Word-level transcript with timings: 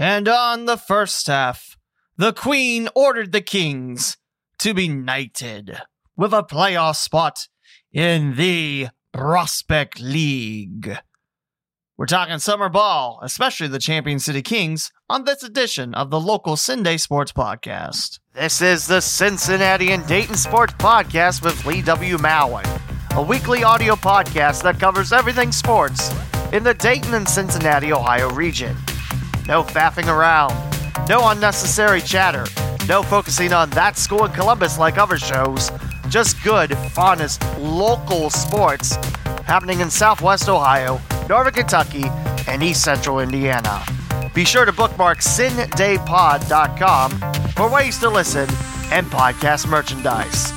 And 0.00 0.28
on 0.28 0.64
the 0.64 0.78
first 0.78 1.26
half, 1.26 1.76
the 2.16 2.32
Queen 2.32 2.88
ordered 2.94 3.32
the 3.32 3.42
Kings 3.42 4.16
to 4.60 4.72
be 4.72 4.88
knighted 4.88 5.76
with 6.16 6.32
a 6.32 6.42
playoff 6.42 6.96
spot 6.96 7.48
in 7.92 8.34
the 8.36 8.88
Prospect 9.12 10.00
League. 10.00 10.96
We're 11.98 12.06
talking 12.06 12.38
summer 12.38 12.70
ball, 12.70 13.20
especially 13.22 13.68
the 13.68 13.78
Champion 13.78 14.18
City 14.18 14.40
Kings, 14.40 14.90
on 15.10 15.26
this 15.26 15.42
edition 15.42 15.92
of 15.92 16.08
the 16.08 16.18
local 16.18 16.56
CinDay 16.56 16.98
Sports 16.98 17.32
Podcast. 17.32 18.20
This 18.32 18.62
is 18.62 18.86
the 18.86 19.02
Cincinnati 19.02 19.90
and 19.90 20.06
Dayton 20.06 20.36
Sports 20.36 20.72
Podcast 20.78 21.44
with 21.44 21.66
Lee 21.66 21.82
W. 21.82 22.16
Mowen, 22.16 22.64
a 23.18 23.22
weekly 23.22 23.64
audio 23.64 23.96
podcast 23.96 24.62
that 24.62 24.80
covers 24.80 25.12
everything 25.12 25.52
sports 25.52 26.10
in 26.54 26.64
the 26.64 26.72
Dayton 26.72 27.12
and 27.12 27.28
Cincinnati, 27.28 27.92
Ohio 27.92 28.30
region. 28.30 28.74
No 29.50 29.62
faffing 29.64 30.06
around, 30.06 30.54
no 31.08 31.28
unnecessary 31.30 32.00
chatter, 32.00 32.46
no 32.86 33.02
focusing 33.02 33.52
on 33.52 33.68
that 33.70 33.98
school 33.98 34.24
in 34.24 34.30
Columbus 34.30 34.78
like 34.78 34.96
other 34.96 35.18
shows, 35.18 35.72
just 36.08 36.40
good, 36.44 36.78
honest, 36.96 37.42
local 37.58 38.30
sports 38.30 38.94
happening 39.44 39.80
in 39.80 39.90
Southwest 39.90 40.48
Ohio, 40.48 41.00
Northern 41.28 41.52
Kentucky, 41.52 42.04
and 42.46 42.62
East 42.62 42.84
Central 42.84 43.18
Indiana. 43.18 43.82
Be 44.34 44.44
sure 44.44 44.64
to 44.64 44.72
bookmark 44.72 45.18
cindaypod.com 45.18 47.10
for 47.50 47.68
ways 47.68 47.98
to 47.98 48.08
listen 48.08 48.48
and 48.92 49.04
podcast 49.08 49.68
merchandise. 49.68 50.52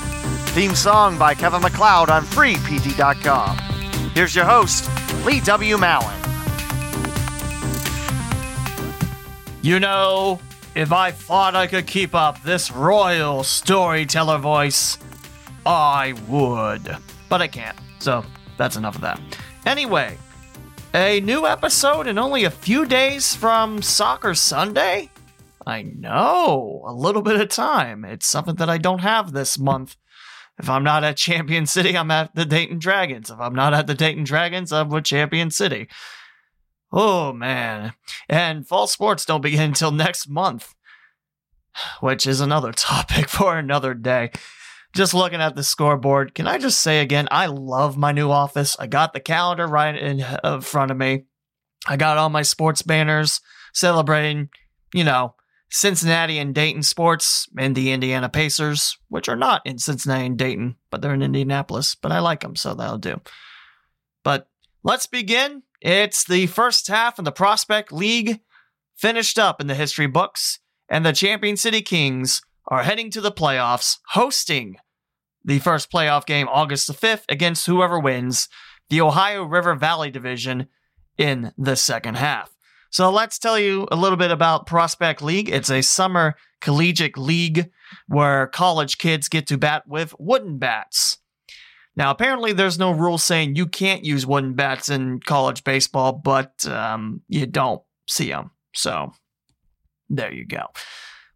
Theme 0.54 0.76
song 0.76 1.18
by 1.18 1.34
Kevin 1.34 1.62
MacLeod 1.62 2.10
on 2.10 2.22
freepd.com. 2.22 3.58
Here's 4.14 4.36
your 4.36 4.44
host, 4.44 4.88
Lee 5.24 5.40
W. 5.40 5.78
Mowen. 5.78 6.23
You 9.64 9.80
know, 9.80 10.40
if 10.74 10.92
I 10.92 11.10
thought 11.10 11.56
I 11.56 11.66
could 11.66 11.86
keep 11.86 12.14
up 12.14 12.42
this 12.42 12.70
royal 12.70 13.42
storyteller 13.42 14.36
voice, 14.36 14.98
I 15.64 16.12
would. 16.28 16.98
But 17.30 17.40
I 17.40 17.48
can't, 17.48 17.78
so 17.98 18.26
that's 18.58 18.76
enough 18.76 18.96
of 18.96 19.00
that. 19.00 19.18
Anyway, 19.64 20.18
a 20.92 21.20
new 21.20 21.46
episode 21.46 22.06
in 22.06 22.18
only 22.18 22.44
a 22.44 22.50
few 22.50 22.84
days 22.84 23.34
from 23.34 23.80
Soccer 23.80 24.34
Sunday? 24.34 25.08
I 25.66 25.80
know, 25.80 26.84
a 26.86 26.92
little 26.92 27.22
bit 27.22 27.40
of 27.40 27.48
time. 27.48 28.04
It's 28.04 28.26
something 28.26 28.56
that 28.56 28.68
I 28.68 28.76
don't 28.76 29.00
have 29.00 29.32
this 29.32 29.58
month. 29.58 29.96
If 30.58 30.68
I'm 30.68 30.84
not 30.84 31.04
at 31.04 31.16
Champion 31.16 31.64
City, 31.64 31.96
I'm 31.96 32.10
at 32.10 32.34
the 32.34 32.44
Dayton 32.44 32.80
Dragons. 32.80 33.30
If 33.30 33.40
I'm 33.40 33.54
not 33.54 33.72
at 33.72 33.86
the 33.86 33.94
Dayton 33.94 34.24
Dragons, 34.24 34.72
I'm 34.72 34.90
with 34.90 35.04
Champion 35.04 35.50
City. 35.50 35.88
Oh 36.96 37.32
man. 37.32 37.92
And 38.28 38.66
fall 38.66 38.86
sports 38.86 39.24
don't 39.24 39.40
begin 39.40 39.62
until 39.62 39.90
next 39.90 40.28
month, 40.28 40.76
which 41.98 42.24
is 42.24 42.40
another 42.40 42.70
topic 42.76 43.28
for 43.28 43.58
another 43.58 43.94
day. 43.94 44.30
Just 44.94 45.12
looking 45.12 45.40
at 45.40 45.56
the 45.56 45.64
scoreboard, 45.64 46.36
can 46.36 46.46
I 46.46 46.56
just 46.56 46.80
say 46.80 47.00
again, 47.00 47.26
I 47.32 47.46
love 47.46 47.96
my 47.96 48.12
new 48.12 48.30
office. 48.30 48.76
I 48.78 48.86
got 48.86 49.12
the 49.12 49.18
calendar 49.18 49.66
right 49.66 49.96
in 49.96 50.22
uh, 50.22 50.60
front 50.60 50.92
of 50.92 50.96
me. 50.96 51.24
I 51.84 51.96
got 51.96 52.16
all 52.16 52.30
my 52.30 52.42
sports 52.42 52.80
banners 52.82 53.40
celebrating, 53.72 54.50
you 54.94 55.02
know, 55.02 55.34
Cincinnati 55.70 56.38
and 56.38 56.54
Dayton 56.54 56.84
sports 56.84 57.48
and 57.58 57.74
the 57.74 57.90
Indiana 57.90 58.28
Pacers, 58.28 58.96
which 59.08 59.28
are 59.28 59.34
not 59.34 59.62
in 59.64 59.78
Cincinnati 59.78 60.26
and 60.26 60.38
Dayton, 60.38 60.76
but 60.90 61.02
they're 61.02 61.12
in 61.12 61.22
Indianapolis. 61.22 61.96
But 61.96 62.12
I 62.12 62.20
like 62.20 62.40
them, 62.40 62.54
so 62.54 62.72
that'll 62.72 62.98
do. 62.98 63.20
But 64.22 64.48
let's 64.84 65.06
begin. 65.06 65.64
It's 65.80 66.24
the 66.24 66.46
first 66.46 66.88
half 66.88 67.18
of 67.18 67.24
the 67.24 67.32
Prospect 67.32 67.92
League 67.92 68.40
finished 68.96 69.38
up 69.38 69.60
in 69.60 69.66
the 69.66 69.74
history 69.74 70.06
books, 70.06 70.60
and 70.88 71.04
the 71.04 71.12
Champion 71.12 71.56
City 71.56 71.82
Kings 71.82 72.42
are 72.68 72.82
heading 72.82 73.10
to 73.10 73.20
the 73.20 73.32
playoffs, 73.32 73.98
hosting 74.10 74.76
the 75.44 75.58
first 75.58 75.90
playoff 75.90 76.24
game 76.24 76.48
August 76.48 76.86
the 76.86 76.94
5th 76.94 77.24
against 77.28 77.66
whoever 77.66 77.98
wins 77.98 78.48
the 78.88 79.00
Ohio 79.00 79.44
River 79.44 79.74
Valley 79.74 80.10
Division 80.10 80.68
in 81.18 81.52
the 81.58 81.76
second 81.76 82.16
half. 82.16 82.54
So 82.90 83.10
let's 83.10 83.38
tell 83.38 83.58
you 83.58 83.88
a 83.90 83.96
little 83.96 84.16
bit 84.16 84.30
about 84.30 84.66
Prospect 84.66 85.20
League. 85.20 85.48
It's 85.48 85.70
a 85.70 85.82
summer 85.82 86.36
collegiate 86.60 87.18
league 87.18 87.70
where 88.06 88.46
college 88.46 88.98
kids 88.98 89.28
get 89.28 89.46
to 89.48 89.58
bat 89.58 89.82
with 89.86 90.14
wooden 90.18 90.58
bats. 90.58 91.18
Now, 91.96 92.10
apparently, 92.10 92.52
there's 92.52 92.78
no 92.78 92.90
rule 92.90 93.18
saying 93.18 93.54
you 93.54 93.66
can't 93.66 94.04
use 94.04 94.26
wooden 94.26 94.54
bats 94.54 94.88
in 94.88 95.20
college 95.20 95.62
baseball, 95.62 96.12
but 96.12 96.66
um, 96.66 97.20
you 97.28 97.46
don't 97.46 97.82
see 98.08 98.28
them. 98.28 98.50
So 98.74 99.12
there 100.08 100.32
you 100.32 100.44
go. 100.44 100.66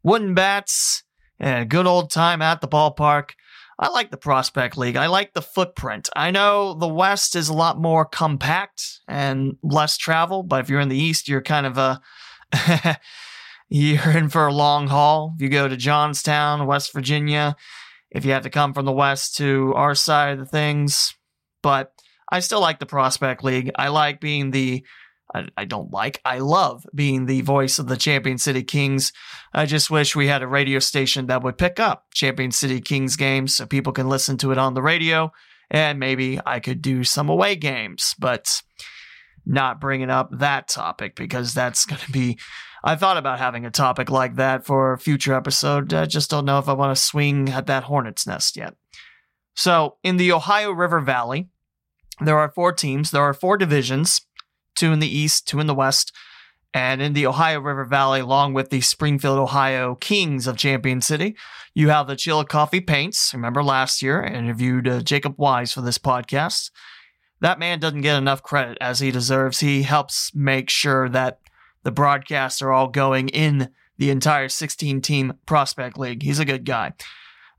Wooden 0.03 0.35
bats 0.35 1.05
and 1.39 1.63
a 1.63 1.67
good 1.67 1.87
old 1.87 2.11
time 2.11 2.43
at 2.43 2.61
the 2.61 2.69
ballpark. 2.69 3.31
I 3.79 3.91
like 3.91 4.11
the 4.11 4.17
Prospect 4.17 4.77
League. 4.77 4.97
I 4.97 5.07
like 5.07 5.35
the 5.35 5.43
footprint. 5.43 6.09
I 6.17 6.33
know 6.33 6.75
the 6.75 6.89
West 6.89 7.37
is 7.37 7.49
a 7.49 7.55
lot 7.55 7.81
more 7.81 8.05
compact 8.05 9.01
and 9.07 9.57
less 9.63 9.97
travel, 9.97 10.43
but 10.43 10.61
if 10.61 10.69
you're 10.69 10.81
in 10.81 10.89
the 10.89 10.99
East, 10.99 11.29
you're 11.29 11.41
kind 11.41 11.65
of 11.65 11.79
a 11.79 12.01
you're 13.69 14.11
in 14.11 14.31
for 14.31 14.49
a 14.49 14.53
long 14.53 14.89
haul. 14.89 15.35
If 15.37 15.43
you 15.43 15.49
go 15.49 15.69
to 15.69 15.77
Johnstown, 15.77 16.67
West 16.67 16.93
Virginia, 16.93 17.55
if 18.11 18.25
you 18.25 18.33
have 18.33 18.43
to 18.45 18.51
come 18.51 18.75
from 18.75 18.87
the 18.87 18.93
West 18.93 19.37
to 19.37 19.73
our 19.75 19.95
side 19.95 20.33
of 20.33 20.39
the 20.39 20.47
things, 20.47 21.15
but 21.63 21.93
I 22.31 22.41
still 22.41 22.61
like 22.61 22.79
the 22.79 22.87
Prospect 22.87 23.43
League. 23.45 23.71
I 23.77 23.89
like 23.89 24.21
being 24.21 24.51
the 24.51 24.85
I, 25.35 25.47
I, 25.59 25.65
don't 25.67 25.93
like. 25.93 26.21
I 26.25 26.39
love 26.39 26.87
being 26.95 27.27
the 27.27 27.43
voice 27.43 27.79
of 27.79 27.87
the 27.87 27.99
Champion 27.99 28.39
City 28.39 28.63
Kings. 28.63 29.13
I 29.53 29.67
just 29.67 29.91
wish 29.91 30.17
we 30.17 30.27
had 30.27 30.43
a 30.43 30.47
radio 30.47 30.79
station 30.79 31.27
that 31.27 31.43
would 31.43 31.59
pick 31.59 31.79
up 31.79 32.07
Champion 32.15 32.51
City 32.51 32.81
Kings 32.81 33.17
games 33.17 33.55
so 33.55 33.67
people 33.67 33.93
can 33.93 34.09
listen 34.09 34.39
to 34.39 34.53
it 34.53 34.59
on 34.59 34.73
the 34.73 34.81
radio. 34.81 35.31
And 35.71 35.99
maybe 35.99 36.41
I 36.47 36.61
could 36.61 36.81
do 36.81 37.05
some 37.05 37.29
away 37.29 37.57
games, 37.57 38.15
but 38.19 38.63
not 39.49 39.81
bringing 39.81 40.11
up 40.11 40.31
that 40.39 40.69
topic 40.69 41.17
because 41.17 41.55
that's 41.55 41.85
going 41.87 42.01
to 42.01 42.13
be. 42.13 42.39
I 42.85 42.95
thought 42.95 43.17
about 43.17 43.41
having 43.41 43.67
a 43.67 43.71
topic 43.73 44.09
like 44.09 44.37
that 44.37 44.65
for 44.65 44.93
a 44.93 44.99
future 44.99 45.35
episode. 45.35 45.93
I 45.93 46.07
just 46.07 46.31
don't 46.31 46.45
know 46.45 46.61
if 46.61 46.69
I 46.69 46.75
want 46.75 46.97
to 46.97 47.03
swing 47.03 47.49
at 47.49 47.67
that 47.67 47.85
hornet's 47.85 48.27
nest 48.27 48.57
yet. 48.57 48.75
So, 49.55 49.97
in 50.05 50.19
the 50.19 50.31
Ohio 50.31 50.71
River 50.71 51.01
Valley, 51.01 51.49
there 52.21 52.39
are 52.39 52.53
four 52.55 52.73
teams, 52.73 53.11
there 53.11 53.23
are 53.23 53.35
four 53.35 53.57
divisions 53.57 54.21
two 54.79 54.93
in 54.93 55.01
the 55.01 55.19
east, 55.19 55.47
two 55.47 55.61
in 55.61 55.67
the 55.67 55.75
west. 55.75 56.13
And 56.75 57.03
in 57.03 57.15
the 57.15 57.27
Ohio 57.27 57.61
River 57.61 57.85
Valley, 57.85 58.21
along 58.21 58.55
with 58.55 58.71
the 58.71 58.83
Springfield, 58.83 59.39
Ohio 59.39 59.95
Kings 59.97 60.47
of 60.47 60.57
Champion 60.57 61.01
City, 61.01 61.35
you 61.75 61.89
have 61.89 62.07
the 62.07 62.15
Chillicothe 62.15 62.87
Paints. 62.87 63.33
Remember 63.35 63.63
last 63.63 64.03
year, 64.03 64.23
I 64.23 64.29
interviewed 64.29 64.87
uh, 64.87 65.01
Jacob 65.01 65.35
Wise 65.39 65.73
for 65.73 65.81
this 65.81 65.99
podcast. 65.99 66.71
That 67.41 67.59
man 67.59 67.78
doesn't 67.78 68.00
get 68.00 68.19
enough 68.19 68.43
credit 68.43 68.78
as 68.81 69.00
he 69.00 69.10
deserves. 69.10 69.60
He 69.60 69.82
helps 69.82 70.34
make 70.34 70.71
sure 70.71 71.09
that 71.09 71.41
the 71.84 71.93
broadcasts 71.93 72.60
are 72.60 72.72
all 72.72 72.88
going 72.88 73.28
in 73.28 73.71
the 73.97 74.10
entire 74.10 74.49
16 74.49 75.00
team 75.00 75.34
prospect 75.47 75.99
league. 75.99 76.22
He's 76.22 76.38
a 76.38 76.44
good 76.44 76.65
guy. 76.65 76.93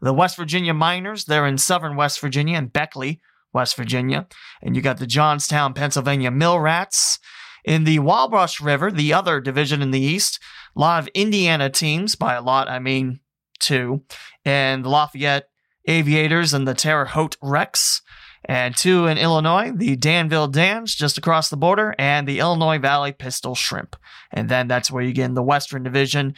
The 0.01 0.13
West 0.13 0.37
Virginia 0.37 0.73
Miners, 0.73 1.25
they're 1.25 1.47
in 1.47 1.57
southern 1.57 1.95
West 1.95 2.19
Virginia 2.19 2.57
and 2.57 2.71
Beckley. 2.71 3.21
West 3.53 3.75
Virginia. 3.75 4.27
And 4.61 4.75
you 4.75 4.81
got 4.81 4.97
the 4.97 5.07
Johnstown, 5.07 5.73
Pennsylvania 5.73 6.31
Mill 6.31 6.59
Rats. 6.59 7.19
In 7.65 7.83
the 7.83 7.99
Wabash 7.99 8.61
River, 8.61 8.91
the 8.91 9.13
other 9.13 9.41
division 9.41 9.81
in 9.81 9.91
the 9.91 9.99
East, 9.99 10.39
a 10.75 10.79
lot 10.79 11.03
of 11.03 11.09
Indiana 11.09 11.69
teams, 11.69 12.15
by 12.15 12.35
a 12.35 12.41
lot, 12.41 12.69
I 12.69 12.79
mean 12.79 13.19
two, 13.59 14.03
and 14.45 14.85
the 14.85 14.89
Lafayette 14.89 15.49
Aviators 15.85 16.53
and 16.53 16.67
the 16.67 16.73
Terre 16.73 17.05
Haute 17.05 17.37
Rex. 17.41 18.01
And 18.45 18.75
two 18.75 19.05
in 19.05 19.17
Illinois, 19.17 19.71
the 19.75 19.95
Danville 19.95 20.47
Dans 20.47 20.93
just 20.95 21.17
across 21.17 21.49
the 21.49 21.57
border, 21.57 21.93
and 21.99 22.27
the 22.27 22.39
Illinois 22.39 22.79
Valley 22.79 23.11
Pistol 23.11 23.53
Shrimp. 23.53 23.95
And 24.31 24.49
then 24.49 24.67
that's 24.67 24.89
where 24.89 25.03
you 25.03 25.13
get 25.13 25.25
in 25.25 25.33
the 25.33 25.43
Western 25.43 25.83
Division 25.83 26.35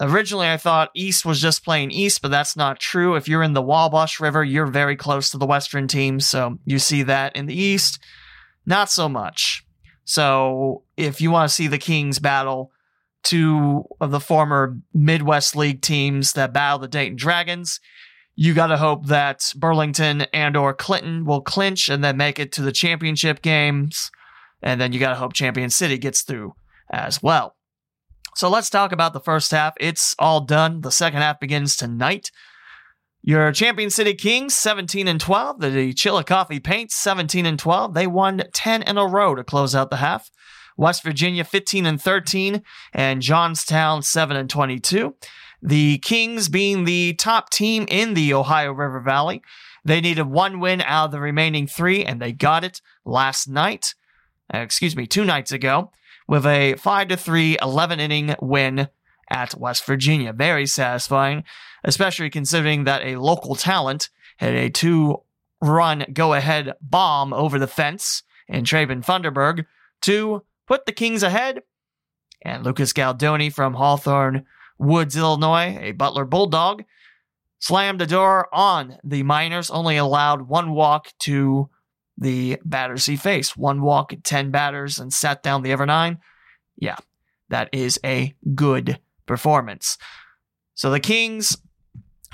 Originally, 0.00 0.48
I 0.48 0.56
thought 0.56 0.90
East 0.94 1.26
was 1.26 1.42
just 1.42 1.62
playing 1.62 1.90
East, 1.90 2.22
but 2.22 2.30
that's 2.30 2.56
not 2.56 2.80
true. 2.80 3.16
If 3.16 3.28
you're 3.28 3.42
in 3.42 3.52
the 3.52 3.60
Wabash 3.60 4.18
River, 4.18 4.42
you're 4.42 4.66
very 4.66 4.96
close 4.96 5.28
to 5.30 5.38
the 5.38 5.46
Western 5.46 5.88
teams, 5.88 6.26
so 6.26 6.58
you 6.64 6.78
see 6.78 7.02
that. 7.02 7.36
In 7.36 7.44
the 7.44 7.54
East, 7.54 8.02
not 8.64 8.88
so 8.88 9.10
much. 9.10 9.62
So 10.04 10.84
if 10.96 11.20
you 11.20 11.30
want 11.30 11.50
to 11.50 11.54
see 11.54 11.66
the 11.66 11.78
Kings 11.78 12.18
battle 12.18 12.72
two 13.22 13.84
of 14.00 14.10
the 14.10 14.20
former 14.20 14.78
Midwest 14.94 15.54
League 15.54 15.82
teams 15.82 16.32
that 16.32 16.54
battle 16.54 16.78
the 16.78 16.88
Dayton 16.88 17.16
Dragons, 17.16 17.78
you 18.36 18.54
got 18.54 18.68
to 18.68 18.76
hope 18.76 19.06
that 19.06 19.52
Burlington 19.56 20.22
and 20.32 20.56
or 20.56 20.72
Clinton 20.72 21.24
will 21.24 21.40
clinch 21.40 21.88
and 21.88 22.02
then 22.02 22.16
make 22.16 22.38
it 22.38 22.52
to 22.52 22.62
the 22.62 22.72
championship 22.72 23.42
games. 23.42 24.10
And 24.62 24.80
then 24.80 24.92
you 24.92 25.00
got 25.00 25.10
to 25.10 25.16
hope 25.16 25.32
Champion 25.32 25.70
City 25.70 25.98
gets 25.98 26.22
through 26.22 26.54
as 26.90 27.22
well. 27.22 27.56
So 28.36 28.48
let's 28.48 28.70
talk 28.70 28.92
about 28.92 29.12
the 29.12 29.20
first 29.20 29.50
half. 29.50 29.74
It's 29.80 30.14
all 30.18 30.40
done. 30.40 30.82
The 30.82 30.92
second 30.92 31.20
half 31.20 31.40
begins 31.40 31.76
tonight. 31.76 32.30
Your 33.22 33.52
Champion 33.52 33.90
City 33.90 34.14
Kings, 34.14 34.54
17 34.54 35.06
and 35.06 35.20
12. 35.20 35.60
The 35.60 35.92
Chillicothe 35.92 36.62
Paints, 36.62 36.96
17 36.96 37.44
and 37.44 37.58
12. 37.58 37.92
They 37.92 38.06
won 38.06 38.42
10 38.52 38.82
in 38.82 38.96
a 38.96 39.06
row 39.06 39.34
to 39.34 39.44
close 39.44 39.74
out 39.74 39.90
the 39.90 39.96
half. 39.96 40.30
West 40.76 41.02
Virginia 41.02 41.44
15 41.44 41.84
and 41.84 42.00
13, 42.00 42.62
and 42.94 43.20
Johnstown 43.20 44.00
7 44.00 44.34
and 44.34 44.48
22. 44.48 45.14
The 45.62 45.98
Kings 45.98 46.48
being 46.48 46.84
the 46.84 47.14
top 47.14 47.50
team 47.50 47.86
in 47.88 48.14
the 48.14 48.32
Ohio 48.32 48.72
River 48.72 49.00
Valley. 49.00 49.42
They 49.84 50.00
needed 50.00 50.24
one 50.24 50.60
win 50.60 50.80
out 50.82 51.06
of 51.06 51.10
the 51.12 51.20
remaining 51.20 51.66
three, 51.66 52.04
and 52.04 52.20
they 52.20 52.32
got 52.32 52.64
it 52.64 52.80
last 53.04 53.48
night. 53.48 53.94
Uh, 54.52 54.58
excuse 54.58 54.96
me, 54.96 55.06
two 55.06 55.24
nights 55.24 55.52
ago, 55.52 55.90
with 56.26 56.46
a 56.46 56.74
5 56.74 57.08
to 57.08 57.16
3 57.16 57.58
11 57.60 58.00
inning 58.00 58.34
win 58.40 58.88
at 59.30 59.54
West 59.54 59.84
Virginia. 59.84 60.32
Very 60.32 60.66
satisfying, 60.66 61.44
especially 61.84 62.30
considering 62.30 62.84
that 62.84 63.02
a 63.02 63.16
local 63.16 63.54
talent 63.54 64.10
had 64.38 64.54
a 64.54 64.70
two 64.70 65.22
run 65.62 66.06
go 66.12 66.32
ahead 66.34 66.72
bomb 66.80 67.32
over 67.32 67.58
the 67.58 67.66
fence 67.66 68.22
in 68.48 68.64
Traven 68.64 69.04
Funderburg 69.04 69.66
to 70.02 70.42
put 70.66 70.86
the 70.86 70.92
Kings 70.92 71.22
ahead. 71.22 71.62
And 72.42 72.64
Lucas 72.64 72.92
Galdoni 72.92 73.52
from 73.52 73.74
Hawthorn 73.74 74.46
Woods, 74.80 75.16
Illinois, 75.16 75.78
a 75.80 75.92
Butler 75.92 76.24
Bulldog, 76.24 76.84
slammed 77.58 78.00
the 78.00 78.06
door 78.06 78.48
on 78.52 78.96
the 79.04 79.22
Miners, 79.22 79.70
only 79.70 79.96
allowed 79.96 80.48
one 80.48 80.72
walk 80.72 81.12
to 81.20 81.68
the 82.16 82.58
batters 82.64 83.06
he 83.06 83.16
faced. 83.16 83.56
One 83.56 83.82
walk, 83.82 84.12
at 84.12 84.24
10 84.24 84.50
batters, 84.50 84.98
and 84.98 85.12
sat 85.12 85.42
down 85.42 85.62
the 85.62 85.72
other 85.72 85.86
nine. 85.86 86.18
Yeah, 86.76 86.96
that 87.50 87.68
is 87.72 88.00
a 88.04 88.34
good 88.54 88.98
performance. 89.26 89.98
So 90.74 90.90
the 90.90 91.00
Kings, 91.00 91.56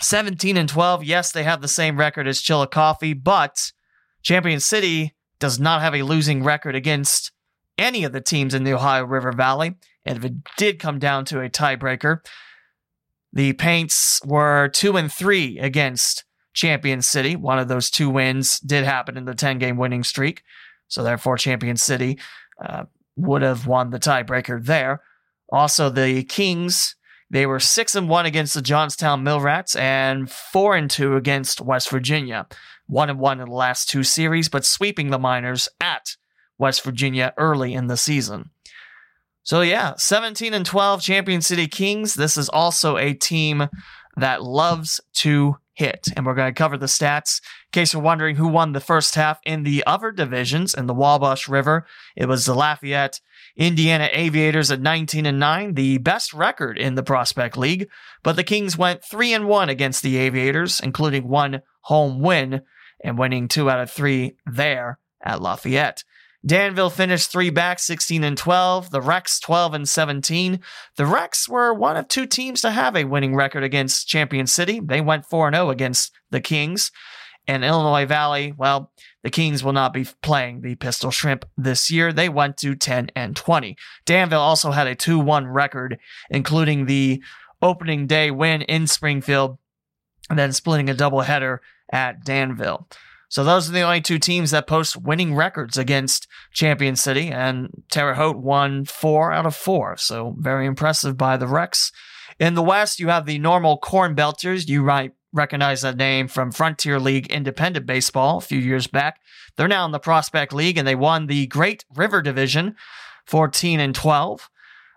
17 0.01 0.57
and 0.57 0.69
12. 0.69 1.03
Yes, 1.03 1.33
they 1.33 1.43
have 1.43 1.61
the 1.61 1.69
same 1.69 1.99
record 1.99 2.29
as 2.29 2.41
Chillicothe, 2.41 3.23
but 3.25 3.73
Champion 4.23 4.61
City 4.61 5.15
does 5.41 5.59
not 5.59 5.83
have 5.83 5.95
a 5.95 6.03
losing 6.03 6.45
record 6.45 6.77
against 6.77 7.33
any 7.77 8.05
of 8.05 8.13
the 8.13 8.21
teams 8.21 8.55
in 8.55 8.63
the 8.65 8.73
Ohio 8.73 9.05
River 9.05 9.33
Valley. 9.33 9.75
And 10.07 10.17
if 10.17 10.25
it 10.25 10.35
did 10.57 10.79
come 10.79 10.99
down 10.99 11.25
to 11.27 11.41
a 11.41 11.51
tiebreaker, 11.51 12.21
the 13.33 13.53
Paints 13.55 14.21
were 14.25 14.69
2 14.69 14.97
and 14.97 15.13
3 15.13 15.59
against 15.59 16.25
Champion 16.55 17.03
City. 17.03 17.37
One 17.37 17.59
of 17.59 17.69
those 17.69 17.91
two 17.91 18.09
wins 18.09 18.59
did 18.61 18.85
happen 18.85 19.17
in 19.17 19.27
the 19.27 19.35
10 19.35 19.59
game 19.59 19.77
winning 19.77 20.05
streak. 20.05 20.43
So 20.89 21.03
therefore, 21.03 21.37
Champion 21.37 21.77
City 21.77 22.19
uh, 22.65 22.85
would 23.17 23.43
have 23.43 23.67
won 23.67 23.91
the 23.91 23.99
tiebreaker 23.99 24.65
there. 24.65 25.03
Also, 25.53 25.91
the 25.91 26.23
Kings, 26.25 26.97
they 27.29 27.45
were 27.45 27.61
6 27.61 27.95
and 27.95 28.09
1 28.09 28.27
against 28.27 28.55
the 28.55 28.63
Johnstown 28.63 29.25
Millrats 29.25 29.79
and 29.79 30.31
4 30.31 30.77
and 30.77 30.91
2 30.91 31.17
against 31.17 31.61
West 31.61 31.91
Virginia. 31.91 32.47
1 32.87 33.11
and 33.11 33.19
1 33.19 33.41
in 33.41 33.49
the 33.49 33.55
last 33.55 33.89
two 33.89 34.05
series, 34.05 34.49
but 34.49 34.65
sweeping 34.65 35.11
the 35.11 35.19
Miners 35.19 35.69
at 35.81 36.17
West 36.57 36.83
Virginia 36.83 37.35
early 37.37 37.75
in 37.75 37.89
the 37.89 37.97
season. 37.97 38.51
So 39.47 39.61
yeah, 39.61 39.95
17 39.97 40.55
and 40.55 40.67
12 40.67 41.01
Champion 41.01 41.41
City 41.41 41.69
Kings. 41.69 42.15
This 42.15 42.37
is 42.37 42.49
also 42.49 42.97
a 42.97 43.15
team 43.15 43.69
that 44.17 44.43
loves 44.43 45.01
to 45.15 45.59
hit. 45.73 46.09
And 46.17 46.27
we're 46.27 46.35
going 46.35 46.53
to 46.53 46.59
cover 46.59 46.77
the 46.77 46.87
stats. 46.87 47.41
In 47.67 47.71
case 47.71 47.93
you're 47.93 48.03
wondering 48.03 48.35
who 48.35 48.49
won 48.49 48.73
the 48.73 48.81
first 48.81 49.15
half 49.15 49.39
in 49.47 49.63
the 49.63 49.85
other 49.87 50.11
divisions 50.11 50.75
in 50.75 50.87
the 50.87 50.95
Wabash 50.95 51.49
River, 51.49 51.87
it 52.17 52.27
was 52.27 52.45
the 52.45 52.57
Lafayette 52.57 53.21
Indiana 53.57 54.09
Aviators 54.13 54.73
at 54.73 54.81
19 54.81 55.27
and 55.27 55.39
9, 55.39 55.75
the 55.75 55.99
best 55.99 56.35
record 56.35 56.77
in 56.77 56.97
the 56.97 57.05
Prospect 57.05 57.57
League, 57.57 57.89
but 58.25 58.35
the 58.35 58.43
Kings 58.43 58.77
went 58.77 59.05
3 59.05 59.33
and 59.33 59.47
1 59.47 59.69
against 59.69 60.03
the 60.03 60.17
Aviators, 60.17 60.81
including 60.81 61.29
one 61.29 61.63
home 61.83 62.21
win 62.21 62.63
and 63.05 63.17
winning 63.17 63.47
2 63.47 63.71
out 63.71 63.79
of 63.79 63.93
3 63.93 64.35
there 64.45 64.99
at 65.23 65.41
Lafayette. 65.41 66.03
Danville 66.47 66.91
finished 66.91 67.33
three 67.33 67.51
back, 67.51 67.81
16 67.81 68.23
and 68.23 68.39
12. 68.39 68.91
The 68.91 69.01
Rex, 69.01 69.41
12 69.41 69.75
and 69.75 69.89
17. 69.89 70.61
The 70.97 71.07
Rex 71.07 71.49
were 71.49 71.75
one 71.75 71.97
of 71.97 72.07
two 72.07 72.27
teams 72.27 72.61
to 72.61 72.71
have 72.71 72.95
a 72.95 73.05
winning 73.05 73.35
record 73.35 73.65
against 73.65 74.07
Champion 74.07 74.47
City. 74.47 74.79
They 74.79 75.01
went 75.01 75.27
4 75.27 75.53
0 75.53 75.71
against 75.71 76.13
the 76.31 76.41
Kings. 76.41 76.93
And 77.49 77.65
Illinois 77.65 78.07
Valley, 78.07 78.53
well, 78.57 78.93
the 79.23 79.31
Kings 79.31 79.63
will 79.63 79.73
not 79.73 79.93
be 79.93 80.07
playing 80.23 80.61
the 80.61 80.75
Pistol 80.77 81.11
Shrimp 81.11 81.45
this 81.57 81.91
year. 81.91 82.13
They 82.13 82.29
went 82.29 82.57
to 82.59 82.75
10 82.75 83.11
and 83.15 83.37
20. 83.37 83.77
Danville 84.05 84.41
also 84.41 84.71
had 84.71 84.87
a 84.87 84.95
2 84.95 85.19
1 85.19 85.47
record, 85.49 85.99
including 86.31 86.87
the 86.87 87.23
opening 87.61 88.07
day 88.07 88.31
win 88.31 88.63
in 88.63 88.87
Springfield, 88.87 89.59
and 90.31 90.39
then 90.39 90.53
splitting 90.53 90.91
a 90.91 90.95
doubleheader 90.95 91.59
at 91.93 92.25
Danville. 92.25 92.89
So 93.29 93.43
those 93.43 93.69
are 93.69 93.73
the 93.73 93.83
only 93.83 94.01
two 94.01 94.19
teams 94.19 94.53
that 94.53 94.67
post 94.67 94.97
winning 94.97 95.35
records 95.35 95.77
against 95.77 96.29
Champion 96.53 96.97
City, 96.97 97.29
and 97.29 97.71
Terre 97.91 98.15
Haute 98.15 98.39
won 98.39 98.85
four 98.85 99.33
out 99.33 99.47
of 99.47 99.57
four. 99.57 99.97
So 99.97 100.37
very 100.39 100.67
impressive 100.67 101.17
by 101.17 101.37
the 101.37 101.49
Rex. 101.49 101.91
In 102.39 102.55
the 102.55 102.63
West, 102.63 103.01
you 103.01 103.09
have 103.09 103.27
the 103.27 103.39
normal 103.39 103.79
Corn 103.79 104.15
Belters. 104.15 104.69
You 104.69 104.83
might 104.83 105.13
recognize 105.33 105.83
that 105.83 105.97
name 105.97 106.29
from 106.29 106.53
Frontier 106.53 107.01
League 107.01 107.27
Independent 107.27 107.87
Baseball 107.87 108.39
a 108.39 108.43
few 108.43 108.59
years 108.59 108.87
back. 108.87 109.21
They're 109.57 109.69
now 109.69 109.87
in 109.87 109.93
the 109.93 109.99
Prospect 109.99 110.53
League, 110.53 110.79
and 110.79 110.87
they 110.87 110.95
won 110.95 111.27
the 111.27 111.47
Great 111.47 111.85
River 111.95 112.23
Division, 112.23 112.77
14 113.27 113.81
and 113.81 113.95
12 113.95 114.49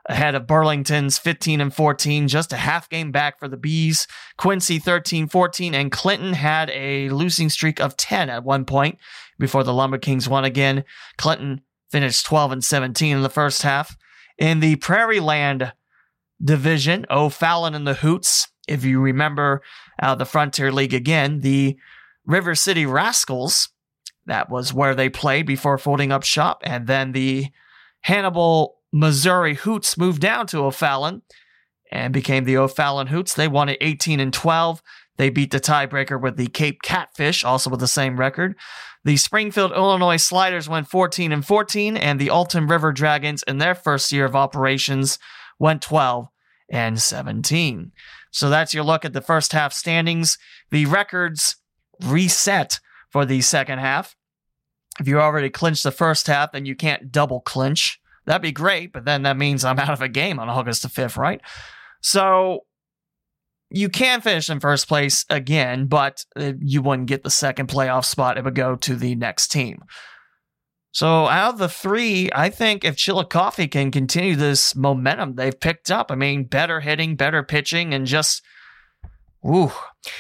ahead 0.09 0.33
of 0.33 0.47
Burlington's 0.47 1.19
15 1.19 1.61
and 1.61 1.73
14, 1.73 2.27
just 2.27 2.51
a 2.51 2.57
half 2.57 2.89
game 2.89 3.11
back 3.11 3.39
for 3.39 3.47
the 3.47 3.56
Bees. 3.56 4.07
Quincy 4.38 4.79
13 4.79 5.27
14, 5.27 5.75
and 5.75 5.91
Clinton 5.91 6.33
had 6.33 6.71
a 6.71 7.09
losing 7.09 7.47
streak 7.47 7.79
of 7.79 7.95
10 7.95 8.29
at 8.29 8.44
one 8.44 8.65
point 8.65 8.97
before 9.38 9.63
the 9.63 9.73
Lumber 9.73 10.00
Kings 10.00 10.27
won 10.27 10.44
again. 10.44 10.83
Clinton 11.17 11.61
finished 11.91 12.25
12 12.25 12.51
and 12.51 12.63
17 12.63 13.17
in 13.17 13.21
the 13.21 13.29
first 13.29 13.61
half. 13.61 13.95
In 14.38 14.59
the 14.59 14.77
Prairie 14.77 15.19
Land 15.19 15.73
division, 16.44 17.06
O'Fallon 17.09 17.75
and 17.75 17.85
the 17.85 17.95
Hoots, 17.95 18.47
if 18.67 18.83
you 18.83 19.00
remember 19.00 19.61
uh, 20.01 20.15
the 20.15 20.25
Frontier 20.25 20.71
League 20.71 20.94
again, 20.94 21.41
the 21.41 21.77
River 22.25 22.56
City 22.56 22.85
Rascals, 22.85 23.69
that 24.25 24.50
was 24.50 24.73
where 24.73 24.95
they 24.95 25.09
played 25.09 25.45
before 25.45 25.77
folding 25.77 26.11
up 26.11 26.23
shop, 26.23 26.61
and 26.63 26.88
then 26.88 27.11
the 27.11 27.47
Hannibal 28.01 28.78
Missouri 28.91 29.56
Hoots 29.56 29.97
moved 29.97 30.21
down 30.21 30.47
to 30.47 30.59
O'Fallon 30.59 31.21
and 31.91 32.13
became 32.13 32.44
the 32.44 32.57
O'Fallon 32.57 33.07
Hoots. 33.07 33.33
They 33.33 33.47
won 33.47 33.69
at 33.69 33.77
18 33.81 34.19
and 34.19 34.33
12. 34.33 34.81
They 35.18 35.30
beat 35.30 35.51
the 35.51 35.59
tiebreaker 35.59 36.19
with 36.19 36.38
the 36.38 36.47
Cape 36.47 36.81
Catfish, 36.81 37.44
also 37.44 37.69
with 37.69 37.80
the 37.80 37.88
same 37.88 38.18
record. 38.18 38.56
The 39.03 39.18
Springfield, 39.18 39.71
Illinois 39.71 40.18
Sliders 40.18 40.69
went 40.69 40.88
14 40.88 41.31
and 41.31 41.45
14, 41.45 41.97
and 41.97 42.19
the 42.19 42.30
Alton 42.30 42.68
River 42.68 42.91
Dragons, 42.91 43.44
in 43.44 43.57
their 43.57 43.75
first 43.75 44.12
year 44.12 44.25
of 44.25 44.36
operations, 44.36 45.19
went 45.57 45.81
12 45.81 46.27
and 46.69 47.02
17. 47.02 47.92
So 48.31 48.49
that's 48.49 48.73
your 48.73 48.83
look 48.83 49.06
at 49.06 49.13
the 49.13 49.21
first 49.21 49.54
half 49.54 49.73
standings. 49.73 50.37
The 50.69 50.85
records 50.85 51.56
reset 52.06 52.80
for 53.09 53.25
the 53.25 53.42
second 53.42 53.80
half. 53.80 54.16
If 54.99 55.07
you 55.07 55.19
already 55.19 55.49
clinched 55.49 55.83
the 55.83 55.92
first 55.92 56.28
half, 56.28 56.52
then 56.52 56.66
you 56.66 56.75
can't 56.75 57.11
double 57.11 57.42
clinch. 57.42 57.99
That'd 58.26 58.42
be 58.42 58.52
great, 58.52 58.94
but 58.94 59.06
then 59.06 59.23
that 59.23 59.38
means 59.38 59.64
I'm 59.66 59.80
out 59.80 59.90
of 59.90 60.02
a 60.02 60.09
game 60.09 60.40
on 60.40 60.49
August 60.49 60.83
the 60.83 60.90
5th, 60.90 61.18
right? 61.18 61.42
So 62.02 62.66
you 63.69 63.90
can 63.90 64.21
finish 64.21 64.49
in 64.49 64.59
first 64.59 64.88
place 64.88 65.26
again, 65.30 65.85
but 65.88 66.26
uh, 66.35 66.54
you 66.59 66.81
wouldn't 66.81 67.07
get 67.07 67.23
the 67.23 67.30
second 67.30 67.69
playoff 67.69 68.06
spot. 68.06 68.38
It 68.38 68.44
would 68.44 68.56
go 68.56 68.76
to 68.76 68.95
the 68.95 69.16
next 69.16 69.49
team. 69.49 69.83
So 70.92 71.28
out 71.28 71.54
of 71.54 71.59
the 71.59 71.69
three, 71.69 72.30
I 72.33 72.49
think 72.49 72.83
if 72.83 72.97
Chillicothe 72.97 73.69
can 73.69 73.92
continue 73.92 74.35
this 74.35 74.76
momentum 74.76 75.35
they've 75.35 75.59
picked 75.59 75.92
up, 75.92 76.11
I 76.11 76.16
mean, 76.16 76.45
better 76.45 76.80
hitting, 76.80 77.16
better 77.16 77.44
pitching, 77.44 77.94
and 77.94 78.07
just, 78.07 78.42
ooh, 79.45 79.71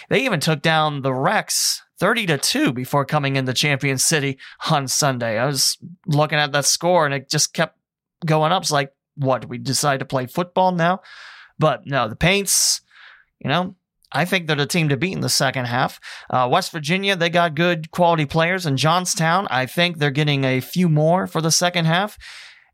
they 0.09 0.23
even 0.23 0.39
took 0.39 0.61
down 0.61 1.01
the 1.01 1.13
Rex 1.13 1.81
30 1.99 2.27
to 2.27 2.37
2 2.37 2.73
before 2.73 3.03
coming 3.03 3.35
into 3.35 3.53
Champion 3.53 3.97
City 3.97 4.37
on 4.69 4.87
Sunday. 4.87 5.39
I 5.39 5.47
was 5.47 5.77
looking 6.05 6.37
at 6.37 6.51
that 6.51 6.65
score 6.65 7.05
and 7.05 7.15
it 7.15 7.29
just 7.29 7.53
kept 7.53 7.78
going 8.25 8.51
up. 8.51 8.63
It's 8.63 8.71
like, 8.71 8.93
what, 9.15 9.47
we 9.47 9.57
decide 9.57 9.99
to 9.99 10.05
play 10.05 10.25
football 10.25 10.71
now? 10.71 11.01
But 11.57 11.85
no, 11.85 12.07
the 12.07 12.15
Paints, 12.15 12.81
you 13.39 13.49
know, 13.49 13.75
I 14.11 14.25
think 14.25 14.47
they're 14.47 14.55
the 14.55 14.65
team 14.65 14.89
to 14.89 14.97
beat 14.97 15.13
in 15.13 15.21
the 15.21 15.29
second 15.29 15.65
half. 15.65 15.99
Uh, 16.29 16.47
West 16.51 16.71
Virginia, 16.71 17.15
they 17.15 17.29
got 17.29 17.53
good 17.53 17.91
quality 17.91 18.25
players. 18.25 18.65
And 18.65 18.77
Johnstown, 18.77 19.47
I 19.51 19.65
think 19.65 19.97
they're 19.97 20.09
getting 20.09 20.43
a 20.43 20.61
few 20.61 20.89
more 20.89 21.27
for 21.27 21.41
the 21.41 21.51
second 21.51 21.85
half. 21.85 22.17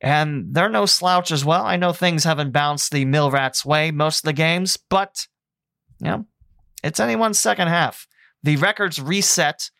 And 0.02 0.54
they're 0.54 0.70
no 0.70 0.86
slouch 0.86 1.32
as 1.32 1.44
well. 1.44 1.66
I 1.66 1.78
know 1.78 1.92
things 1.92 2.24
haven't 2.24 2.52
bounced 2.52 2.92
the 2.92 3.06
Mill 3.06 3.32
Rats 3.32 3.66
way 3.66 3.92
most 3.92 4.20
of 4.20 4.24
the 4.28 4.34
games, 4.34 4.78
but, 4.78 5.28
you 6.00 6.08
know, 6.08 6.26
it's 6.84 7.00
anyone's 7.00 7.40
second 7.40 7.68
half. 7.70 8.08
The 8.44 8.58
records 8.58 9.02
reset. 9.02 9.72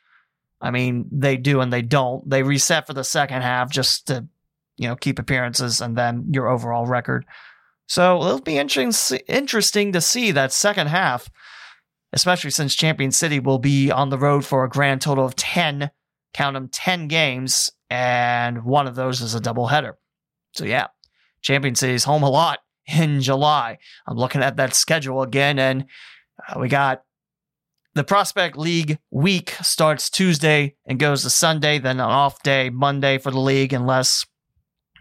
I 0.60 0.72
mean, 0.72 1.06
they 1.12 1.38
do 1.38 1.62
and 1.62 1.72
they 1.72 1.84
don't. 1.84 2.28
They 2.28 2.44
reset 2.44 2.88
for 2.88 2.94
the 2.94 3.04
second 3.04 3.44
half 3.44 3.70
just 3.70 4.08
to 4.08 4.28
you 4.78 4.88
know, 4.88 4.96
keep 4.96 5.20
appearances 5.20 5.82
and 5.82 5.98
then 5.98 6.28
your 6.32 6.48
overall 6.48 6.86
record. 6.86 7.26
So 7.88 8.22
it'll 8.24 8.42
be 8.42 8.58
interesting, 8.58 9.20
interesting 9.28 9.92
to 9.94 10.02
see 10.02 10.32
that 10.32 10.52
second 10.52 10.88
half, 10.88 11.30
especially 12.14 12.50
since 12.50 12.76
Champion 12.76 13.12
City 13.12 13.40
will 13.40 13.60
be 13.60 13.92
on 13.92 14.10
the 14.10 14.18
road 14.18 14.46
for 14.46 14.64
a 14.64 14.70
grand 14.70 15.02
total 15.02 15.26
of 15.26 15.36
10, 15.36 15.92
count 16.34 16.56
them 16.56 16.70
10 16.70 17.08
games, 17.08 17.70
and 17.90 18.64
one 18.64 18.88
of 18.88 18.96
those 18.96 19.22
is 19.22 19.36
a 19.36 19.40
doubleheader. 19.40 19.94
So 20.54 20.66
yeah, 20.66 20.88
Champion 21.42 21.76
City's 21.76 22.04
home 22.04 22.24
a 22.24 22.30
lot 22.30 22.60
in 22.88 23.22
July. 23.22 23.78
I'm 24.08 24.18
looking 24.18 24.42
at 24.42 24.58
that 24.58 24.74
schedule 24.74 25.22
again, 25.22 25.60
and 25.60 25.86
uh, 26.48 26.60
we 26.60 26.68
got 26.68 27.04
the 27.94 28.04
Prospect 28.04 28.58
League 28.58 28.98
week 29.10 29.52
starts 29.62 30.10
Tuesday 30.10 30.76
and 30.86 31.00
goes 31.00 31.24
to 31.24 31.30
Sunday, 31.30 31.80
then 31.80 32.02
an 32.02 32.10
off 32.10 32.44
day 32.44 32.70
Monday 32.70 33.18
for 33.18 33.32
the 33.32 33.40
league, 33.40 33.72
unless 33.72 34.26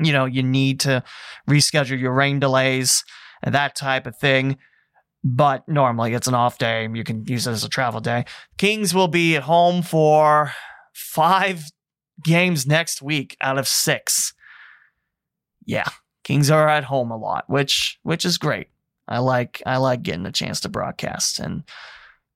you 0.00 0.12
know 0.12 0.24
you 0.24 0.42
need 0.42 0.80
to 0.80 1.02
reschedule 1.48 1.98
your 1.98 2.12
rain 2.12 2.40
delays 2.40 3.04
and 3.42 3.54
that 3.54 3.76
type 3.76 4.06
of 4.06 4.16
thing. 4.16 4.56
But 5.26 5.66
normally 5.66 6.12
it's 6.12 6.26
an 6.26 6.34
off 6.34 6.58
day. 6.58 6.86
You 6.92 7.02
can 7.02 7.24
use 7.24 7.46
it 7.46 7.52
as 7.52 7.64
a 7.64 7.68
travel 7.68 8.00
day. 8.00 8.26
Kings 8.58 8.92
will 8.92 9.08
be 9.08 9.36
at 9.36 9.44
home 9.44 9.82
for 9.82 10.52
five 10.92 11.64
games 12.22 12.66
next 12.66 13.00
week 13.00 13.36
out 13.40 13.56
of 13.56 13.66
six. 13.66 14.34
Yeah, 15.64 15.88
Kings 16.24 16.50
are 16.50 16.68
at 16.68 16.84
home 16.84 17.10
a 17.10 17.16
lot, 17.16 17.44
which 17.48 17.98
which 18.02 18.24
is 18.24 18.36
great. 18.36 18.68
I 19.08 19.18
like 19.18 19.62
I 19.64 19.76
like 19.78 20.02
getting 20.02 20.26
a 20.26 20.32
chance 20.32 20.60
to 20.60 20.68
broadcast 20.68 21.38
and 21.38 21.64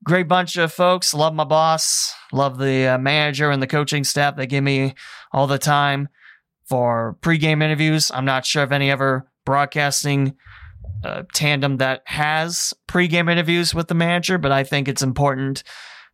great 0.05 0.29
bunch 0.29 0.57
of 0.57 0.73
folks. 0.73 1.15
Love 1.15 1.35
my 1.35 1.45
boss. 1.45 2.15
Love 2.33 2.59
the 2.59 2.87
uh, 2.87 2.99
manager 2.99 3.51
and 3.51 3.63
the 3.63 3.67
coaching 3.67 4.05
staff. 4.05 4.37
They 4.37 4.47
give 4.47 4.65
me 4.65 4.95
all 5.33 5.47
the 5.47 5.59
time 5.59 6.09
for 6.69 7.17
pregame 7.21 7.63
interviews. 7.63 8.11
I'm 8.13 8.25
not 8.25 8.47
sure 8.47 8.63
of 8.63 8.73
any 8.73 8.91
ever 8.91 9.29
broadcasting 9.45 10.37
uh, 11.05 11.23
tandem 11.33 11.79
that 11.79 12.03
has 12.05 12.75
pregame 12.87 13.31
interviews 13.31 13.75
with 13.75 13.89
the 13.89 13.95
manager, 13.95 14.39
but 14.39 14.53
I 14.53 14.65
think 14.65 14.89
it's 14.89 15.03
important 15.03 15.63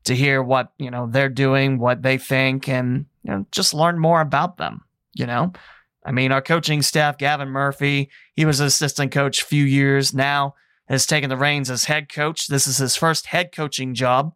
to 0.04 0.14
hear 0.14 0.42
what 0.42 0.72
you 0.78 0.90
know 0.90 1.08
they're 1.10 1.28
doing, 1.28 1.78
what 1.78 2.02
they 2.02 2.18
think, 2.18 2.68
and 2.68 3.06
you 3.22 3.30
know, 3.30 3.46
just 3.50 3.74
learn 3.74 3.98
more 3.98 4.20
about 4.20 4.58
them. 4.58 4.82
You 5.14 5.26
know, 5.26 5.52
I 6.04 6.12
mean, 6.12 6.32
our 6.32 6.42
coaching 6.42 6.82
staff, 6.82 7.18
Gavin 7.18 7.48
Murphy, 7.48 8.10
he 8.34 8.44
was 8.44 8.60
an 8.60 8.66
assistant 8.66 9.12
coach 9.12 9.42
a 9.42 9.46
few 9.46 9.64
years 9.64 10.12
now, 10.12 10.54
has 10.88 11.06
taken 11.06 11.30
the 11.30 11.36
reins 11.36 11.70
as 11.70 11.84
head 11.84 12.08
coach. 12.08 12.48
This 12.48 12.66
is 12.66 12.78
his 12.78 12.96
first 12.96 13.26
head 13.26 13.52
coaching 13.52 13.94
job. 13.94 14.34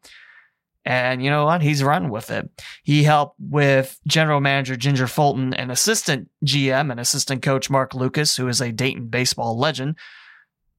And 0.88 1.22
you 1.22 1.28
know 1.28 1.44
what? 1.44 1.60
He's 1.60 1.82
run 1.82 2.08
with 2.08 2.30
it. 2.30 2.48
He 2.82 3.02
helped 3.02 3.36
with 3.38 4.00
general 4.06 4.40
manager 4.40 4.74
Ginger 4.74 5.06
Fulton 5.06 5.52
and 5.52 5.70
assistant 5.70 6.30
GM 6.46 6.90
and 6.90 6.98
assistant 6.98 7.42
coach 7.42 7.68
Mark 7.68 7.92
Lucas, 7.92 8.34
who 8.34 8.48
is 8.48 8.62
a 8.62 8.72
Dayton 8.72 9.08
baseball 9.08 9.58
legend. 9.58 9.96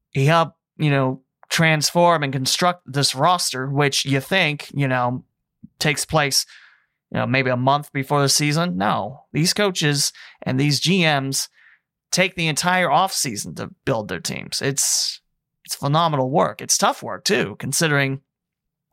He 0.10 0.26
helped, 0.26 0.58
you 0.78 0.90
know, 0.90 1.22
transform 1.50 2.24
and 2.24 2.34
construct 2.34 2.92
this 2.92 3.14
roster, 3.14 3.70
which 3.70 4.04
you 4.04 4.20
think, 4.20 4.72
you 4.74 4.88
know, 4.88 5.24
takes 5.78 6.06
place 6.06 6.48
you 7.12 7.20
know, 7.20 7.28
maybe 7.28 7.52
a 7.52 7.58
month 7.58 7.94
before 7.94 8.24
the 8.24 8.30
season. 8.30 8.78
No, 8.78 9.26
these 9.32 9.54
coaches 9.54 10.12
and 10.42 10.60
these 10.60 10.82
GMs 10.82 11.50
take 12.12 12.34
the 12.34 12.48
entire 12.48 12.88
offseason 12.88 13.56
to 13.58 13.70
build 13.86 14.08
their 14.08 14.20
teams. 14.20 14.60
It's 14.60 15.22
it's 15.66 15.76
phenomenal 15.76 16.32
work. 16.32 16.62
It's 16.64 16.80
tough 16.80 17.04
work 17.04 17.26
too, 17.26 17.58
considering 17.60 18.22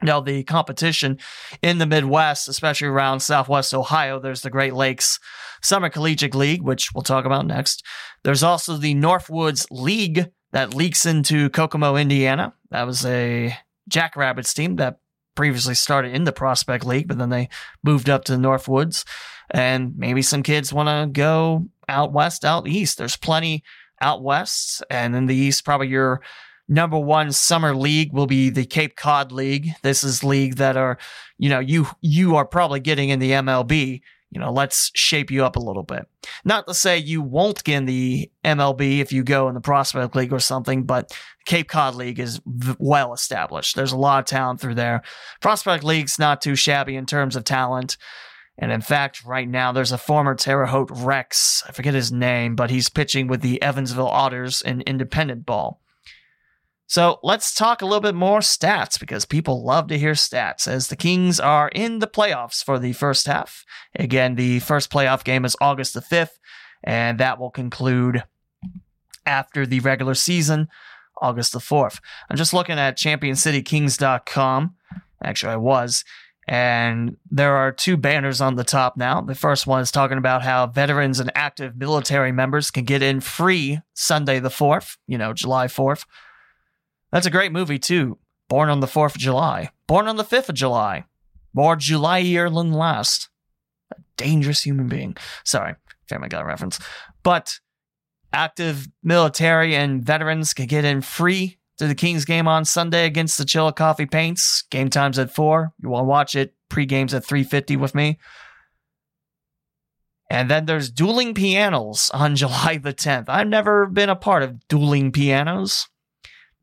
know 0.02 0.20
the 0.20 0.42
competition 0.44 1.18
in 1.62 1.78
the 1.78 1.86
Midwest, 1.86 2.48
especially 2.48 2.88
around 2.88 3.20
Southwest 3.20 3.72
Ohio. 3.72 4.20
There's 4.20 4.42
the 4.42 4.50
Great 4.50 4.74
Lakes 4.74 5.18
Summer 5.62 5.88
Collegiate 5.88 6.34
League, 6.34 6.62
which 6.62 6.92
we'll 6.94 7.02
talk 7.02 7.24
about 7.24 7.46
next. 7.46 7.84
There's 8.22 8.42
also 8.42 8.76
the 8.76 8.94
Northwoods 8.94 9.66
League 9.70 10.30
that 10.52 10.74
leaks 10.74 11.06
into 11.06 11.50
Kokomo, 11.50 11.96
Indiana. 11.96 12.54
That 12.70 12.86
was 12.86 13.04
a 13.04 13.56
Jackrabbits 13.88 14.54
team 14.54 14.76
that 14.76 15.00
previously 15.34 15.74
started 15.74 16.14
in 16.14 16.24
the 16.24 16.32
Prospect 16.32 16.84
League, 16.84 17.08
but 17.08 17.18
then 17.18 17.30
they 17.30 17.48
moved 17.82 18.08
up 18.08 18.24
to 18.24 18.32
the 18.32 18.38
Northwoods. 18.38 19.04
And 19.50 19.96
maybe 19.96 20.22
some 20.22 20.42
kids 20.42 20.72
want 20.72 20.88
to 20.88 21.08
go 21.12 21.66
out 21.88 22.12
west, 22.12 22.44
out 22.44 22.66
east. 22.66 22.98
There's 22.98 23.16
plenty 23.16 23.62
out 24.00 24.22
west. 24.22 24.82
And 24.90 25.14
in 25.14 25.26
the 25.26 25.36
east, 25.36 25.64
probably 25.64 25.88
your 25.88 26.20
number 26.68 26.98
one 26.98 27.32
summer 27.32 27.74
league 27.74 28.12
will 28.12 28.26
be 28.26 28.50
the 28.50 28.64
Cape 28.64 28.96
Cod 28.96 29.32
League. 29.32 29.70
This 29.82 30.02
is 30.04 30.24
league 30.24 30.56
that 30.56 30.76
are, 30.76 30.98
you 31.38 31.48
know, 31.48 31.60
you 31.60 31.86
you 32.00 32.36
are 32.36 32.46
probably 32.46 32.80
getting 32.80 33.08
in 33.08 33.18
the 33.18 33.32
MLB 33.32 34.02
you 34.30 34.40
know, 34.40 34.52
let's 34.52 34.90
shape 34.94 35.30
you 35.30 35.44
up 35.44 35.56
a 35.56 35.60
little 35.60 35.82
bit. 35.82 36.08
Not 36.44 36.66
to 36.66 36.74
say 36.74 36.98
you 36.98 37.22
won't 37.22 37.62
get 37.62 37.76
in 37.76 37.84
the 37.86 38.30
MLB 38.44 38.98
if 38.98 39.12
you 39.12 39.22
go 39.22 39.48
in 39.48 39.54
the 39.54 39.60
Prospect 39.60 40.16
League 40.16 40.32
or 40.32 40.40
something, 40.40 40.82
but 40.82 41.16
Cape 41.46 41.68
Cod 41.68 41.94
League 41.94 42.18
is 42.18 42.40
well 42.78 43.12
established. 43.12 43.76
There's 43.76 43.92
a 43.92 43.96
lot 43.96 44.18
of 44.18 44.24
talent 44.24 44.60
through 44.60 44.74
there. 44.74 45.02
Prospect 45.40 45.84
League's 45.84 46.18
not 46.18 46.42
too 46.42 46.56
shabby 46.56 46.96
in 46.96 47.06
terms 47.06 47.36
of 47.36 47.44
talent. 47.44 47.96
And 48.58 48.72
in 48.72 48.80
fact, 48.80 49.24
right 49.24 49.48
now 49.48 49.70
there's 49.70 49.92
a 49.92 49.98
former 49.98 50.34
Terre 50.34 50.66
Haute 50.66 50.90
Rex. 50.92 51.62
I 51.68 51.72
forget 51.72 51.94
his 51.94 52.10
name, 52.10 52.56
but 52.56 52.70
he's 52.70 52.88
pitching 52.88 53.28
with 53.28 53.42
the 53.42 53.62
Evansville 53.62 54.08
Otters 54.08 54.60
in 54.60 54.80
independent 54.82 55.46
ball. 55.46 55.80
So 56.88 57.18
let's 57.24 57.52
talk 57.52 57.82
a 57.82 57.84
little 57.84 58.00
bit 58.00 58.14
more 58.14 58.38
stats 58.38 58.98
because 58.98 59.24
people 59.24 59.64
love 59.64 59.88
to 59.88 59.98
hear 59.98 60.12
stats 60.12 60.68
as 60.68 60.86
the 60.86 60.96
Kings 60.96 61.40
are 61.40 61.68
in 61.68 61.98
the 61.98 62.06
playoffs 62.06 62.62
for 62.62 62.78
the 62.78 62.92
first 62.92 63.26
half. 63.26 63.64
Again, 63.96 64.36
the 64.36 64.60
first 64.60 64.90
playoff 64.90 65.24
game 65.24 65.44
is 65.44 65.56
August 65.60 65.94
the 65.94 66.00
5th, 66.00 66.38
and 66.84 67.18
that 67.18 67.40
will 67.40 67.50
conclude 67.50 68.22
after 69.24 69.66
the 69.66 69.80
regular 69.80 70.14
season, 70.14 70.68
August 71.20 71.52
the 71.52 71.58
4th. 71.58 71.98
I'm 72.30 72.36
just 72.36 72.54
looking 72.54 72.78
at 72.78 72.96
championcitykings.com. 72.96 74.74
Actually, 75.24 75.52
I 75.52 75.56
was. 75.56 76.04
And 76.48 77.16
there 77.28 77.56
are 77.56 77.72
two 77.72 77.96
banners 77.96 78.40
on 78.40 78.54
the 78.54 78.62
top 78.62 78.96
now. 78.96 79.20
The 79.20 79.34
first 79.34 79.66
one 79.66 79.80
is 79.80 79.90
talking 79.90 80.18
about 80.18 80.42
how 80.42 80.68
veterans 80.68 81.18
and 81.18 81.32
active 81.34 81.76
military 81.76 82.30
members 82.30 82.70
can 82.70 82.84
get 82.84 83.02
in 83.02 83.18
free 83.18 83.80
Sunday 83.94 84.38
the 84.38 84.50
4th, 84.50 84.96
you 85.08 85.18
know, 85.18 85.32
July 85.32 85.66
4th 85.66 86.04
that's 87.16 87.26
a 87.26 87.30
great 87.30 87.52
movie, 87.52 87.78
too. 87.78 88.18
Born 88.48 88.68
on 88.68 88.80
the 88.80 88.86
4th 88.86 89.14
of 89.14 89.20
July. 89.20 89.70
Born 89.86 90.06
on 90.06 90.16
the 90.16 90.24
5th 90.24 90.50
of 90.50 90.54
July. 90.54 91.04
More 91.54 91.74
July 91.74 92.18
year 92.18 92.50
than 92.50 92.72
last. 92.72 93.30
A 93.90 93.96
dangerous 94.18 94.62
human 94.62 94.88
being. 94.88 95.16
Sorry, 95.42 95.74
Family 96.08 96.28
Guy 96.28 96.42
reference. 96.42 96.78
But 97.22 97.58
active 98.32 98.86
military 99.02 99.74
and 99.74 100.04
veterans 100.04 100.52
can 100.52 100.66
get 100.66 100.84
in 100.84 101.00
free 101.00 101.58
to 101.78 101.86
the 101.86 101.94
Kings 101.94 102.26
game 102.26 102.46
on 102.46 102.66
Sunday 102.66 103.06
against 103.06 103.38
the 103.38 103.44
Chillicothe 103.44 104.10
Paints. 104.10 104.64
Game 104.70 104.90
time's 104.90 105.18
at 105.18 105.34
4. 105.34 105.72
You 105.82 105.88
want 105.88 106.04
to 106.04 106.08
watch 106.08 106.34
it, 106.34 106.54
pre-game's 106.68 107.14
at 107.14 107.24
3.50 107.24 107.78
with 107.78 107.94
me. 107.94 108.18
And 110.28 110.50
then 110.50 110.66
there's 110.66 110.90
dueling 110.90 111.34
pianos 111.34 112.10
on 112.12 112.36
July 112.36 112.78
the 112.78 112.92
10th. 112.92 113.28
I've 113.28 113.48
never 113.48 113.86
been 113.86 114.10
a 114.10 114.16
part 114.16 114.42
of 114.42 114.66
dueling 114.68 115.12
pianos. 115.12 115.88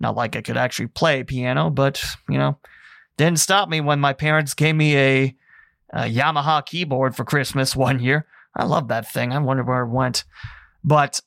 Not 0.03 0.17
like 0.17 0.35
I 0.35 0.41
could 0.41 0.57
actually 0.57 0.87
play 0.87 1.23
piano, 1.23 1.69
but, 1.69 2.03
you 2.27 2.37
know, 2.37 2.59
didn't 3.15 3.39
stop 3.39 3.69
me 3.69 3.79
when 3.79 4.01
my 4.01 4.11
parents 4.11 4.53
gave 4.53 4.75
me 4.75 4.97
a, 4.97 5.35
a 5.93 6.01
Yamaha 6.01 6.65
keyboard 6.65 7.15
for 7.15 7.23
Christmas 7.23 7.73
one 7.87 7.99
year. 7.99 8.27
I 8.53 8.65
love 8.65 8.89
that 8.89 9.09
thing. 9.09 9.31
I 9.31 9.39
wonder 9.39 9.63
where 9.63 9.83
it 9.83 9.89
went. 9.89 10.25
But 10.83 11.21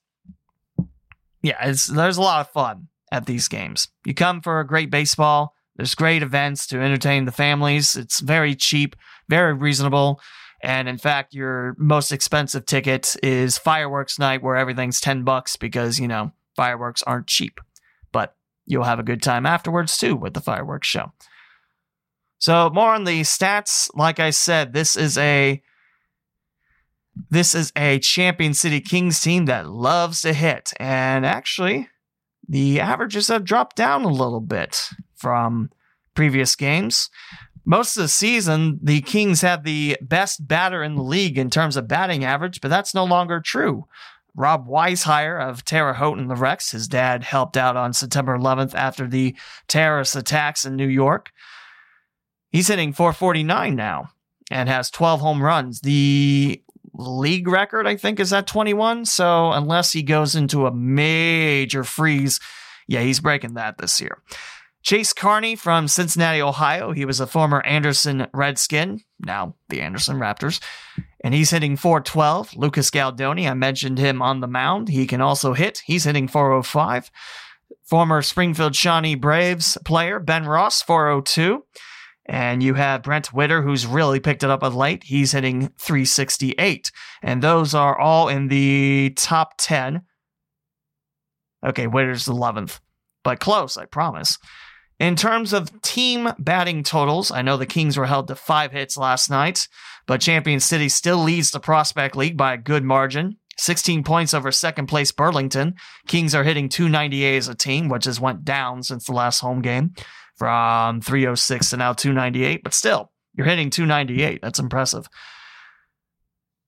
yeah, 1.42 1.64
there's 1.64 1.88
a 2.18 2.20
lot 2.20 2.42
of 2.42 2.52
fun 2.52 2.88
at 3.10 3.24
these 3.24 3.48
games. 3.48 3.88
You 4.04 4.12
come 4.12 4.42
for 4.42 4.60
a 4.60 4.66
great 4.66 4.90
baseball. 4.90 5.54
There's 5.76 5.94
great 5.94 6.22
events 6.22 6.66
to 6.68 6.80
entertain 6.80 7.24
the 7.24 7.32
families. 7.32 7.96
It's 7.96 8.20
very 8.20 8.54
cheap, 8.54 8.94
very 9.28 9.54
reasonable. 9.54 10.20
And 10.62 10.86
in 10.86 10.98
fact, 10.98 11.32
your 11.32 11.74
most 11.78 12.12
expensive 12.12 12.66
ticket 12.66 13.16
is 13.22 13.56
fireworks 13.56 14.18
night 14.18 14.42
where 14.42 14.56
everything's 14.56 15.00
10 15.00 15.24
bucks 15.24 15.56
because, 15.56 15.98
you 15.98 16.08
know, 16.08 16.32
fireworks 16.56 17.02
aren't 17.02 17.26
cheap. 17.26 17.60
You'll 18.66 18.84
have 18.84 18.98
a 18.98 19.04
good 19.04 19.22
time 19.22 19.46
afterwards 19.46 19.96
too 19.96 20.16
with 20.16 20.34
the 20.34 20.40
fireworks 20.40 20.88
show. 20.88 21.12
So 22.38 22.70
more 22.70 22.94
on 22.94 23.04
the 23.04 23.22
stats. 23.22 23.88
Like 23.94 24.20
I 24.20 24.30
said, 24.30 24.72
this 24.72 24.96
is 24.96 25.16
a 25.16 25.62
this 27.30 27.54
is 27.54 27.72
a 27.76 27.98
Champion 28.00 28.52
City 28.52 28.80
Kings 28.80 29.20
team 29.20 29.46
that 29.46 29.68
loves 29.68 30.20
to 30.22 30.34
hit. 30.34 30.72
And 30.78 31.24
actually, 31.24 31.88
the 32.48 32.80
averages 32.80 33.28
have 33.28 33.44
dropped 33.44 33.76
down 33.76 34.04
a 34.04 34.08
little 34.08 34.40
bit 34.40 34.90
from 35.14 35.70
previous 36.14 36.54
games. 36.56 37.08
Most 37.64 37.96
of 37.96 38.02
the 38.02 38.08
season, 38.08 38.78
the 38.82 39.00
Kings 39.00 39.40
had 39.40 39.64
the 39.64 39.96
best 40.00 40.46
batter 40.46 40.82
in 40.82 40.94
the 40.94 41.02
league 41.02 41.38
in 41.38 41.50
terms 41.50 41.76
of 41.76 41.88
batting 41.88 42.22
average, 42.24 42.60
but 42.60 42.68
that's 42.68 42.94
no 42.94 43.04
longer 43.04 43.40
true. 43.40 43.86
Rob 44.36 44.68
Weishire 44.68 45.40
of 45.40 45.64
Terre 45.64 45.94
Haute 45.94 46.18
and 46.18 46.30
the 46.30 46.36
Rex. 46.36 46.70
His 46.70 46.86
dad 46.86 47.24
helped 47.24 47.56
out 47.56 47.76
on 47.76 47.92
September 47.92 48.36
11th 48.36 48.74
after 48.74 49.06
the 49.06 49.34
terrorist 49.66 50.14
attacks 50.14 50.64
in 50.64 50.76
New 50.76 50.86
York. 50.86 51.30
He's 52.50 52.68
hitting 52.68 52.92
449 52.92 53.74
now 53.74 54.10
and 54.50 54.68
has 54.68 54.90
12 54.90 55.20
home 55.20 55.42
runs. 55.42 55.80
The 55.80 56.62
league 56.94 57.48
record, 57.48 57.86
I 57.86 57.96
think, 57.96 58.20
is 58.20 58.32
at 58.32 58.46
21. 58.46 59.06
So 59.06 59.52
unless 59.52 59.92
he 59.92 60.02
goes 60.02 60.34
into 60.34 60.66
a 60.66 60.74
major 60.74 61.82
freeze, 61.82 62.38
yeah, 62.86 63.00
he's 63.00 63.20
breaking 63.20 63.54
that 63.54 63.78
this 63.78 64.00
year. 64.00 64.22
Chase 64.86 65.12
Carney 65.12 65.56
from 65.56 65.88
Cincinnati, 65.88 66.40
Ohio. 66.40 66.92
He 66.92 67.04
was 67.04 67.18
a 67.18 67.26
former 67.26 67.60
Anderson 67.62 68.28
Redskin, 68.32 69.00
now 69.18 69.56
the 69.68 69.80
Anderson 69.80 70.18
Raptors. 70.18 70.62
And 71.24 71.34
he's 71.34 71.50
hitting 71.50 71.76
412. 71.76 72.56
Lucas 72.56 72.92
Galdoni, 72.92 73.50
I 73.50 73.54
mentioned 73.54 73.98
him 73.98 74.22
on 74.22 74.38
the 74.38 74.46
mound. 74.46 74.88
He 74.88 75.08
can 75.08 75.20
also 75.20 75.54
hit. 75.54 75.82
He's 75.84 76.04
hitting 76.04 76.28
405. 76.28 77.10
Former 77.82 78.22
Springfield 78.22 78.76
Shawnee 78.76 79.16
Braves 79.16 79.76
player 79.84 80.20
Ben 80.20 80.44
Ross, 80.44 80.82
402. 80.82 81.64
And 82.26 82.62
you 82.62 82.74
have 82.74 83.02
Brent 83.02 83.32
Witter, 83.32 83.62
who's 83.62 83.88
really 83.88 84.20
picked 84.20 84.44
it 84.44 84.50
up 84.50 84.62
of 84.62 84.76
late. 84.76 85.02
He's 85.02 85.32
hitting 85.32 85.72
368. 85.80 86.92
And 87.22 87.42
those 87.42 87.74
are 87.74 87.98
all 87.98 88.28
in 88.28 88.46
the 88.46 89.12
top 89.16 89.54
10. 89.58 90.02
Okay, 91.66 91.88
Witter's 91.88 92.26
11th, 92.26 92.78
but 93.24 93.40
close, 93.40 93.76
I 93.76 93.86
promise. 93.86 94.38
In 94.98 95.14
terms 95.14 95.52
of 95.52 95.82
team 95.82 96.30
batting 96.38 96.82
totals, 96.82 97.30
I 97.30 97.42
know 97.42 97.56
the 97.56 97.66
Kings 97.66 97.98
were 97.98 98.06
held 98.06 98.28
to 98.28 98.34
five 98.34 98.72
hits 98.72 98.96
last 98.96 99.28
night, 99.28 99.68
but 100.06 100.22
Champion 100.22 100.60
City 100.60 100.88
still 100.88 101.18
leads 101.18 101.50
the 101.50 101.60
Prospect 101.60 102.16
League 102.16 102.36
by 102.36 102.54
a 102.54 102.58
good 102.58 102.82
margin. 102.82 103.36
16 103.58 104.04
points 104.04 104.34
over 104.34 104.52
second 104.52 104.86
place 104.86 105.12
Burlington. 105.12 105.74
Kings 106.06 106.34
are 106.34 106.44
hitting 106.44 106.68
298 106.68 107.36
as 107.36 107.48
a 107.48 107.54
team, 107.54 107.88
which 107.88 108.04
has 108.04 108.20
went 108.20 108.44
down 108.44 108.82
since 108.82 109.06
the 109.06 109.12
last 109.12 109.40
home 109.40 109.62
game 109.62 109.94
from 110.36 111.00
306 111.00 111.70
to 111.70 111.76
now 111.76 111.92
298, 111.92 112.62
but 112.62 112.74
still, 112.74 113.10
you're 113.34 113.46
hitting 113.46 113.70
298. 113.70 114.40
That's 114.42 114.58
impressive. 114.58 115.08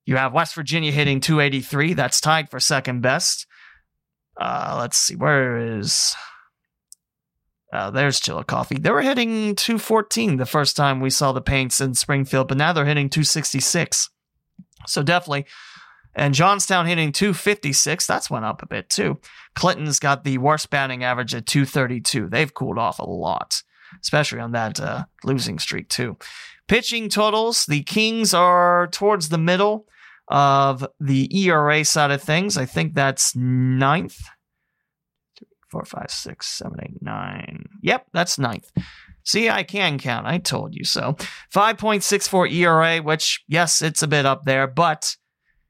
You 0.07 0.17
have 0.17 0.33
West 0.33 0.55
Virginia 0.55 0.91
hitting 0.91 1.21
283. 1.21 1.93
That's 1.93 2.21
tied 2.21 2.51
for 2.51 2.61
second 2.61 3.03
best. 3.03 3.47
Uh, 4.41 4.77
let's 4.79 4.97
see, 4.97 5.17
where 5.17 5.79
is 5.79 6.15
uh, 7.73 7.91
there's 7.91 8.21
Chillicothe. 8.21 8.83
They 8.83 8.91
were 8.91 9.03
hitting 9.03 9.55
214 9.55 10.37
the 10.37 10.47
first 10.47 10.77
time 10.77 11.01
we 11.01 11.11
saw 11.11 11.33
the 11.33 11.41
paints 11.41 11.81
in 11.81 11.95
Springfield, 11.95 12.49
but 12.49 12.57
now 12.57 12.73
they're 12.73 12.87
hitting 12.87 13.11
266. 13.11 14.11
So 14.87 15.03
definitely. 15.03 15.47
And 16.15 16.35
Johnstown 16.35 16.87
hitting 16.87 17.13
256. 17.13 18.07
That's 18.07 18.31
went 18.31 18.47
up 18.47 18.63
a 18.63 18.67
bit 18.67 18.89
too. 18.89 19.21
Clinton's 19.55 19.99
got 19.99 20.25
the 20.25 20.39
worst 20.39 20.71
batting 20.71 21.05
average 21.05 21.35
at 21.35 21.47
232. 21.47 22.29
They've 22.29 22.53
cooled 22.53 22.79
off 22.79 22.99
a 22.99 23.05
lot, 23.05 23.63
especially 24.03 24.41
on 24.41 24.53
that 24.53 24.81
uh, 24.81 25.05
losing 25.23 25.59
streak 25.59 25.89
too. 25.89 26.17
Pitching 26.69 27.09
totals, 27.09 27.67
the 27.67 27.83
Kings 27.83 28.33
are 28.33 28.89
towards 28.89 29.29
the 29.29 29.39
middle 29.39 29.87
of 30.29 30.87
the 31.01 31.29
ERA 31.45 31.85
side 31.85 32.11
of 32.11 32.23
things. 32.23 32.57
I 32.57 32.67
think 32.67 32.95
that's 32.95 33.37
ninth 33.37 34.21
four, 35.71 35.85
five, 35.85 36.11
six, 36.11 36.47
seven, 36.47 36.79
eight, 36.83 37.03
nine. 37.03 37.67
Yep, 37.83 38.07
that's 38.13 38.39
ninth. 38.39 38.71
See, 39.25 39.51
I 39.51 39.63
can 39.63 39.99
count. 39.99 40.27
I 40.27 40.39
told 40.39 40.75
you 40.75 40.85
so. 40.85 41.15
5.64 41.55 42.51
ERA, 42.53 43.03
which, 43.03 43.45
yes, 43.47 43.83
it's 43.83 44.03
a 44.03 44.09
bit 44.09 44.25
up 44.25 44.45
there, 44.45 44.67
but, 44.67 45.17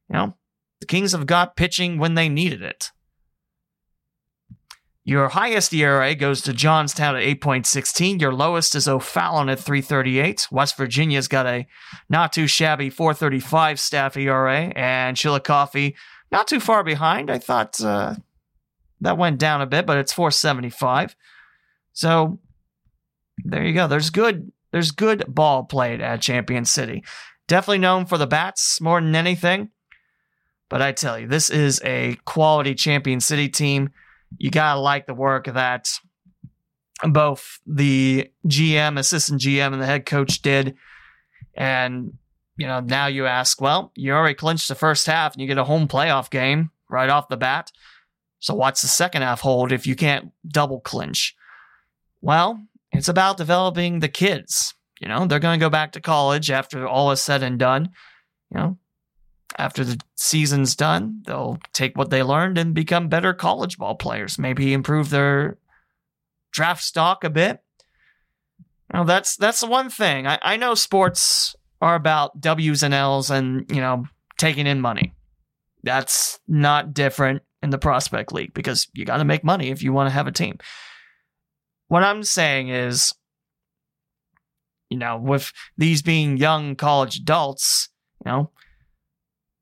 you 0.09 0.14
know, 0.14 0.37
the 0.81 0.87
Kings 0.87 1.12
have 1.12 1.26
got 1.26 1.57
pitching 1.57 1.99
when 1.99 2.14
they 2.14 2.28
needed 2.28 2.62
it. 2.62 2.93
Your 5.09 5.31
highest 5.31 5.73
ERA 5.73 6.14
goes 6.14 6.43
to 6.43 6.52
Johnstown 6.52 7.17
at 7.17 7.23
8.16. 7.23 8.21
Your 8.21 8.35
lowest 8.35 8.75
is 8.75 8.87
O'Fallon 8.87 9.49
at 9.49 9.59
338. 9.59 10.49
West 10.50 10.76
Virginia's 10.76 11.28
got 11.28 11.47
a 11.47 11.67
not 12.11 12.31
too 12.33 12.47
shabby 12.47 12.90
435 12.90 13.81
staff 13.81 14.19
ERA, 14.19 14.71
and 14.76 15.17
Chillicothe 15.17 15.95
not 16.31 16.47
too 16.47 16.61
far 16.61 16.85
behind. 16.85 17.31
I 17.31 17.38
thought 17.38 17.81
uh, 17.81 18.17
that 19.00 19.19
went 19.19 19.38
down 19.38 19.62
a 19.62 19.67
bit, 19.67 19.87
but 19.87 19.99
it's 19.99 20.12
475. 20.12 21.17
So 21.93 22.38
there 23.45 23.64
you 23.64 23.75
go. 23.75 23.87
There's 23.87 24.11
good 24.11 24.52
there's 24.71 24.90
good 24.90 25.25
ball 25.28 25.64
played 25.64 26.00
at 26.00 26.21
Champion 26.21 26.64
City. 26.64 27.05
Definitely 27.47 27.78
known 27.78 28.05
for 28.05 28.19
the 28.19 28.26
bats 28.26 28.81
more 28.81 29.00
than 29.00 29.14
anything. 29.14 29.71
But 30.69 30.83
I 30.83 30.93
tell 30.93 31.19
you, 31.19 31.26
this 31.26 31.49
is 31.49 31.81
a 31.83 32.19
quality 32.26 32.75
Champion 32.75 33.21
City 33.21 33.49
team. 33.49 33.90
You 34.37 34.50
gotta 34.50 34.78
like 34.78 35.07
the 35.07 35.14
work 35.14 35.47
that 35.47 35.99
both 37.02 37.61
the 37.67 38.30
GM, 38.47 38.99
assistant 38.99 39.41
GM, 39.41 39.73
and 39.73 39.80
the 39.80 39.87
head 39.87 40.04
coach 40.04 40.43
did. 40.43 40.76
And, 41.54 42.19
you 42.56 42.67
know, 42.67 42.80
now 42.80 43.06
you 43.06 43.26
ask, 43.26 43.61
well, 43.61 43.93
you 43.95 44.13
already 44.13 44.34
clinched 44.34 44.69
the 44.69 44.75
first 44.75 45.06
half 45.06 45.32
and 45.32 45.41
you 45.41 45.49
get 45.49 45.58
a 45.58 45.65
home 45.65 45.89
playoff 45.89 46.28
game 46.28 46.71
right 46.91 47.08
off 47.08 47.28
the 47.28 47.37
bat. 47.37 47.71
So 48.41 48.55
what's 48.55 48.83
the 48.83 48.89
second 48.89 49.23
half 49.23 49.41
hold 49.41 49.73
if 49.73 49.87
you 49.87 49.97
can't 49.97 50.31
double 50.47 50.81
clinch? 50.81 51.35
Well, 52.21 52.61
it's 52.93 53.09
about 53.09 53.37
developing 53.37 54.01
the 54.01 54.09
kids. 54.09 54.75
You 55.01 55.09
know, 55.09 55.27
they're 55.27 55.39
going 55.39 55.59
to 55.59 55.65
go 55.65 55.71
back 55.71 55.93
to 55.93 56.01
college 56.01 56.51
after 56.51 56.87
all 56.87 57.11
is 57.11 57.23
said 57.23 57.43
and 57.43 57.59
done. 57.59 57.91
You 58.51 58.59
know, 58.59 58.79
after 59.57 59.85
the 59.85 60.01
season's 60.17 60.75
done, 60.75 61.23
they'll 61.27 61.59
take 61.73 61.97
what 61.97 62.11
they 62.11 62.23
learned 62.23 62.59
and 62.59 62.75
become 62.75 63.09
better 63.09 63.35
college 63.35 63.79
ball 63.79 63.95
players. 63.95 64.39
Maybe 64.39 64.73
improve 64.73 65.11
their 65.11 65.59
draft 66.51 66.83
stock 66.83 67.25
a 67.25 67.31
bit. 67.31 67.63
You 68.93 69.01
know, 69.01 69.05
that's 69.05 69.37
that's 69.37 69.61
the 69.61 69.67
one 69.67 69.91
thing. 69.91 70.27
I, 70.27 70.39
I 70.43 70.57
know 70.57 70.75
sports 70.75 71.55
are 71.81 71.95
about 71.95 72.41
W's 72.41 72.83
and 72.83 72.95
L's 72.95 73.31
and, 73.31 73.71
you 73.71 73.81
know, 73.81 74.07
taking 74.39 74.67
in 74.67 74.81
money. 74.81 75.15
That's 75.85 76.41
not 76.49 76.95
different 76.95 77.43
in 77.62 77.71
the 77.71 77.78
prospect 77.78 78.32
league 78.32 78.54
because 78.54 78.86
you 78.92 79.04
got 79.04 79.18
to 79.18 79.25
make 79.25 79.44
money 79.44 79.71
if 79.71 79.82
you 79.82 79.92
want 79.92 80.08
to 80.08 80.14
have 80.14 80.26
a 80.26 80.32
team. 80.32 80.58
What 81.88 82.04
I'm 82.04 82.23
saying 82.23 82.68
is, 82.68 83.14
you 84.90 84.99
know, 84.99 85.16
with 85.16 85.52
these 85.76 86.02
being 86.02 86.36
young 86.36 86.76
college 86.76 87.18
adults, 87.18 87.88
you 88.25 88.30
know, 88.30 88.50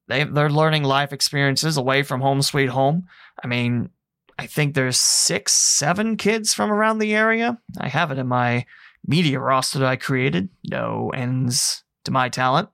they 0.09 0.25
they're 0.25 0.51
learning 0.51 0.85
life 0.85 1.13
experiences 1.13 1.77
away 1.77 2.03
from 2.03 2.21
home 2.21 2.43
sweet 2.43 2.69
home. 2.69 3.07
I 3.43 3.47
mean, 3.47 3.91
I 4.39 4.47
think 4.47 4.75
there's 4.75 4.99
six, 4.99 5.53
seven 5.53 6.17
kids 6.17 6.53
from 6.53 6.71
around 6.71 6.99
the 6.99 7.15
area. 7.15 7.59
I 7.79 7.89
have 7.89 8.11
it 8.11 8.19
in 8.19 8.27
my 8.27 8.67
media 9.07 9.41
roster 9.41 9.79
that 9.79 9.89
I 9.89 9.97
created. 9.97 10.49
No 10.69 11.11
ends 11.15 11.85
to 12.05 12.11
my 12.11 12.29
talent. 12.29 12.69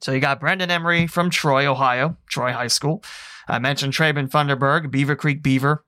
So 0.00 0.10
you 0.10 0.20
got 0.20 0.40
Brendan 0.40 0.70
Emery 0.70 1.06
from 1.06 1.30
Troy, 1.30 1.66
Ohio, 1.66 2.16
Troy 2.28 2.52
High 2.52 2.66
School. 2.66 3.04
I 3.52 3.58
mentioned 3.58 3.92
Traven 3.92 4.30
Funderburg, 4.30 4.90
Beaver 4.90 5.14
Creek 5.14 5.42
Beaver. 5.42 5.84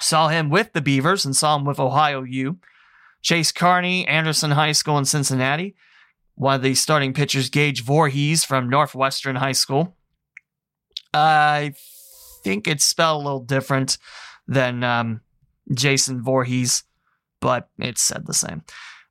Saw 0.00 0.28
him 0.28 0.48
with 0.48 0.72
the 0.72 0.80
Beavers 0.80 1.26
and 1.26 1.36
saw 1.36 1.56
him 1.56 1.66
with 1.66 1.78
Ohio 1.78 2.22
U. 2.22 2.56
Chase 3.20 3.52
Carney, 3.52 4.08
Anderson 4.08 4.52
High 4.52 4.72
School 4.72 4.96
in 4.96 5.04
Cincinnati. 5.04 5.76
One 6.36 6.54
of 6.54 6.62
the 6.62 6.74
starting 6.74 7.12
pitchers, 7.12 7.50
Gage 7.50 7.84
Voorhees 7.84 8.46
from 8.46 8.70
Northwestern 8.70 9.36
High 9.36 9.52
School. 9.52 9.94
I 11.12 11.74
think 12.42 12.66
it's 12.66 12.86
spelled 12.86 13.20
a 13.20 13.24
little 13.26 13.44
different 13.44 13.98
than 14.48 14.82
um, 14.82 15.20
Jason 15.74 16.22
Voorhees, 16.22 16.84
but 17.40 17.68
it's 17.78 18.00
said 18.00 18.26
the 18.26 18.32
same. 18.32 18.62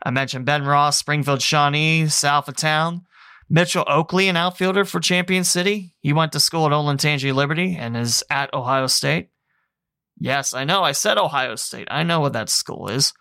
I 0.01 0.10
mentioned 0.10 0.47
Ben 0.47 0.63
Ross, 0.63 0.97
Springfield 0.97 1.43
Shawnee, 1.43 2.08
south 2.08 2.47
of 2.47 2.55
town. 2.55 3.05
Mitchell 3.49 3.85
Oakley, 3.88 4.27
an 4.27 4.38
outfielder 4.38 4.85
for 4.85 4.99
Champion 4.99 5.43
City. 5.43 5.95
He 6.01 6.13
went 6.13 6.31
to 6.33 6.39
school 6.39 6.65
at 6.67 6.71
Olentangy 6.71 7.33
Liberty 7.33 7.75
and 7.75 7.97
is 7.97 8.23
at 8.29 8.53
Ohio 8.53 8.88
State. 8.88 9.29
Yes, 10.19 10.53
I 10.53 10.65
know. 10.65 10.83
I 10.83 10.91
said 10.91 11.17
Ohio 11.17 11.55
State. 11.55 11.88
I 11.89 12.03
know 12.03 12.19
what 12.19 12.33
that 12.33 12.49
school 12.49 12.89
is. 12.89 13.13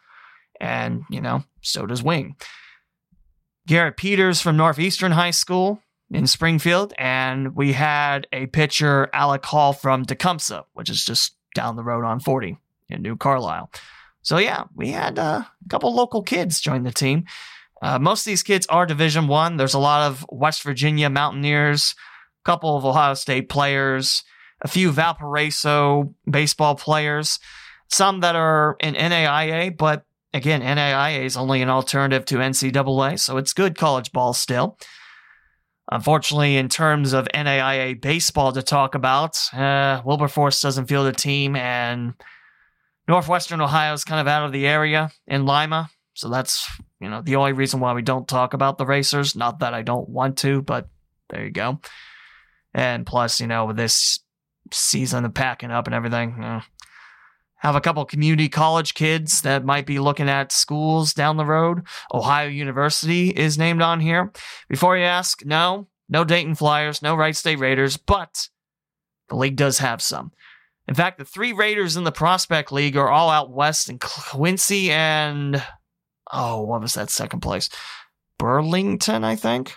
And, 0.61 1.05
you 1.09 1.21
know, 1.21 1.45
so 1.62 1.87
does 1.87 2.03
Wing. 2.03 2.37
Garrett 3.67 3.97
Peters 3.97 4.41
from 4.41 4.57
Northeastern 4.57 5.12
High 5.12 5.31
School 5.31 5.81
in 6.11 6.27
Springfield. 6.27 6.93
And 6.99 7.55
we 7.55 7.73
had 7.73 8.27
a 8.33 8.47
pitcher, 8.47 9.09
Alec 9.12 9.47
Hall 9.47 9.73
from 9.73 10.05
Tecumseh, 10.05 10.64
which 10.75 10.91
is 10.91 11.05
just 11.05 11.37
down 11.55 11.77
the 11.77 11.85
road 11.85 12.05
on 12.05 12.21
40 12.21 12.59
in 12.91 13.03
New 13.03 13.17
Carlisle. 13.17 13.71
So, 14.23 14.38
yeah, 14.38 14.64
we 14.75 14.91
had 14.91 15.19
uh, 15.19 15.43
a 15.64 15.69
couple 15.69 15.95
local 15.95 16.23
kids 16.23 16.61
join 16.61 16.83
the 16.83 16.93
team. 16.93 17.25
Uh, 17.81 17.99
most 17.99 18.21
of 18.23 18.31
these 18.31 18.43
kids 18.43 18.67
are 18.67 18.87
Division 18.87 19.29
One. 19.29 19.57
There's 19.57 19.75
a 19.75 19.79
lot 19.79 20.09
of 20.09 20.27
West 20.31 20.62
Virginia 20.62 21.09
Mountaineers, 21.09 21.95
a 22.43 22.45
couple 22.45 22.77
of 22.77 22.85
Ohio 22.85 23.14
State 23.14 23.49
players, 23.49 24.25
a 24.61 24.69
few 24.69 24.91
Valparaiso 24.91 26.14
baseball 26.29 26.75
players, 26.75 27.38
some 27.91 28.21
that 28.21 28.37
are 28.37 28.77
in 28.81 28.95
NAIA, 28.95 29.77
but 29.77 30.05
again, 30.35 30.61
NAIA 30.61 31.25
is 31.25 31.37
only 31.37 31.62
an 31.62 31.71
alternative 31.71 32.25
to 32.27 32.37
NCAA, 32.37 33.19
so 33.19 33.37
it's 33.37 33.53
good 33.53 33.77
college 33.77 34.12
ball 34.12 34.33
still. 34.33 34.79
Unfortunately, 35.91 36.57
in 36.57 36.69
terms 36.69 37.14
of 37.14 37.29
NAIA 37.35 38.01
baseball 38.01 38.53
to 38.53 38.62
talk 38.62 38.95
about, 38.95 39.38
uh, 39.55 40.03
Wilberforce 40.05 40.61
doesn't 40.61 40.87
field 40.87 41.07
a 41.07 41.12
team, 41.12 41.57
and 41.57 42.12
Northwestern 43.07 43.62
Ohio 43.62 43.95
is 43.95 44.05
kind 44.05 44.21
of 44.21 44.29
out 44.29 44.45
of 44.45 44.53
the 44.53 44.67
area 44.67 45.11
in 45.27 45.47
Lima. 45.47 45.88
So 46.12 46.29
that's, 46.29 46.69
you 47.01 47.09
know, 47.09 47.23
the 47.23 47.37
only 47.37 47.53
reason 47.53 47.81
why 47.81 47.93
we 47.93 48.03
don't 48.03 48.27
talk 48.29 48.55
about 48.55 48.79
the 48.79 48.87
racers. 48.87 49.37
Not 49.37 49.61
that 49.61 49.75
I 49.75 49.83
don't 49.83 50.09
want 50.09 50.39
to, 50.39 50.63
but 50.63 50.89
there 51.31 51.45
you 51.45 51.51
go. 51.51 51.81
And 52.75 53.07
plus, 53.07 53.41
you 53.41 53.47
know, 53.47 53.67
with 53.67 53.77
this 53.77 54.21
season 54.73 55.25
of 55.25 55.35
packing 55.35 55.71
up 55.71 55.87
and 55.87 55.95
everything, 55.95 56.35
you 56.37 56.43
know, 56.43 56.61
have 57.57 57.75
a 57.75 57.81
couple 57.81 58.05
community 58.05 58.49
college 58.49 58.95
kids 58.95 59.43
that 59.43 59.65
might 59.65 59.87
be 59.87 59.99
looking 59.99 60.29
at 60.29 60.53
schools 60.53 61.13
down 61.13 61.37
the 61.37 61.45
road. 61.45 61.83
Ohio 62.13 62.49
University 62.49 63.31
is 63.31 63.59
named 63.59 63.83
on 63.83 64.01
here. 64.01 64.33
Before 64.69 64.97
you 64.97 65.05
ask, 65.05 65.45
no, 65.45 65.89
no 66.09 66.25
Dayton 66.25 66.55
Flyers, 66.55 67.03
no 67.03 67.15
Wright 67.15 67.35
State 67.35 67.59
Raiders, 67.59 67.97
but 67.97 68.49
the 69.29 69.37
league 69.37 69.57
does 69.57 69.79
have 69.79 70.01
some. 70.01 70.33
In 70.87 70.95
fact, 70.95 71.19
the 71.19 71.25
three 71.25 71.53
Raiders 71.53 71.97
in 71.97 72.05
the 72.05 72.13
Prospect 72.13 72.73
League 72.73 72.97
are 72.97 73.11
all 73.11 73.29
out 73.29 73.51
west 73.51 73.91
in 73.91 73.99
Quincy 73.99 74.91
and, 74.91 75.63
oh, 76.33 76.62
what 76.62 76.81
was 76.81 76.95
that 76.95 77.11
second 77.11 77.41
place? 77.41 77.69
Burlington, 78.38 79.25
I 79.25 79.37
think. 79.37 79.75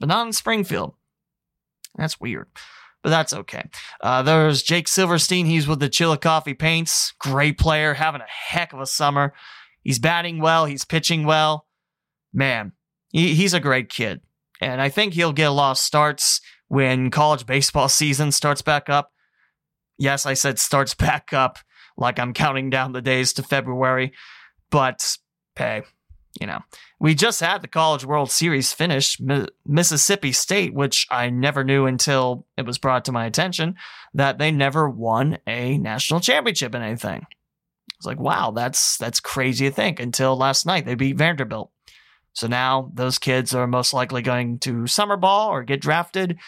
But 0.00 0.08
not 0.08 0.26
in 0.26 0.32
Springfield. 0.32 0.94
That's 1.96 2.20
weird 2.20 2.48
but 3.02 3.10
that's 3.10 3.32
okay. 3.32 3.68
Uh, 4.00 4.22
there's 4.22 4.62
Jake 4.62 4.88
Silverstein. 4.88 5.46
He's 5.46 5.66
with 5.66 5.80
the 5.80 5.88
Chillicothe 5.88 6.58
Paints. 6.58 7.12
Great 7.18 7.58
player, 7.58 7.94
having 7.94 8.20
a 8.20 8.26
heck 8.26 8.72
of 8.72 8.80
a 8.80 8.86
summer. 8.86 9.34
He's 9.82 9.98
batting 9.98 10.40
well. 10.40 10.66
He's 10.66 10.84
pitching 10.84 11.24
well. 11.24 11.66
Man, 12.32 12.72
he, 13.10 13.34
he's 13.34 13.54
a 13.54 13.60
great 13.60 13.88
kid. 13.88 14.20
And 14.60 14.80
I 14.80 14.88
think 14.88 15.14
he'll 15.14 15.32
get 15.32 15.48
a 15.48 15.52
lot 15.52 15.72
of 15.72 15.78
starts 15.78 16.40
when 16.68 17.10
college 17.10 17.44
baseball 17.44 17.88
season 17.88 18.30
starts 18.30 18.62
back 18.62 18.88
up. 18.88 19.12
Yes, 19.98 20.24
I 20.24 20.34
said 20.34 20.58
starts 20.58 20.94
back 20.94 21.32
up 21.32 21.58
like 21.96 22.18
I'm 22.18 22.32
counting 22.32 22.70
down 22.70 22.92
the 22.92 23.02
days 23.02 23.32
to 23.34 23.42
February. 23.42 24.12
But 24.72 25.18
hey, 25.54 25.82
you 26.40 26.46
know, 26.46 26.60
we 26.98 27.14
just 27.14 27.40
had 27.40 27.62
the 27.62 27.68
College 27.68 28.04
World 28.04 28.30
Series 28.30 28.72
finish. 28.72 29.20
Mi- 29.20 29.46
Mississippi 29.66 30.32
State, 30.32 30.74
which 30.74 31.06
I 31.10 31.30
never 31.30 31.62
knew 31.62 31.86
until 31.86 32.46
it 32.56 32.66
was 32.66 32.78
brought 32.78 33.04
to 33.04 33.12
my 33.12 33.26
attention, 33.26 33.76
that 34.14 34.38
they 34.38 34.50
never 34.50 34.88
won 34.88 35.38
a 35.46 35.78
national 35.78 36.20
championship 36.20 36.74
in 36.74 36.82
anything. 36.82 37.26
It's 37.98 38.06
like, 38.06 38.18
wow, 38.18 38.50
that's 38.50 38.96
that's 38.96 39.20
crazy 39.20 39.68
to 39.68 39.74
think. 39.74 40.00
Until 40.00 40.34
last 40.36 40.66
night, 40.66 40.86
they 40.86 40.94
beat 40.96 41.18
Vanderbilt. 41.18 41.70
So 42.32 42.46
now 42.46 42.90
those 42.94 43.18
kids 43.18 43.54
are 43.54 43.66
most 43.66 43.92
likely 43.92 44.22
going 44.22 44.58
to 44.60 44.86
summer 44.86 45.18
ball 45.18 45.50
or 45.50 45.62
get 45.62 45.82
drafted. 45.82 46.38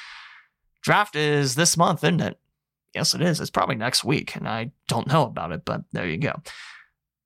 Draft 0.83 1.15
is 1.15 1.55
this 1.55 1.77
month, 1.77 2.03
isn't 2.03 2.23
it? 2.23 2.39
Yes, 2.95 3.15
it 3.15 3.21
is. 3.21 3.39
It's 3.39 3.51
probably 3.51 3.77
next 3.77 4.03
week, 4.03 4.35
and 4.35 4.49
I 4.49 4.73
don't 4.89 5.07
know 5.09 5.25
about 5.25 5.53
it, 5.53 5.65
but 5.65 5.83
there 5.93 6.09
you 6.09 6.17
go. 6.17 6.41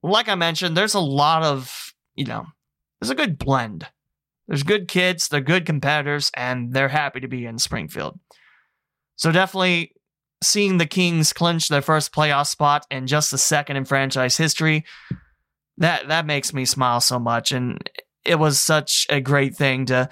Like 0.09 0.29
I 0.29 0.35
mentioned, 0.35 0.77
there's 0.77 0.95
a 0.95 1.01
lot 1.01 1.43
of 1.43 1.93
you 2.19 2.25
know, 2.25 2.47
there's 3.01 3.11
a 3.11 3.15
good 3.15 3.39
blend. 3.39 3.87
There's 4.49 4.63
good 4.63 4.89
kids, 4.89 5.29
they're 5.29 5.41
good 5.41 5.67
competitors, 5.67 6.31
and 6.35 6.73
they're 6.73 6.89
happy 6.89 7.21
to 7.21 7.29
be 7.29 7.45
in 7.45 7.59
Springfield. 7.59 8.19
So 9.17 9.31
definitely 9.31 9.93
seeing 10.43 10.79
the 10.79 10.87
Kings 10.87 11.33
clinch 11.33 11.69
their 11.69 11.83
first 11.83 12.13
playoff 12.13 12.47
spot 12.47 12.87
and 12.91 13.07
just 13.07 13.31
the 13.31 13.39
second 13.39 13.77
in 13.77 13.85
franchise 13.85 14.37
history, 14.37 14.85
that 15.77 16.09
that 16.09 16.27
makes 16.27 16.53
me 16.53 16.65
smile 16.65 17.01
so 17.01 17.19
much. 17.19 17.53
And 17.53 17.89
it 18.25 18.37
was 18.37 18.59
such 18.59 19.07
a 19.11 19.21
great 19.21 19.55
thing 19.55 19.87
to 19.87 20.09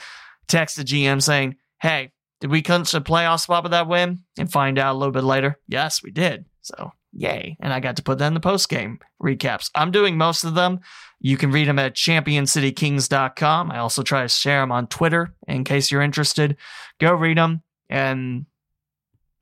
text 0.49 0.77
the 0.77 0.85
GM 0.85 1.23
saying, 1.23 1.57
Hey, 1.81 2.13
did 2.41 2.51
we 2.51 2.63
clinch 2.63 2.93
the 2.93 3.01
playoff 3.01 3.41
spot 3.41 3.63
with 3.63 3.73
that 3.73 3.89
win? 3.89 4.21
And 4.39 4.51
find 4.51 4.79
out 4.79 4.95
a 4.95 4.99
little 4.99 5.13
bit 5.13 5.25
later, 5.25 5.59
yes, 5.67 6.03
we 6.03 6.11
did. 6.11 6.45
So 6.61 6.93
yay. 7.12 7.57
And 7.61 7.73
I 7.73 7.81
got 7.81 7.97
to 7.97 8.03
put 8.03 8.19
that 8.19 8.27
in 8.29 8.35
the 8.35 8.40
post 8.40 8.69
game 8.69 8.99
recaps. 9.23 9.71
I'm 9.75 9.90
doing 9.90 10.16
most 10.16 10.45
of 10.45 10.55
them 10.55 10.81
you 11.21 11.37
can 11.37 11.51
read 11.51 11.69
them 11.69 11.79
at 11.79 11.95
championcitykings.com. 11.95 13.71
I 13.71 13.79
also 13.79 14.03
try 14.03 14.23
to 14.23 14.29
share 14.29 14.61
them 14.61 14.73
on 14.73 14.87
Twitter 14.87 15.35
in 15.49 15.64
case 15.64 15.90
you're 15.90 16.03
interested. 16.03 16.57
Go 17.01 17.14
read 17.14 17.38
them 17.38 17.62
and 17.88 18.47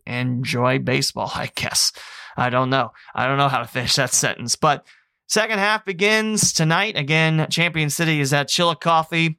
enjoy 0.06 0.78
baseball, 0.78 1.30
I 1.34 1.50
guess. 1.54 1.92
I 2.36 2.50
don't 2.50 2.70
know. 2.70 2.92
I 3.14 3.26
don't 3.26 3.38
know 3.38 3.48
how 3.48 3.58
to 3.58 3.68
finish 3.68 3.96
that 3.96 4.10
sentence, 4.14 4.56
but 4.56 4.86
second 5.26 5.58
half 5.58 5.84
begins 5.84 6.52
tonight. 6.52 6.96
Again, 6.96 7.46
Champion 7.50 7.90
City 7.90 8.20
is 8.20 8.32
at 8.32 8.48
Chillicothe. 8.48 9.34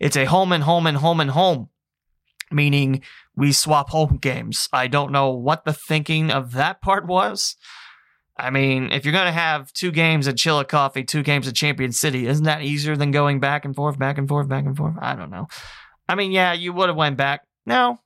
It's 0.00 0.16
a 0.16 0.26
home 0.26 0.52
and 0.52 0.64
home 0.64 0.86
and 0.86 0.98
home 0.98 1.20
and 1.20 1.30
home, 1.30 1.70
meaning 2.52 3.02
we 3.38 3.52
swap 3.52 3.90
home 3.90 4.18
games. 4.20 4.68
I 4.72 4.88
don't 4.88 5.12
know 5.12 5.30
what 5.30 5.64
the 5.64 5.72
thinking 5.72 6.30
of 6.30 6.52
that 6.52 6.82
part 6.82 7.06
was. 7.06 7.54
I 8.36 8.50
mean, 8.50 8.90
if 8.92 9.04
you're 9.04 9.12
going 9.12 9.26
to 9.26 9.32
have 9.32 9.72
two 9.72 9.90
games 9.90 10.28
at 10.28 10.36
Chillicothe, 10.36 11.06
two 11.06 11.22
games 11.22 11.46
at 11.48 11.54
Champion 11.54 11.92
City, 11.92 12.26
isn't 12.26 12.44
that 12.44 12.62
easier 12.62 12.96
than 12.96 13.10
going 13.10 13.40
back 13.40 13.64
and 13.64 13.74
forth, 13.74 13.98
back 13.98 14.18
and 14.18 14.28
forth, 14.28 14.48
back 14.48 14.64
and 14.64 14.76
forth? 14.76 14.94
I 15.00 15.14
don't 15.14 15.30
know. 15.30 15.46
I 16.08 16.16
mean, 16.16 16.32
yeah, 16.32 16.52
you 16.52 16.72
would 16.72 16.88
have 16.88 16.96
went 16.96 17.16
back. 17.16 17.42
No, 17.64 17.98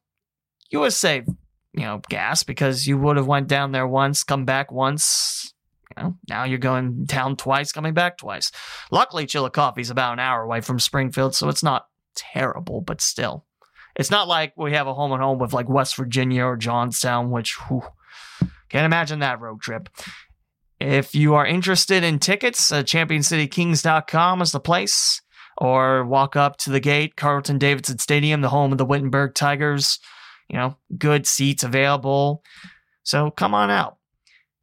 you 0.70 0.80
would 0.80 0.92
save, 0.92 1.26
you 1.72 1.82
know, 1.82 2.00
gas 2.08 2.42
because 2.42 2.86
you 2.86 2.98
would 2.98 3.16
have 3.16 3.26
went 3.26 3.48
down 3.48 3.72
there 3.72 3.86
once, 3.86 4.24
come 4.24 4.44
back 4.44 4.70
once. 4.70 5.54
You 5.96 6.02
know, 6.02 6.16
now 6.28 6.44
you're 6.44 6.58
going 6.58 7.04
down 7.04 7.36
twice, 7.36 7.72
coming 7.72 7.94
back 7.94 8.18
twice. 8.18 8.50
Luckily, 8.90 9.26
Chillicothe 9.26 9.78
is 9.78 9.90
about 9.90 10.14
an 10.14 10.18
hour 10.18 10.42
away 10.42 10.60
from 10.60 10.78
Springfield, 10.78 11.34
so 11.34 11.48
it's 11.48 11.62
not 11.62 11.88
terrible, 12.14 12.80
but 12.80 13.00
still. 13.00 13.46
It's 13.96 14.10
not 14.10 14.28
like 14.28 14.54
we 14.56 14.72
have 14.72 14.86
a 14.86 14.94
home 14.94 15.12
and 15.12 15.22
home 15.22 15.38
with 15.38 15.52
like 15.52 15.68
West 15.68 15.96
Virginia 15.96 16.44
or 16.44 16.56
Johnstown, 16.56 17.30
which 17.30 17.54
whew, 17.68 17.82
can't 18.68 18.86
imagine 18.86 19.18
that 19.20 19.40
road 19.40 19.60
trip. 19.60 19.88
If 20.80 21.14
you 21.14 21.34
are 21.34 21.46
interested 21.46 22.02
in 22.02 22.18
tickets, 22.18 22.72
uh, 22.72 22.82
ChampionCityKings.com 22.82 24.42
is 24.42 24.52
the 24.52 24.60
place. 24.60 25.20
Or 25.58 26.04
walk 26.04 26.34
up 26.34 26.56
to 26.58 26.70
the 26.70 26.80
gate, 26.80 27.14
Carlton 27.14 27.58
Davidson 27.58 27.98
Stadium, 27.98 28.40
the 28.40 28.48
home 28.48 28.72
of 28.72 28.78
the 28.78 28.86
Wittenberg 28.86 29.34
Tigers. 29.34 30.00
You 30.48 30.56
know, 30.56 30.76
good 30.98 31.26
seats 31.26 31.62
available. 31.62 32.42
So 33.04 33.30
come 33.30 33.54
on 33.54 33.70
out 33.70 33.98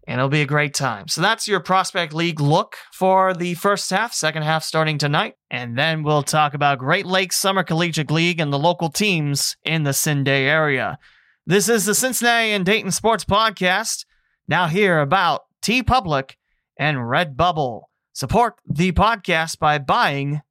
and 0.09 0.17
it'll 0.17 0.27
be 0.27 0.41
a 0.41 0.45
great 0.47 0.73
time. 0.73 1.07
So 1.07 1.21
that's 1.21 1.47
your 1.47 1.59
Prospect 1.59 2.15
League 2.15 2.41
look 2.41 2.77
for 2.91 3.35
the 3.35 3.53
first 3.53 3.91
half, 3.91 4.11
second 4.11 4.41
half 4.41 4.63
starting 4.63 4.97
tonight. 4.97 5.35
And 5.51 5.77
then 5.77 6.01
we'll 6.01 6.23
talk 6.23 6.55
about 6.55 6.79
Great 6.79 7.05
Lakes 7.05 7.37
Summer 7.37 7.63
Collegiate 7.63 8.09
League 8.09 8.39
and 8.39 8.51
the 8.51 8.57
local 8.57 8.89
teams 8.89 9.55
in 9.63 9.83
the 9.83 9.91
CinDay 9.91 10.47
area. 10.47 10.97
This 11.45 11.69
is 11.69 11.85
the 11.85 11.93
Cincinnati 11.93 12.49
and 12.53 12.65
Dayton 12.65 12.89
Sports 12.89 13.23
Podcast. 13.23 14.05
Now 14.47 14.65
hear 14.65 14.99
about 14.99 15.41
TeePublic 15.61 16.31
and 16.79 16.97
Redbubble. 16.97 17.83
Support 18.13 18.55
the 18.67 18.91
podcast 18.93 19.59
by 19.59 19.77
buying 19.77 20.41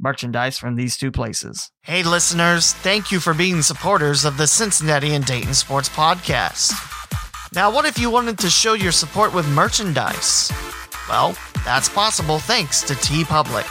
merchandise 0.00 0.56
from 0.56 0.76
these 0.76 0.96
two 0.96 1.12
places. 1.12 1.70
Hey, 1.82 2.02
listeners, 2.02 2.72
thank 2.72 3.12
you 3.12 3.20
for 3.20 3.34
being 3.34 3.60
supporters 3.60 4.24
of 4.24 4.38
the 4.38 4.46
Cincinnati 4.46 5.14
and 5.14 5.26
Dayton 5.26 5.52
Sports 5.52 5.90
Podcast. 5.90 7.01
Now, 7.54 7.70
what 7.70 7.84
if 7.84 7.98
you 7.98 8.08
wanted 8.08 8.38
to 8.38 8.48
show 8.48 8.72
your 8.72 8.92
support 8.92 9.34
with 9.34 9.46
merchandise? 9.46 10.50
Well, 11.06 11.36
that's 11.66 11.86
possible 11.86 12.38
thanks 12.38 12.80
to 12.84 12.94
T 12.94 13.24
TeePublic. 13.24 13.66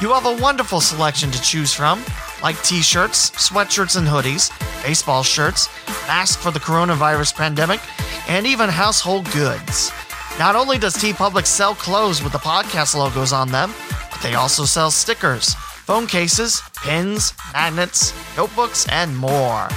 You 0.00 0.12
have 0.12 0.24
a 0.26 0.40
wonderful 0.40 0.80
selection 0.80 1.32
to 1.32 1.42
choose 1.42 1.74
from, 1.74 2.00
like 2.44 2.62
t 2.62 2.80
shirts, 2.80 3.32
sweatshirts, 3.32 3.96
and 3.96 4.06
hoodies, 4.06 4.52
baseball 4.84 5.24
shirts, 5.24 5.68
masks 6.06 6.40
for 6.40 6.52
the 6.52 6.60
coronavirus 6.60 7.34
pandemic, 7.34 7.80
and 8.28 8.46
even 8.46 8.68
household 8.68 9.28
goods. 9.32 9.90
Not 10.38 10.54
only 10.54 10.78
does 10.78 10.94
T 10.94 11.12
TeePublic 11.12 11.46
sell 11.46 11.74
clothes 11.74 12.22
with 12.22 12.30
the 12.30 12.38
podcast 12.38 12.94
logos 12.94 13.32
on 13.32 13.48
them, 13.48 13.74
but 14.12 14.20
they 14.22 14.36
also 14.36 14.64
sell 14.64 14.92
stickers, 14.92 15.54
phone 15.54 16.06
cases, 16.06 16.62
pins, 16.84 17.34
magnets, 17.52 18.14
notebooks, 18.36 18.86
and 18.90 19.16
more. 19.16 19.68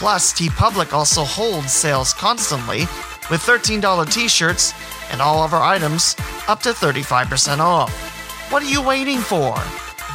Plus, 0.00 0.32
TeePublic 0.32 0.94
also 0.94 1.24
holds 1.24 1.72
sales 1.72 2.14
constantly 2.14 2.80
with 3.28 3.42
$13 3.42 4.10
t 4.10 4.28
shirts 4.28 4.72
and 5.12 5.20
all 5.20 5.44
of 5.44 5.52
our 5.52 5.62
items 5.62 6.16
up 6.48 6.62
to 6.62 6.70
35% 6.70 7.58
off. 7.58 7.92
What 8.50 8.62
are 8.62 8.70
you 8.70 8.82
waiting 8.82 9.18
for? 9.18 9.54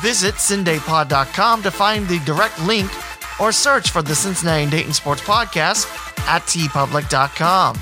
Visit 0.02 0.34
CindayPod.com 0.36 1.62
to 1.62 1.70
find 1.70 2.08
the 2.08 2.18
direct 2.26 2.60
link 2.64 2.90
or 3.40 3.52
search 3.52 3.92
for 3.92 4.02
the 4.02 4.16
Cincinnati 4.16 4.64
and 4.64 4.72
Dayton 4.72 4.94
Sports 4.94 5.22
Podcast 5.22 5.86
at 6.28 6.42
teepublic.com. 6.42 7.78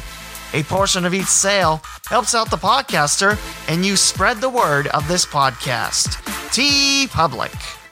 A 0.56 0.64
portion 0.64 1.06
of 1.06 1.14
each 1.14 1.28
sale 1.28 1.82
helps 2.08 2.36
out 2.36 2.52
the 2.52 2.58
podcaster, 2.58 3.40
and 3.70 3.86
you 3.86 3.96
spread 3.96 4.42
the 4.42 4.50
word 4.50 4.88
of 4.88 5.08
this 5.08 5.26
podcast. 5.26 6.18
TeePublic. 6.52 7.83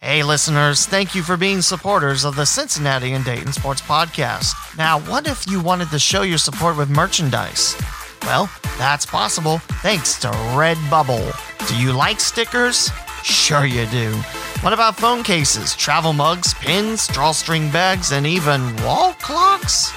Hey, 0.00 0.22
listeners, 0.22 0.86
thank 0.86 1.16
you 1.16 1.22
for 1.24 1.36
being 1.36 1.60
supporters 1.60 2.24
of 2.24 2.36
the 2.36 2.46
Cincinnati 2.46 3.14
and 3.14 3.24
Dayton 3.24 3.52
Sports 3.52 3.82
Podcast. 3.82 4.54
Now, 4.78 5.00
what 5.00 5.26
if 5.26 5.44
you 5.50 5.60
wanted 5.60 5.90
to 5.90 5.98
show 5.98 6.22
your 6.22 6.38
support 6.38 6.76
with 6.76 6.88
merchandise? 6.88 7.74
Well, 8.22 8.48
that's 8.78 9.04
possible 9.04 9.58
thanks 9.82 10.18
to 10.20 10.28
Redbubble. 10.28 11.34
Do 11.68 11.76
you 11.76 11.92
like 11.92 12.20
stickers? 12.20 12.90
Sure, 13.24 13.66
you 13.66 13.86
do. 13.86 14.12
What 14.60 14.72
about 14.72 14.96
phone 14.96 15.24
cases, 15.24 15.74
travel 15.74 16.12
mugs, 16.12 16.54
pins, 16.54 17.08
drawstring 17.08 17.68
bags, 17.70 18.12
and 18.12 18.24
even 18.24 18.76
wall 18.82 19.14
clocks? 19.14 19.92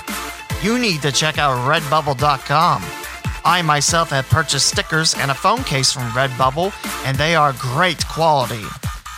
you 0.63 0.77
need 0.77 1.01
to 1.01 1.11
check 1.11 1.37
out 1.37 1.57
redbubble.com. 1.67 2.83
I 3.43 3.61
myself 3.63 4.09
have 4.11 4.29
purchased 4.29 4.67
stickers 4.67 5.15
and 5.15 5.31
a 5.31 5.35
phone 5.35 5.63
case 5.63 5.91
from 5.91 6.03
Redbubble, 6.11 6.71
and 7.05 7.17
they 7.17 7.35
are 7.35 7.53
great 7.53 8.07
quality. 8.07 8.63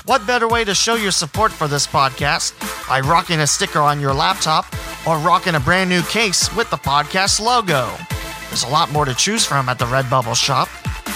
What 0.06 0.28
better 0.28 0.50
way 0.50 0.66
to 0.66 0.76
show 0.76 0.96
your 0.96 1.12
support 1.12 1.52
for 1.54 1.70
this 1.70 1.88
podcast 1.88 2.54
by 2.90 3.00
rocking 3.00 3.40
a 3.40 3.48
sticker 3.48 3.80
on 3.80 4.02
your 4.02 4.14
laptop 4.14 4.66
or 5.08 5.18
rocking 5.18 5.56
a 5.56 5.62
brand 5.62 5.90
new 5.90 6.02
case 6.04 6.54
with 6.58 6.70
the 6.70 6.76
podcast 6.76 7.40
logo. 7.40 7.90
There's 8.50 8.64
a 8.66 8.68
lot 8.70 8.92
more 8.92 9.06
to 9.06 9.14
choose 9.16 9.46
from 9.46 9.70
at 9.70 9.80
the 9.80 9.86
Redbubble 9.86 10.36
shop, 10.36 10.68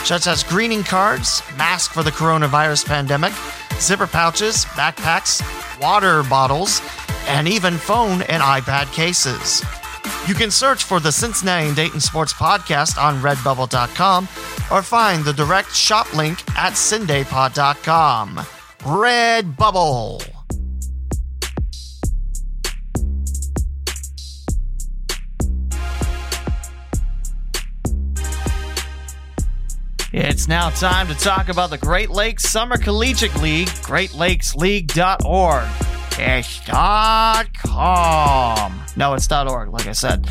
such 0.06 0.26
as 0.26 0.42
greeting 0.42 0.84
cards, 0.84 1.44
masks 1.58 1.94
for 1.94 2.02
the 2.02 2.12
coronavirus 2.12 2.86
pandemic, 2.86 3.34
zipper 3.74 4.08
pouches, 4.08 4.64
backpacks, 4.66 5.42
water 5.82 6.24
bottles, 6.24 6.82
and 7.28 7.46
even 7.46 7.74
phone 7.74 8.22
and 8.24 8.42
iPad 8.42 8.92
cases. 8.94 9.66
You 10.30 10.34
can 10.34 10.50
search 10.50 10.86
for 10.86 11.02
the 11.02 11.12
Cincinnati 11.12 11.68
and 11.68 11.76
Dayton 11.76 12.00
Sports 12.00 12.34
Podcast 12.34 12.98
on 12.98 13.22
redbubble.com 13.22 14.24
or 14.72 14.82
find 14.82 15.26
the 15.26 15.34
direct 15.34 15.76
shop 15.76 16.14
link 16.16 16.40
at 16.58 16.74
cindaypod.com. 16.74 18.40
Redbubble. 18.88 20.26
It's 30.14 30.48
now 30.48 30.70
time 30.70 31.08
to 31.08 31.16
talk 31.16 31.50
about 31.50 31.70
the 31.70 31.78
Great 31.78 32.10
Lakes 32.10 32.50
Summer 32.50 32.78
Collegiate 32.78 33.36
League, 33.42 33.68
greatlakesleague.org. 33.68 35.68
It's 36.20 36.60
.com. 37.62 38.82
No, 38.96 39.14
it's 39.14 39.28
dot 39.28 39.52
.org, 39.52 39.70
like 39.70 39.88
I 39.88 39.92
said. 39.92 40.28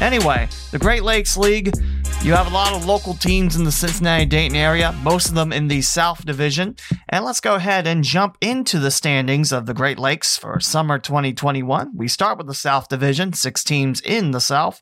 Anyway, 0.00 0.48
the 0.70 0.78
Great 0.78 1.02
Lakes 1.02 1.36
League, 1.36 1.74
you 2.22 2.32
have 2.32 2.46
a 2.46 2.54
lot 2.54 2.72
of 2.72 2.86
local 2.86 3.14
teams 3.14 3.56
in 3.56 3.64
the 3.64 3.72
Cincinnati-Dayton 3.72 4.56
area, 4.56 4.92
most 5.02 5.28
of 5.28 5.34
them 5.34 5.52
in 5.52 5.68
the 5.68 5.82
South 5.82 6.24
Division. 6.24 6.76
And 7.08 7.24
let's 7.24 7.40
go 7.40 7.54
ahead 7.54 7.86
and 7.86 8.02
jump 8.02 8.36
into 8.40 8.78
the 8.78 8.90
standings 8.90 9.52
of 9.52 9.66
the 9.66 9.74
Great 9.74 9.98
Lakes 9.98 10.36
for 10.36 10.58
summer 10.60 10.98
2021. 10.98 11.92
We 11.96 12.08
start 12.08 12.38
with 12.38 12.46
the 12.46 12.54
South 12.54 12.88
Division, 12.88 13.32
six 13.32 13.62
teams 13.62 14.00
in 14.00 14.32
the 14.32 14.40
South. 14.40 14.80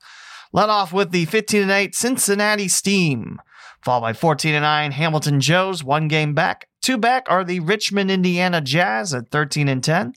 Let 0.52 0.68
off 0.68 0.92
with 0.92 1.10
the 1.10 1.24
15 1.24 1.70
8 1.70 1.94
Cincinnati 1.94 2.68
Steam 2.68 3.40
followed 3.84 4.00
by 4.00 4.12
14 4.14 4.54
and 4.54 4.62
9 4.62 4.92
Hamilton 4.92 5.40
Joes, 5.40 5.84
one 5.84 6.08
game 6.08 6.34
back. 6.34 6.68
Two 6.80 6.96
back 6.96 7.26
are 7.28 7.44
the 7.44 7.60
Richmond, 7.60 8.10
Indiana 8.10 8.60
Jazz 8.60 9.12
at 9.12 9.30
13 9.30 9.68
and 9.68 9.84
10. 9.84 10.14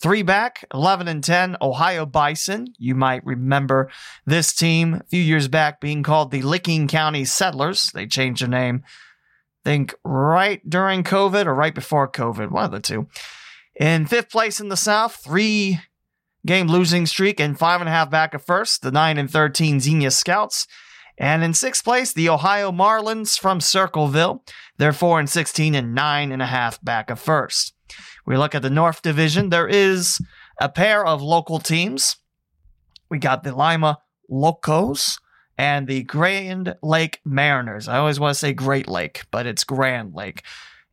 Three 0.00 0.22
back, 0.22 0.64
11 0.72 1.08
and 1.08 1.22
10, 1.22 1.58
Ohio 1.60 2.06
Bison. 2.06 2.68
You 2.78 2.94
might 2.94 3.24
remember 3.24 3.90
this 4.24 4.54
team 4.54 4.94
a 4.94 5.04
few 5.04 5.20
years 5.20 5.46
back 5.46 5.78
being 5.78 6.02
called 6.02 6.30
the 6.30 6.40
Licking 6.40 6.88
County 6.88 7.26
Settlers. 7.26 7.90
They 7.92 8.06
changed 8.06 8.40
their 8.40 8.48
name, 8.48 8.82
I 8.86 9.68
think, 9.68 9.94
right 10.02 10.62
during 10.68 11.04
COVID 11.04 11.44
or 11.44 11.54
right 11.54 11.74
before 11.74 12.10
COVID, 12.10 12.50
one 12.50 12.64
of 12.64 12.70
the 12.70 12.80
two. 12.80 13.08
In 13.78 14.06
fifth 14.06 14.30
place 14.30 14.58
in 14.58 14.70
the 14.70 14.76
South, 14.76 15.16
three 15.16 15.80
game 16.46 16.68
losing 16.68 17.04
streak 17.04 17.38
and 17.38 17.58
five 17.58 17.80
and 17.80 17.88
a 17.88 17.92
half 17.92 18.10
back 18.10 18.34
at 18.34 18.46
first, 18.46 18.80
the 18.80 18.90
9 18.90 19.18
and 19.18 19.30
13 19.30 19.80
Xenia 19.80 20.10
Scouts. 20.10 20.66
And 21.18 21.44
in 21.44 21.52
sixth 21.52 21.84
place, 21.84 22.14
the 22.14 22.30
Ohio 22.30 22.72
Marlins 22.72 23.38
from 23.38 23.60
Circleville. 23.60 24.42
They're 24.78 24.94
4 24.94 25.20
and 25.20 25.28
16 25.28 25.74
and 25.74 25.94
9 25.94 26.32
and 26.32 26.40
a 26.40 26.46
half 26.46 26.82
back 26.82 27.10
of 27.10 27.20
first. 27.20 27.74
We 28.30 28.36
look 28.36 28.54
at 28.54 28.62
the 28.62 28.70
North 28.70 29.02
Division. 29.02 29.48
There 29.48 29.66
is 29.66 30.20
a 30.60 30.68
pair 30.68 31.04
of 31.04 31.20
local 31.20 31.58
teams. 31.58 32.18
We 33.10 33.18
got 33.18 33.42
the 33.42 33.52
Lima 33.52 33.98
Locos 34.28 35.18
and 35.58 35.88
the 35.88 36.04
Grand 36.04 36.76
Lake 36.80 37.18
Mariners. 37.24 37.88
I 37.88 37.98
always 37.98 38.20
want 38.20 38.32
to 38.36 38.38
say 38.38 38.52
Great 38.52 38.86
Lake, 38.86 39.24
but 39.32 39.46
it's 39.46 39.64
Grand 39.64 40.14
Lake 40.14 40.44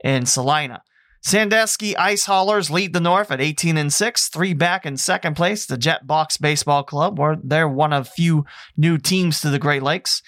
in 0.03 0.25
Celina. 0.25 0.81
Sandusky 1.21 1.95
Ice 1.95 2.25
Haulers 2.25 2.71
lead 2.71 2.93
the 2.93 2.99
North 2.99 3.29
at 3.29 3.39
18 3.39 3.77
and 3.77 3.93
6, 3.93 4.29
three 4.29 4.55
back 4.55 4.83
in 4.83 4.97
second 4.97 5.35
place. 5.35 5.67
The 5.67 5.77
Jet 5.77 6.07
Box 6.07 6.37
Baseball 6.37 6.81
Club, 6.81 7.19
where 7.19 7.37
they're 7.43 7.69
one 7.69 7.93
of 7.93 8.09
few 8.09 8.45
new 8.75 8.97
teams 8.97 9.41
to 9.41 9.51
the 9.51 9.59
Great 9.59 9.83
Lakes. 9.83 10.23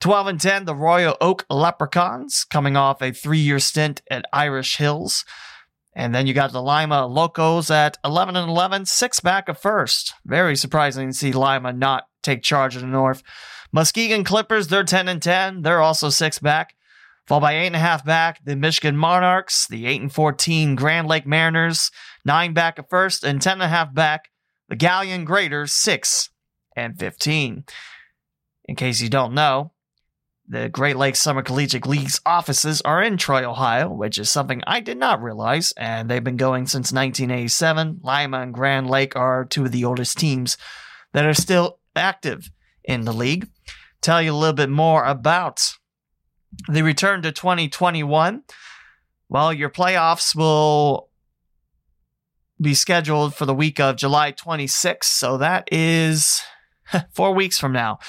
12 0.00 0.26
and 0.26 0.40
10, 0.42 0.66
the 0.66 0.74
Royal 0.74 1.16
Oak 1.22 1.46
Leprechauns, 1.48 2.44
coming 2.44 2.76
off 2.76 3.00
a 3.00 3.12
three 3.12 3.38
year 3.38 3.58
stint 3.58 4.02
at 4.10 4.26
Irish 4.30 4.76
Hills. 4.76 5.24
And 5.92 6.14
then 6.14 6.26
you 6.26 6.34
got 6.34 6.52
the 6.52 6.62
Lima 6.62 7.06
Locos 7.06 7.70
at 7.70 7.98
11 8.04 8.36
and 8.36 8.48
11, 8.48 8.86
six 8.86 9.20
back 9.20 9.48
of 9.48 9.58
first. 9.58 10.14
Very 10.24 10.56
surprising 10.56 11.08
to 11.08 11.14
see 11.14 11.32
Lima 11.32 11.72
not 11.72 12.04
take 12.22 12.42
charge 12.42 12.76
of 12.76 12.82
the 12.82 12.86
North. 12.86 13.22
Muskegon 13.72 14.24
Clippers, 14.24 14.68
they're 14.68 14.84
10 14.84 15.08
and 15.08 15.22
10. 15.22 15.62
They're 15.62 15.80
also 15.80 16.10
six 16.10 16.38
back. 16.38 16.74
Fall 17.26 17.40
by 17.40 17.56
eight 17.56 17.68
and 17.68 17.76
a 17.76 17.80
half 17.80 18.04
back, 18.04 18.40
the 18.44 18.56
Michigan 18.56 18.96
Monarchs, 18.96 19.68
the 19.68 19.86
eight 19.86 20.00
and 20.00 20.12
14 20.12 20.74
Grand 20.74 21.06
Lake 21.06 21.26
Mariners, 21.26 21.92
nine 22.24 22.52
back 22.54 22.78
of 22.78 22.88
first, 22.88 23.22
and 23.22 23.40
10 23.40 23.54
and 23.54 23.62
a 23.62 23.68
half 23.68 23.94
back, 23.94 24.30
the 24.68 24.76
Galion 24.76 25.24
Graders, 25.24 25.72
six 25.72 26.30
and 26.74 26.98
15. 26.98 27.64
In 28.64 28.76
case 28.76 29.00
you 29.00 29.08
don't 29.08 29.34
know, 29.34 29.72
the 30.50 30.68
Great 30.68 30.96
Lakes 30.96 31.22
Summer 31.22 31.42
Collegiate 31.42 31.86
League's 31.86 32.20
offices 32.26 32.80
are 32.80 33.00
in 33.00 33.16
Troy, 33.16 33.48
Ohio, 33.48 33.88
which 33.88 34.18
is 34.18 34.28
something 34.28 34.60
I 34.66 34.80
did 34.80 34.98
not 34.98 35.22
realize, 35.22 35.72
and 35.76 36.10
they've 36.10 36.24
been 36.24 36.36
going 36.36 36.66
since 36.66 36.92
1987. 36.92 38.00
Lima 38.02 38.40
and 38.40 38.52
Grand 38.52 38.90
Lake 38.90 39.14
are 39.14 39.44
two 39.44 39.64
of 39.64 39.70
the 39.70 39.84
oldest 39.84 40.18
teams 40.18 40.58
that 41.12 41.24
are 41.24 41.34
still 41.34 41.78
active 41.94 42.50
in 42.82 43.02
the 43.02 43.12
league. 43.12 43.48
Tell 44.00 44.20
you 44.20 44.32
a 44.32 44.36
little 44.36 44.54
bit 44.54 44.70
more 44.70 45.04
about 45.04 45.74
the 46.68 46.82
return 46.82 47.22
to 47.22 47.30
2021. 47.30 48.42
Well, 49.28 49.52
your 49.52 49.70
playoffs 49.70 50.34
will 50.34 51.10
be 52.60 52.74
scheduled 52.74 53.36
for 53.36 53.46
the 53.46 53.54
week 53.54 53.78
of 53.78 53.94
July 53.94 54.32
26th, 54.32 55.04
so 55.04 55.38
that 55.38 55.68
is 55.70 56.42
four 57.12 57.32
weeks 57.34 57.56
from 57.56 57.72
now. 57.72 58.00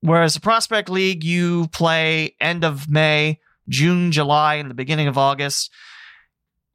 Whereas 0.00 0.34
the 0.34 0.40
Prospect 0.40 0.88
League, 0.88 1.22
you 1.24 1.68
play 1.68 2.34
end 2.40 2.64
of 2.64 2.88
May, 2.88 3.38
June, 3.68 4.12
July, 4.12 4.54
and 4.56 4.70
the 4.70 4.74
beginning 4.74 5.08
of 5.08 5.18
August. 5.18 5.70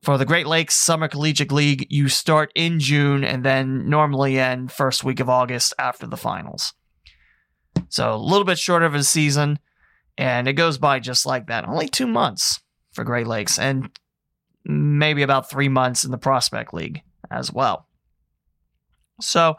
For 0.04 0.20
the 0.20 0.26
Great 0.26 0.46
Lakes 0.46 0.76
Summer 0.76 1.08
Collegiate 1.08 1.52
League, 1.52 1.88
you 1.90 2.08
start 2.10 2.52
in 2.54 2.80
June 2.80 3.24
and 3.24 3.44
then 3.44 3.90
normally 3.90 4.40
end 4.40 4.72
first 4.72 5.04
week 5.04 5.20
of 5.20 5.30
August 5.30 5.74
after 5.80 6.06
the 6.06 6.18
finals. 6.18 6.74
So 7.90 8.14
a 8.14 8.16
little 8.16 8.46
bit 8.46 8.60
shorter 8.60 8.86
of 8.86 8.94
a 8.94 9.04
season, 9.04 9.58
and 10.18 10.48
it 10.48 10.54
goes 10.54 10.78
by 10.78 11.00
just 11.00 11.26
like 11.26 11.48
that. 11.48 11.68
Only 11.68 11.88
two 11.88 12.06
months 12.06 12.62
for 12.92 13.04
Great 13.04 13.26
Lakes, 13.26 13.58
and 13.58 13.90
maybe 14.64 15.24
about 15.24 15.50
three 15.50 15.70
months 15.70 16.04
in 16.04 16.12
the 16.12 16.18
Prospect 16.20 16.74
League 16.74 17.02
as 17.32 17.52
well. 17.52 17.88
So 19.20 19.58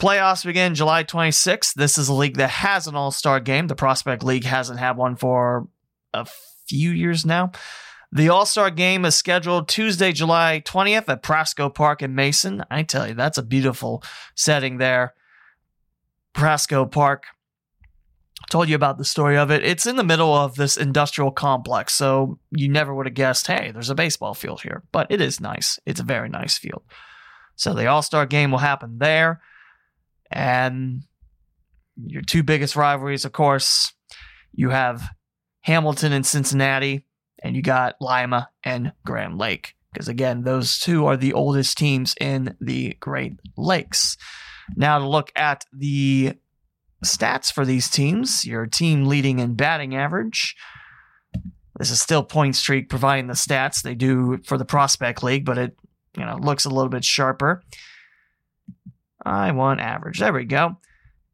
Playoffs 0.00 0.44
begin 0.44 0.74
July 0.74 1.04
26th. 1.04 1.74
This 1.74 1.98
is 1.98 2.08
a 2.08 2.14
league 2.14 2.36
that 2.36 2.50
has 2.50 2.86
an 2.86 2.96
all 2.96 3.10
star 3.10 3.40
game. 3.40 3.68
The 3.68 3.76
Prospect 3.76 4.24
League 4.24 4.44
hasn't 4.44 4.80
had 4.80 4.96
one 4.96 5.16
for 5.16 5.68
a 6.12 6.26
few 6.66 6.90
years 6.90 7.24
now. 7.24 7.52
The 8.14 8.28
All 8.28 8.46
Star 8.46 8.70
game 8.70 9.04
is 9.04 9.16
scheduled 9.16 9.66
Tuesday, 9.66 10.12
July 10.12 10.62
20th 10.64 11.08
at 11.08 11.24
Prasco 11.24 11.74
Park 11.74 12.00
in 12.00 12.14
Mason. 12.14 12.64
I 12.70 12.84
tell 12.84 13.08
you, 13.08 13.14
that's 13.14 13.38
a 13.38 13.42
beautiful 13.42 14.04
setting 14.36 14.78
there. 14.78 15.14
Prasco 16.32 16.90
Park. 16.90 17.24
Told 18.50 18.68
you 18.68 18.76
about 18.76 18.98
the 18.98 19.04
story 19.04 19.36
of 19.36 19.50
it. 19.50 19.64
It's 19.64 19.86
in 19.86 19.96
the 19.96 20.04
middle 20.04 20.32
of 20.32 20.54
this 20.54 20.76
industrial 20.76 21.32
complex, 21.32 21.94
so 21.94 22.38
you 22.50 22.68
never 22.68 22.94
would 22.94 23.06
have 23.06 23.14
guessed, 23.14 23.48
hey, 23.48 23.72
there's 23.72 23.90
a 23.90 23.94
baseball 23.96 24.34
field 24.34 24.60
here. 24.60 24.84
But 24.92 25.08
it 25.10 25.20
is 25.20 25.40
nice. 25.40 25.80
It's 25.84 26.00
a 26.00 26.04
very 26.04 26.28
nice 26.28 26.56
field. 26.56 26.82
So 27.56 27.74
the 27.74 27.86
All 27.86 28.02
Star 28.02 28.26
game 28.26 28.52
will 28.52 28.58
happen 28.58 28.98
there. 28.98 29.40
And 30.30 31.02
your 31.96 32.22
two 32.22 32.42
biggest 32.42 32.76
rivalries, 32.76 33.24
of 33.24 33.32
course, 33.32 33.92
you 34.52 34.70
have 34.70 35.02
Hamilton 35.62 36.12
and 36.12 36.26
Cincinnati, 36.26 37.04
and 37.42 37.56
you 37.56 37.62
got 37.62 37.96
Lima 38.00 38.50
and 38.62 38.92
Grand 39.04 39.38
Lake. 39.38 39.74
Because 39.92 40.08
again, 40.08 40.42
those 40.42 40.78
two 40.78 41.06
are 41.06 41.16
the 41.16 41.32
oldest 41.32 41.78
teams 41.78 42.14
in 42.20 42.56
the 42.60 42.96
Great 43.00 43.34
Lakes. 43.56 44.16
Now, 44.76 44.98
to 44.98 45.08
look 45.08 45.30
at 45.36 45.64
the 45.72 46.34
stats 47.04 47.52
for 47.52 47.64
these 47.64 47.88
teams, 47.88 48.44
your 48.44 48.66
team 48.66 49.04
leading 49.06 49.38
in 49.38 49.54
batting 49.54 49.94
average. 49.94 50.56
This 51.78 51.90
is 51.90 52.00
still 52.00 52.22
point 52.22 52.56
streak 52.56 52.88
providing 52.88 53.26
the 53.26 53.34
stats 53.34 53.82
they 53.82 53.94
do 53.94 54.38
for 54.44 54.56
the 54.56 54.64
prospect 54.64 55.22
league, 55.22 55.44
but 55.44 55.58
it 55.58 55.76
you 56.16 56.24
know 56.24 56.36
looks 56.36 56.64
a 56.64 56.70
little 56.70 56.88
bit 56.88 57.04
sharper. 57.04 57.62
I 59.24 59.52
want 59.52 59.80
average. 59.80 60.18
There 60.18 60.32
we 60.32 60.44
go. 60.44 60.76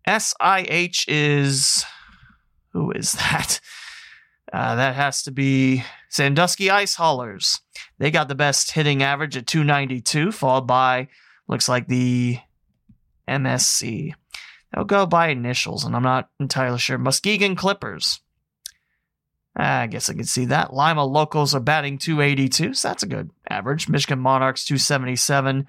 SIH 0.06 1.06
is. 1.08 1.84
Who 2.72 2.92
is 2.92 3.12
that? 3.12 3.60
Uh, 4.52 4.74
that 4.74 4.96
has 4.96 5.22
to 5.22 5.30
be 5.30 5.84
Sandusky 6.08 6.70
Ice 6.70 6.96
Haulers. 6.96 7.60
They 7.98 8.10
got 8.10 8.26
the 8.26 8.34
best 8.34 8.72
hitting 8.72 9.00
average 9.00 9.36
at 9.36 9.46
292, 9.46 10.32
followed 10.32 10.66
by, 10.66 11.06
looks 11.46 11.68
like 11.68 11.86
the 11.86 12.38
MSC. 13.28 14.12
They'll 14.74 14.84
go 14.84 15.06
by 15.06 15.28
initials, 15.28 15.84
and 15.84 15.94
I'm 15.94 16.02
not 16.02 16.30
entirely 16.40 16.80
sure. 16.80 16.98
Muskegon 16.98 17.54
Clippers. 17.54 18.20
I 19.56 19.86
guess 19.88 20.08
I 20.08 20.14
can 20.14 20.24
see 20.24 20.46
that. 20.46 20.72
Lima 20.72 21.04
Locos 21.04 21.54
are 21.54 21.60
batting 21.60 21.98
282, 21.98 22.74
so 22.74 22.88
that's 22.88 23.02
a 23.02 23.08
good 23.08 23.30
average. 23.48 23.88
Michigan 23.88 24.20
Monarchs 24.20 24.64
277. 24.64 25.66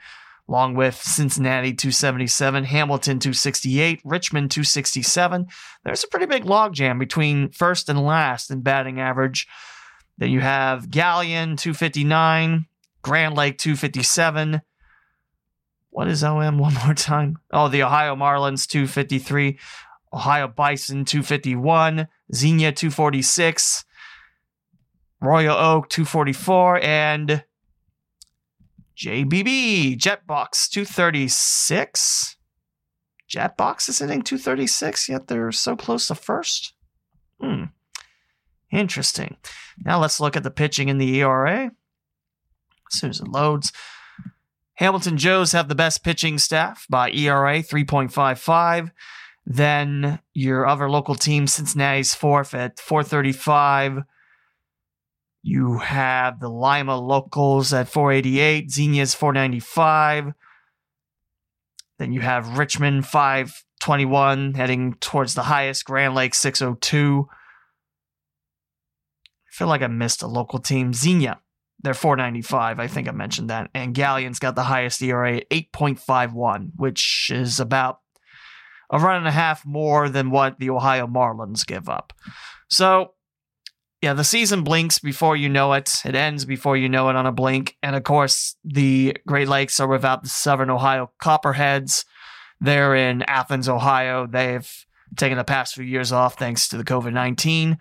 Along 0.51 0.75
with 0.75 1.01
Cincinnati 1.01 1.73
277, 1.73 2.65
Hamilton 2.65 3.19
268, 3.19 4.01
Richmond 4.03 4.51
267. 4.51 5.47
There's 5.85 6.03
a 6.03 6.07
pretty 6.09 6.25
big 6.25 6.43
logjam 6.43 6.99
between 6.99 7.51
first 7.51 7.87
and 7.87 8.03
last 8.03 8.51
in 8.51 8.59
batting 8.59 8.99
average. 8.99 9.47
Then 10.17 10.29
you 10.29 10.41
have 10.41 10.89
Galion 10.89 11.57
259, 11.57 12.65
Grand 13.01 13.35
Lake 13.37 13.59
257. 13.59 14.61
What 15.89 16.09
is 16.09 16.21
OM 16.21 16.57
one 16.57 16.73
more 16.85 16.95
time? 16.95 17.37
Oh, 17.53 17.69
the 17.69 17.83
Ohio 17.83 18.17
Marlins 18.17 18.67
253, 18.67 19.57
Ohio 20.11 20.49
Bison 20.49 21.05
251, 21.05 22.09
Xenia 22.35 22.73
246, 22.73 23.85
Royal 25.21 25.55
Oak 25.55 25.87
244, 25.87 26.83
and 26.83 27.45
JBB 28.97 29.97
Jetbox 29.97 30.69
236. 30.69 32.36
Jetbox 33.30 33.88
is 33.88 33.99
hitting 33.99 34.21
236, 34.21 35.08
yet 35.10 35.27
they're 35.27 35.51
so 35.51 35.75
close 35.75 36.08
to 36.08 36.15
first. 36.15 36.73
Hmm. 37.39 37.65
Interesting. 38.71 39.38
Now 39.84 39.99
let's 39.99 40.19
look 40.19 40.36
at 40.36 40.43
the 40.43 40.51
pitching 40.51 40.89
in 40.89 40.97
the 40.97 41.19
ERA. 41.19 41.71
As 42.91 42.99
soon 42.99 43.10
as 43.10 43.19
it 43.19 43.27
loads. 43.27 43.71
Hamilton 44.75 45.17
Joes 45.17 45.51
have 45.51 45.67
the 45.67 45.75
best 45.75 46.04
pitching 46.04 46.38
staff 46.38 46.86
by 46.89 47.12
ERA 47.12 47.60
3.55. 47.60 48.91
Then 49.45 50.19
your 50.34 50.65
other 50.65 50.89
local 50.89 51.15
team, 51.15 51.47
Cincinnati's 51.47 52.15
fourth 52.15 52.54
at 52.54 52.80
435. 52.80 54.04
You 55.43 55.80
have 55.80 56.39
the 56.39 56.49
Lima 56.49 56.99
Locos 56.99 57.73
at 57.73 57.88
488, 57.88 58.69
Xenia's 58.69 59.15
495. 59.15 60.34
Then 61.97 62.13
you 62.13 62.21
have 62.21 62.58
Richmond 62.58 63.06
521 63.06 64.54
heading 64.54 64.93
towards 64.95 65.34
the 65.34 65.43
highest, 65.43 65.86
Grand 65.86 66.13
Lake 66.13 66.36
602. 66.36 67.27
I 67.30 67.34
feel 69.51 69.67
like 69.67 69.82
I 69.82 69.88
missed 69.88 70.21
a 70.21 70.27
local 70.27 70.60
team. 70.60 70.93
Xenia, 70.93 71.39
they're 71.82 71.93
495. 71.93 72.80
I 72.80 72.88
think 72.88 73.08
I 73.08 73.12
mentioned 73.12 73.49
that. 73.49 73.69
And 73.73 73.95
Galion's 73.95 74.39
got 74.39 74.56
the 74.56 74.63
highest 74.63 75.01
ERA, 75.01 75.41
8.51, 75.45 76.71
which 76.75 77.32
is 77.34 77.60
about 77.60 77.99
a 78.91 78.99
run 78.99 79.17
and 79.17 79.27
a 79.27 79.32
half 79.32 79.65
more 79.65 80.10
than 80.10 80.30
what 80.30 80.60
the 80.60 80.69
Ohio 80.69 81.08
Marlins 81.08 81.65
give 81.65 81.89
up. 81.89 82.13
So 82.69 83.13
yeah, 84.01 84.13
the 84.13 84.23
season 84.23 84.63
blinks 84.63 84.97
before 84.97 85.35
you 85.35 85.47
know 85.47 85.73
it. 85.73 86.01
It 86.03 86.15
ends 86.15 86.43
before 86.43 86.75
you 86.75 86.89
know 86.89 87.09
it 87.09 87.15
on 87.15 87.27
a 87.27 87.31
blink. 87.31 87.77
And 87.83 87.95
of 87.95 88.03
course, 88.03 88.55
the 88.63 89.15
Great 89.27 89.47
Lakes 89.47 89.79
are 89.79 89.87
without 89.87 90.23
the 90.23 90.29
Southern 90.29 90.71
Ohio 90.71 91.11
Copperheads. 91.21 92.03
They're 92.59 92.95
in 92.95 93.21
Athens, 93.23 93.69
Ohio. 93.69 94.25
They've 94.25 94.67
taken 95.17 95.37
the 95.37 95.43
past 95.43 95.75
few 95.75 95.83
years 95.83 96.11
off 96.11 96.37
thanks 96.39 96.67
to 96.69 96.77
the 96.77 96.83
COVID 96.83 97.13
19 97.13 97.77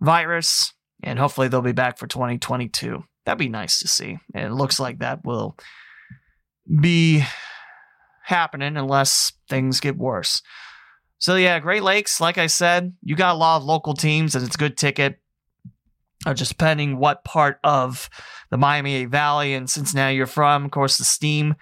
virus. 0.00 0.72
And 1.04 1.18
hopefully 1.18 1.46
they'll 1.46 1.62
be 1.62 1.72
back 1.72 1.98
for 1.98 2.08
2022. 2.08 3.04
That'd 3.24 3.38
be 3.38 3.48
nice 3.48 3.78
to 3.80 3.88
see. 3.88 4.18
And 4.34 4.46
it 4.46 4.54
looks 4.54 4.80
like 4.80 4.98
that 4.98 5.24
will 5.24 5.56
be 6.80 7.24
happening 8.24 8.76
unless 8.76 9.32
things 9.48 9.78
get 9.78 9.96
worse. 9.96 10.42
So 11.22 11.36
yeah, 11.36 11.60
Great 11.60 11.84
Lakes, 11.84 12.20
like 12.20 12.36
I 12.36 12.48
said, 12.48 12.94
you 13.00 13.14
got 13.14 13.36
a 13.36 13.38
lot 13.38 13.58
of 13.58 13.64
local 13.64 13.94
teams 13.94 14.34
and 14.34 14.44
it's 14.44 14.56
a 14.56 14.58
good 14.58 14.76
ticket. 14.76 15.20
Uh, 16.26 16.34
just 16.34 16.50
depending 16.50 16.98
what 16.98 17.22
part 17.22 17.60
of 17.62 18.10
the 18.50 18.56
Miami 18.56 19.04
Valley 19.04 19.54
and 19.54 19.70
Cincinnati 19.70 20.16
you're 20.16 20.26
from. 20.26 20.64
Of 20.64 20.72
course, 20.72 20.98
the 20.98 21.04
Steam. 21.04 21.54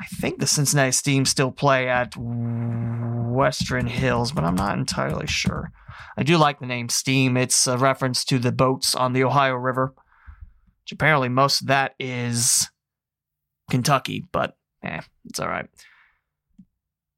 I 0.00 0.04
think 0.06 0.38
the 0.38 0.46
Cincinnati 0.46 0.92
Steam 0.92 1.24
still 1.24 1.50
play 1.50 1.88
at 1.88 2.16
Western 2.16 3.88
Hills, 3.88 4.30
but 4.30 4.44
I'm 4.44 4.54
not 4.54 4.78
entirely 4.78 5.26
sure. 5.26 5.72
I 6.16 6.22
do 6.22 6.36
like 6.36 6.60
the 6.60 6.66
name 6.66 6.88
Steam. 6.88 7.36
It's 7.36 7.66
a 7.66 7.76
reference 7.76 8.24
to 8.26 8.38
the 8.38 8.52
boats 8.52 8.94
on 8.94 9.12
the 9.12 9.24
Ohio 9.24 9.54
River, 9.54 9.92
which 10.84 10.92
apparently 10.92 11.28
most 11.28 11.62
of 11.62 11.66
that 11.66 11.96
is 11.98 12.70
Kentucky, 13.68 14.24
but 14.30 14.56
eh, 14.84 15.00
it's 15.24 15.40
all 15.40 15.48
right. 15.48 15.66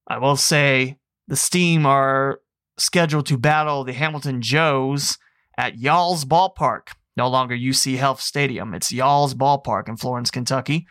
I 0.08 0.16
will 0.16 0.36
say 0.36 0.96
the 1.28 1.36
Steam 1.36 1.86
are 1.86 2.40
scheduled 2.78 3.26
to 3.26 3.38
battle 3.38 3.84
the 3.84 3.92
Hamilton 3.92 4.42
Joes 4.42 5.18
at 5.56 5.78
Y'all's 5.78 6.24
Ballpark, 6.24 6.88
no 7.16 7.28
longer 7.28 7.56
UC 7.56 7.96
Health 7.96 8.20
Stadium. 8.20 8.74
It's 8.74 8.92
Y'all's 8.92 9.34
Ballpark 9.34 9.88
in 9.88 9.96
Florence, 9.96 10.30
Kentucky. 10.30 10.86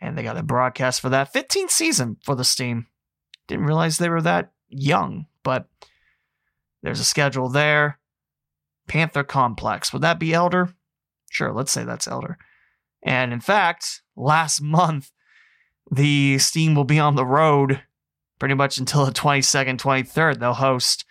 And 0.00 0.16
they 0.16 0.22
got 0.22 0.36
a 0.36 0.42
broadcast 0.42 1.00
for 1.00 1.08
that. 1.10 1.32
15th 1.32 1.70
season 1.70 2.16
for 2.22 2.34
the 2.34 2.44
Steam. 2.44 2.86
Didn't 3.46 3.66
realize 3.66 3.98
they 3.98 4.08
were 4.08 4.22
that 4.22 4.52
young, 4.68 5.26
but 5.42 5.68
there's 6.82 7.00
a 7.00 7.04
schedule 7.04 7.48
there. 7.48 7.98
Panther 8.86 9.24
Complex. 9.24 9.92
Would 9.92 10.02
that 10.02 10.18
be 10.18 10.34
Elder? 10.34 10.74
Sure, 11.30 11.52
let's 11.52 11.72
say 11.72 11.84
that's 11.84 12.08
Elder. 12.08 12.38
And 13.02 13.32
in 13.32 13.40
fact, 13.40 14.02
last 14.16 14.60
month, 14.62 15.10
the 15.90 16.38
Steam 16.38 16.74
will 16.74 16.84
be 16.84 16.98
on 16.98 17.16
the 17.16 17.26
road 17.26 17.82
pretty 18.38 18.54
much 18.54 18.78
until 18.78 19.04
the 19.04 19.12
22nd, 19.12 19.78
23rd. 19.78 20.38
They'll 20.38 20.54
host 20.54 21.04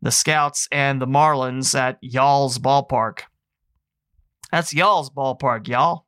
the 0.00 0.10
Scouts 0.10 0.68
and 0.70 1.00
the 1.00 1.06
Marlins 1.06 1.78
at 1.78 1.98
Y'all's 2.00 2.58
Ballpark. 2.58 3.20
That's 4.50 4.72
Y'all's 4.72 5.10
Ballpark, 5.10 5.68
y'all. 5.68 6.06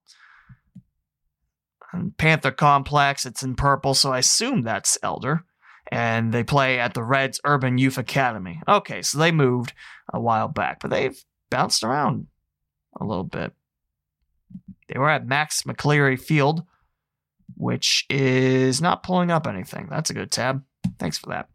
Panther 2.18 2.52
Complex, 2.52 3.26
it's 3.26 3.42
in 3.42 3.56
purple, 3.56 3.94
so 3.94 4.12
I 4.12 4.18
assume 4.18 4.62
that's 4.62 4.96
Elder. 5.02 5.44
And 5.90 6.32
they 6.32 6.44
play 6.44 6.78
at 6.78 6.94
the 6.94 7.02
Reds 7.02 7.40
Urban 7.44 7.76
Youth 7.78 7.98
Academy. 7.98 8.62
Okay, 8.68 9.02
so 9.02 9.18
they 9.18 9.32
moved 9.32 9.72
a 10.12 10.20
while 10.20 10.46
back, 10.46 10.78
but 10.80 10.90
they've 10.90 11.20
bounced 11.50 11.82
around 11.82 12.28
a 13.00 13.04
little 13.04 13.24
bit. 13.24 13.52
They 14.86 14.98
were 14.98 15.10
at 15.10 15.26
Max 15.26 15.62
McCleary 15.62 16.18
Field 16.18 16.62
which 17.56 18.06
is 18.08 18.80
not 18.80 19.02
pulling 19.02 19.30
up 19.30 19.46
anything. 19.46 19.88
That's 19.90 20.10
a 20.10 20.14
good 20.14 20.30
tab. 20.30 20.62
Thanks 20.98 21.18
for 21.18 21.30
that. 21.30 21.48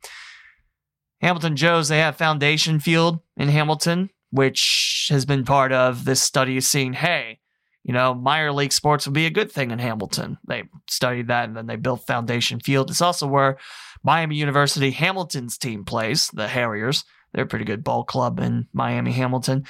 Hamilton 1.21 1.55
Joes, 1.55 1.88
they 1.88 1.99
have 1.99 2.17
Foundation 2.17 2.79
Field 2.79 3.19
in 3.38 3.49
Hamilton, 3.49 4.10
which 4.31 5.08
has 5.10 5.25
been 5.25 5.45
part 5.45 5.71
of 5.71 6.05
this 6.05 6.21
study 6.21 6.60
seeing, 6.62 6.93
hey, 6.93 7.39
you 7.84 7.93
know, 7.93 8.13
minor 8.13 8.51
league 8.51 8.73
sports 8.73 9.05
would 9.05 9.13
be 9.13 9.27
a 9.27 9.31
good 9.31 9.51
thing 9.51 9.71
in 9.71 9.79
Hamilton. 9.79 10.38
They 10.47 10.63
studied 10.89 11.27
that 11.27 11.45
and 11.47 11.55
then 11.55 11.67
they 11.67 11.75
built 11.75 12.08
Foundation 12.08 12.60
Field. 12.60 12.89
It's 12.89 13.01
also 13.01 13.27
where 13.27 13.58
Miami 14.03 14.36
University 14.36 14.91
Hamilton's 14.91 15.58
team 15.58 15.86
plays, 15.86 16.29
the 16.34 16.47
Harriers. 16.47 17.05
They're 17.34 17.43
a 17.43 17.47
pretty 17.47 17.65
good 17.65 17.84
ball 17.84 18.03
club 18.03 18.39
in 18.39 18.67
Miami 18.73 19.12
Hamilton. 19.12 19.65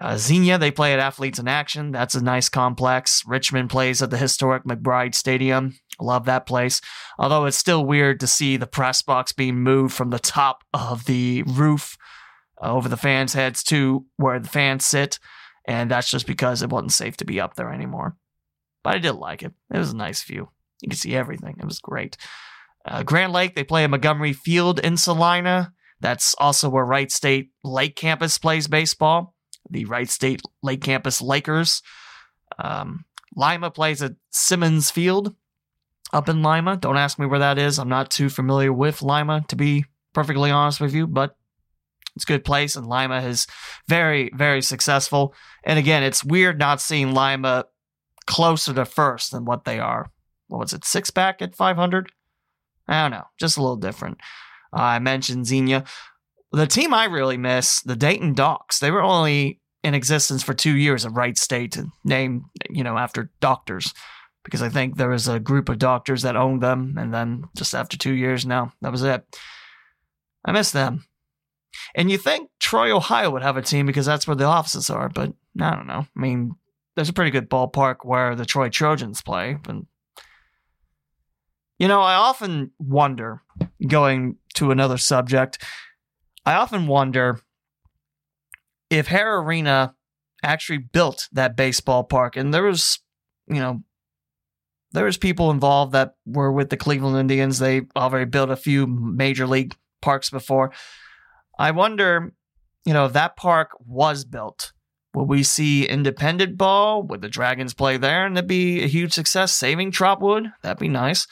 Uh, 0.00 0.16
Xenia, 0.16 0.56
they 0.56 0.70
play 0.70 0.94
at 0.94 0.98
Athletes 0.98 1.38
in 1.38 1.46
Action. 1.46 1.92
That's 1.92 2.14
a 2.14 2.24
nice 2.24 2.48
complex. 2.48 3.22
Richmond 3.26 3.68
plays 3.68 4.00
at 4.00 4.10
the 4.10 4.16
historic 4.16 4.64
McBride 4.64 5.14
Stadium. 5.14 5.76
Love 6.00 6.24
that 6.24 6.46
place. 6.46 6.80
Although 7.18 7.44
it's 7.44 7.58
still 7.58 7.84
weird 7.84 8.18
to 8.20 8.26
see 8.26 8.56
the 8.56 8.66
press 8.66 9.02
box 9.02 9.32
being 9.32 9.56
moved 9.56 9.94
from 9.94 10.08
the 10.08 10.18
top 10.18 10.64
of 10.72 11.04
the 11.04 11.42
roof 11.42 11.98
uh, 12.62 12.72
over 12.72 12.88
the 12.88 12.96
fans' 12.96 13.34
heads 13.34 13.62
to 13.64 14.06
where 14.16 14.38
the 14.38 14.48
fans 14.48 14.86
sit. 14.86 15.18
And 15.66 15.90
that's 15.90 16.10
just 16.10 16.26
because 16.26 16.62
it 16.62 16.70
wasn't 16.70 16.92
safe 16.92 17.18
to 17.18 17.26
be 17.26 17.38
up 17.38 17.56
there 17.56 17.70
anymore. 17.70 18.16
But 18.82 18.94
I 18.94 18.98
did 18.98 19.12
like 19.12 19.42
it. 19.42 19.52
It 19.70 19.76
was 19.76 19.92
a 19.92 19.96
nice 19.96 20.22
view. 20.22 20.48
You 20.80 20.88
could 20.88 20.98
see 20.98 21.14
everything. 21.14 21.56
It 21.60 21.66
was 21.66 21.78
great. 21.78 22.16
Uh, 22.86 23.02
Grand 23.02 23.34
Lake, 23.34 23.54
they 23.54 23.64
play 23.64 23.84
at 23.84 23.90
Montgomery 23.90 24.32
Field 24.32 24.80
in 24.80 24.96
Celina. 24.96 25.74
That's 26.00 26.34
also 26.38 26.70
where 26.70 26.86
Wright 26.86 27.12
State 27.12 27.50
Lake 27.62 27.96
Campus 27.96 28.38
plays 28.38 28.66
baseball 28.66 29.34
the 29.70 29.84
Wright 29.84 30.08
State 30.08 30.42
Lake 30.62 30.82
Campus 30.82 31.22
Lakers. 31.22 31.82
Um, 32.58 33.04
Lima 33.36 33.70
plays 33.70 34.02
at 34.02 34.16
Simmons 34.30 34.90
Field 34.90 35.34
up 36.12 36.28
in 36.28 36.42
Lima. 36.42 36.76
Don't 36.76 36.96
ask 36.96 37.18
me 37.18 37.26
where 37.26 37.38
that 37.38 37.58
is. 37.58 37.78
I'm 37.78 37.88
not 37.88 38.10
too 38.10 38.28
familiar 38.28 38.72
with 38.72 39.02
Lima, 39.02 39.44
to 39.48 39.56
be 39.56 39.84
perfectly 40.12 40.50
honest 40.50 40.80
with 40.80 40.94
you, 40.94 41.06
but 41.06 41.36
it's 42.16 42.24
a 42.24 42.26
good 42.26 42.44
place. 42.44 42.76
And 42.76 42.86
Lima 42.86 43.22
is 43.22 43.46
very, 43.88 44.30
very 44.34 44.62
successful. 44.62 45.34
And 45.64 45.78
again, 45.78 46.02
it's 46.02 46.24
weird 46.24 46.58
not 46.58 46.80
seeing 46.80 47.14
Lima 47.14 47.66
closer 48.26 48.74
to 48.74 48.84
first 48.84 49.32
than 49.32 49.44
what 49.44 49.64
they 49.64 49.78
are. 49.78 50.10
What 50.48 50.58
was 50.58 50.72
it, 50.72 50.84
six 50.84 51.10
back 51.10 51.40
at 51.40 51.54
500? 51.54 52.10
I 52.88 53.02
don't 53.02 53.12
know, 53.12 53.26
just 53.38 53.56
a 53.56 53.62
little 53.62 53.76
different. 53.76 54.18
Uh, 54.72 54.82
I 54.82 54.98
mentioned 54.98 55.46
Xenia. 55.46 55.84
The 56.52 56.66
team 56.66 56.92
I 56.92 57.04
really 57.04 57.36
miss, 57.36 57.80
the 57.82 57.94
Dayton 57.94 58.34
Docs. 58.34 58.80
They 58.80 58.90
were 58.90 59.02
only 59.02 59.59
in 59.82 59.94
existence 59.94 60.42
for 60.42 60.54
two 60.54 60.76
years 60.76 61.06
at 61.06 61.12
Wright 61.12 61.36
State, 61.38 61.78
named 62.04 62.42
you 62.68 62.84
know 62.84 62.98
after 62.98 63.30
doctors, 63.40 63.94
because 64.44 64.62
I 64.62 64.68
think 64.68 64.96
there 64.96 65.08
was 65.08 65.28
a 65.28 65.40
group 65.40 65.68
of 65.68 65.78
doctors 65.78 66.22
that 66.22 66.36
owned 66.36 66.62
them, 66.62 66.96
and 66.98 67.12
then 67.12 67.44
just 67.56 67.74
after 67.74 67.96
two 67.96 68.12
years, 68.12 68.44
now 68.44 68.72
that 68.82 68.92
was 68.92 69.02
it. 69.02 69.24
I 70.44 70.52
miss 70.52 70.70
them. 70.70 71.04
And 71.94 72.10
you 72.10 72.18
think 72.18 72.50
Troy, 72.60 72.94
Ohio 72.94 73.30
would 73.30 73.42
have 73.42 73.56
a 73.56 73.62
team 73.62 73.86
because 73.86 74.06
that's 74.06 74.26
where 74.26 74.36
the 74.36 74.44
offices 74.44 74.90
are, 74.90 75.08
but 75.08 75.32
I 75.60 75.74
don't 75.74 75.86
know. 75.86 76.06
I 76.16 76.20
mean, 76.20 76.54
there's 76.94 77.08
a 77.08 77.12
pretty 77.12 77.30
good 77.30 77.48
ballpark 77.48 77.96
where 78.04 78.34
the 78.34 78.44
Troy 78.44 78.68
Trojans 78.68 79.22
play, 79.22 79.56
but 79.62 79.76
You 81.78 81.88
know, 81.88 82.02
I 82.02 82.14
often 82.14 82.72
wonder, 82.78 83.42
going 83.86 84.36
to 84.54 84.70
another 84.70 84.98
subject, 84.98 85.64
I 86.44 86.54
often 86.54 86.86
wonder 86.86 87.40
if 88.90 89.06
Hara 89.06 89.42
Arena 89.42 89.94
actually 90.42 90.78
built 90.78 91.28
that 91.32 91.56
baseball 91.56 92.04
park, 92.04 92.36
and 92.36 92.52
there 92.52 92.64
was, 92.64 92.98
you 93.46 93.60
know, 93.60 93.82
there 94.92 95.04
was 95.04 95.16
people 95.16 95.50
involved 95.50 95.92
that 95.92 96.16
were 96.26 96.50
with 96.50 96.70
the 96.70 96.76
Cleveland 96.76 97.16
Indians. 97.16 97.58
They 97.58 97.82
already 97.96 98.24
built 98.24 98.50
a 98.50 98.56
few 98.56 98.86
major 98.86 99.46
league 99.46 99.76
parks 100.02 100.30
before. 100.30 100.72
I 101.58 101.70
wonder, 101.70 102.32
you 102.84 102.92
know, 102.92 103.04
if 103.04 103.12
that 103.12 103.36
park 103.36 103.70
was 103.86 104.24
built, 104.24 104.72
will 105.14 105.26
we 105.26 105.42
see 105.42 105.86
independent 105.86 106.56
ball? 106.56 107.04
Would 107.04 107.20
the 107.20 107.28
Dragons 107.28 107.74
play 107.74 107.98
there 107.98 108.26
and 108.26 108.36
it'd 108.36 108.48
be 108.48 108.82
a 108.82 108.88
huge 108.88 109.12
success 109.12 109.52
saving 109.52 109.92
Trotwood? 109.92 110.48
That'd 110.62 110.80
be 110.80 110.88
nice. 110.88 111.26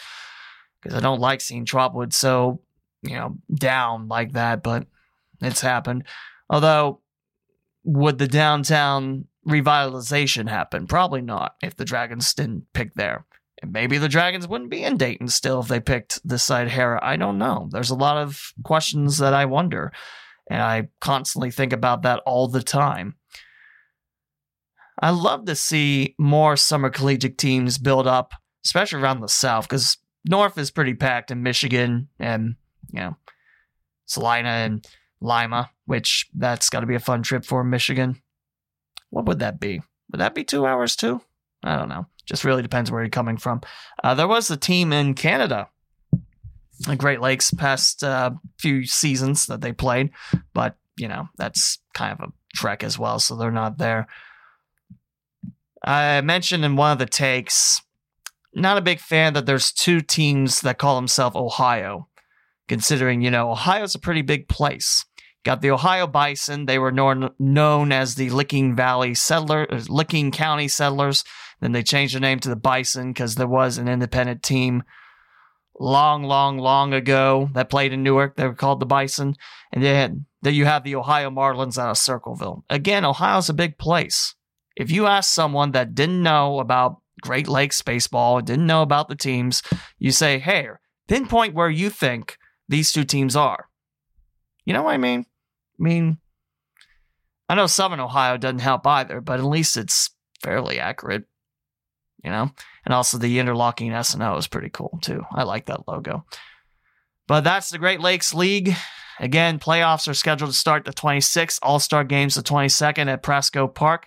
Because 0.80 0.96
I 0.96 1.00
don't 1.00 1.20
like 1.20 1.40
seeing 1.40 1.64
Trotwood 1.64 2.12
so, 2.12 2.60
you 3.02 3.14
know, 3.16 3.38
down 3.52 4.06
like 4.06 4.32
that, 4.32 4.62
but 4.62 4.86
it's 5.40 5.60
happened. 5.60 6.04
Although, 6.48 7.00
would 7.88 8.18
the 8.18 8.28
downtown 8.28 9.24
revitalization 9.48 10.46
happen? 10.46 10.86
Probably 10.86 11.22
not 11.22 11.54
if 11.62 11.74
the 11.74 11.86
Dragons 11.86 12.34
didn't 12.34 12.66
pick 12.74 12.94
there. 12.94 13.24
And 13.62 13.72
maybe 13.72 13.96
the 13.96 14.10
Dragons 14.10 14.46
wouldn't 14.46 14.70
be 14.70 14.84
in 14.84 14.98
Dayton 14.98 15.28
still 15.28 15.60
if 15.60 15.68
they 15.68 15.80
picked 15.80 16.20
this 16.22 16.44
side 16.44 16.68
Hara. 16.68 17.00
I 17.02 17.16
don't 17.16 17.38
know. 17.38 17.68
There's 17.72 17.88
a 17.88 17.96
lot 17.96 18.18
of 18.18 18.52
questions 18.62 19.16
that 19.18 19.32
I 19.32 19.46
wonder. 19.46 19.90
And 20.50 20.60
I 20.60 20.88
constantly 21.00 21.50
think 21.50 21.72
about 21.72 22.02
that 22.02 22.20
all 22.26 22.46
the 22.46 22.62
time. 22.62 23.16
I 25.00 25.08
love 25.10 25.46
to 25.46 25.54
see 25.54 26.14
more 26.18 26.56
summer 26.56 26.90
collegiate 26.90 27.38
teams 27.38 27.78
build 27.78 28.06
up, 28.06 28.34
especially 28.66 29.00
around 29.00 29.20
the 29.20 29.28
South, 29.28 29.66
because 29.66 29.96
North 30.26 30.58
is 30.58 30.70
pretty 30.70 30.94
packed 30.94 31.30
in 31.30 31.42
Michigan 31.42 32.08
and, 32.18 32.56
you 32.90 33.00
know, 33.00 33.16
Celina 34.04 34.48
and 34.48 34.86
Lima, 35.20 35.70
which 35.86 36.28
that's 36.34 36.70
got 36.70 36.80
to 36.80 36.86
be 36.86 36.94
a 36.94 37.00
fun 37.00 37.22
trip 37.22 37.44
for 37.44 37.64
Michigan. 37.64 38.20
What 39.10 39.26
would 39.26 39.40
that 39.40 39.58
be? 39.58 39.82
Would 40.10 40.20
that 40.20 40.34
be 40.34 40.44
two 40.44 40.66
hours 40.66 40.96
too? 40.96 41.20
I 41.62 41.76
don't 41.76 41.88
know. 41.88 42.06
Just 42.26 42.44
really 42.44 42.62
depends 42.62 42.90
where 42.90 43.02
you're 43.02 43.10
coming 43.10 43.36
from. 43.36 43.62
Uh, 44.02 44.14
there 44.14 44.28
was 44.28 44.50
a 44.50 44.56
team 44.56 44.92
in 44.92 45.14
Canada, 45.14 45.68
the 46.80 46.96
Great 46.96 47.20
Lakes, 47.20 47.50
past 47.50 48.04
uh, 48.04 48.32
few 48.58 48.86
seasons 48.86 49.46
that 49.46 49.60
they 49.60 49.72
played, 49.72 50.10
but 50.52 50.76
you 50.96 51.08
know 51.08 51.28
that's 51.36 51.78
kind 51.94 52.12
of 52.12 52.28
a 52.28 52.32
trek 52.54 52.84
as 52.84 52.98
well, 52.98 53.18
so 53.18 53.34
they're 53.34 53.50
not 53.50 53.78
there. 53.78 54.06
I 55.82 56.20
mentioned 56.20 56.64
in 56.64 56.76
one 56.76 56.92
of 56.92 56.98
the 56.98 57.06
takes, 57.06 57.80
not 58.54 58.78
a 58.78 58.82
big 58.82 59.00
fan 59.00 59.34
that 59.34 59.46
there's 59.46 59.72
two 59.72 60.00
teams 60.00 60.60
that 60.62 60.78
call 60.78 60.96
themselves 60.96 61.36
Ohio, 61.36 62.07
considering 62.68 63.22
you 63.22 63.30
know 63.30 63.50
Ohio's 63.50 63.94
a 63.94 64.00
pretty 64.00 64.22
big 64.22 64.48
place. 64.48 65.04
Got 65.44 65.62
the 65.62 65.70
Ohio 65.70 66.06
Bison. 66.06 66.66
They 66.66 66.78
were 66.78 66.92
known, 66.92 67.30
known 67.38 67.92
as 67.92 68.16
the 68.16 68.28
Licking 68.30 68.74
Valley 68.74 69.14
Settlers, 69.14 69.68
uh, 69.70 69.92
Licking 69.92 70.30
County 70.30 70.68
Settlers. 70.68 71.24
Then 71.60 71.72
they 71.72 71.82
changed 71.82 72.14
the 72.14 72.20
name 72.20 72.40
to 72.40 72.48
the 72.48 72.56
Bison 72.56 73.12
because 73.12 73.34
there 73.34 73.46
was 73.46 73.78
an 73.78 73.88
independent 73.88 74.42
team 74.42 74.82
long, 75.78 76.24
long, 76.24 76.58
long 76.58 76.92
ago 76.92 77.48
that 77.54 77.70
played 77.70 77.92
in 77.92 78.02
Newark. 78.02 78.36
They 78.36 78.46
were 78.46 78.54
called 78.54 78.80
the 78.80 78.86
Bison. 78.86 79.36
And 79.72 79.82
then 79.82 80.26
then 80.42 80.54
you 80.54 80.66
have 80.66 80.84
the 80.84 80.94
Ohio 80.94 81.30
Marlins 81.30 81.78
out 81.78 81.90
of 81.90 81.98
Circleville. 81.98 82.64
Again, 82.70 83.04
Ohio's 83.04 83.48
a 83.48 83.54
big 83.54 83.78
place. 83.78 84.34
If 84.76 84.90
you 84.90 85.06
ask 85.06 85.32
someone 85.32 85.72
that 85.72 85.94
didn't 85.94 86.22
know 86.22 86.60
about 86.60 87.00
Great 87.22 87.48
Lakes 87.48 87.82
baseball, 87.82 88.40
didn't 88.40 88.66
know 88.66 88.82
about 88.82 89.08
the 89.08 89.16
teams, 89.16 89.62
you 89.98 90.12
say, 90.12 90.38
hey, 90.38 90.68
pinpoint 91.08 91.54
where 91.54 91.70
you 91.70 91.90
think 91.90 92.36
these 92.68 92.92
two 92.92 93.04
teams 93.04 93.36
are. 93.36 93.68
You 94.64 94.74
know 94.74 94.82
what 94.82 94.94
I 94.94 94.98
mean? 94.98 95.26
I 95.78 95.82
mean, 95.82 96.18
I 97.48 97.54
know 97.54 97.66
Southern 97.66 98.00
Ohio 98.00 98.36
doesn't 98.36 98.58
help 98.58 98.86
either, 98.86 99.20
but 99.20 99.40
at 99.40 99.44
least 99.44 99.76
it's 99.76 100.10
fairly 100.42 100.78
accurate 100.78 101.24
you 102.22 102.30
know? 102.30 102.50
And 102.84 102.94
also 102.94 103.18
the 103.18 103.38
interlocking 103.38 103.92
S&O 103.92 104.36
is 104.36 104.48
pretty 104.48 104.70
cool 104.70 104.98
too. 105.02 105.24
I 105.32 105.44
like 105.44 105.66
that 105.66 105.86
logo. 105.86 106.24
But 107.26 107.44
that's 107.44 107.70
the 107.70 107.78
Great 107.78 108.00
Lakes 108.00 108.34
League. 108.34 108.74
Again, 109.20 109.58
playoffs 109.58 110.08
are 110.08 110.14
scheduled 110.14 110.50
to 110.50 110.56
start 110.56 110.84
the 110.84 110.92
26th, 110.92 111.58
All-Star 111.62 112.04
games 112.04 112.34
the 112.34 112.42
22nd 112.42 113.08
at 113.08 113.22
Prasco 113.22 113.72
Park. 113.72 114.06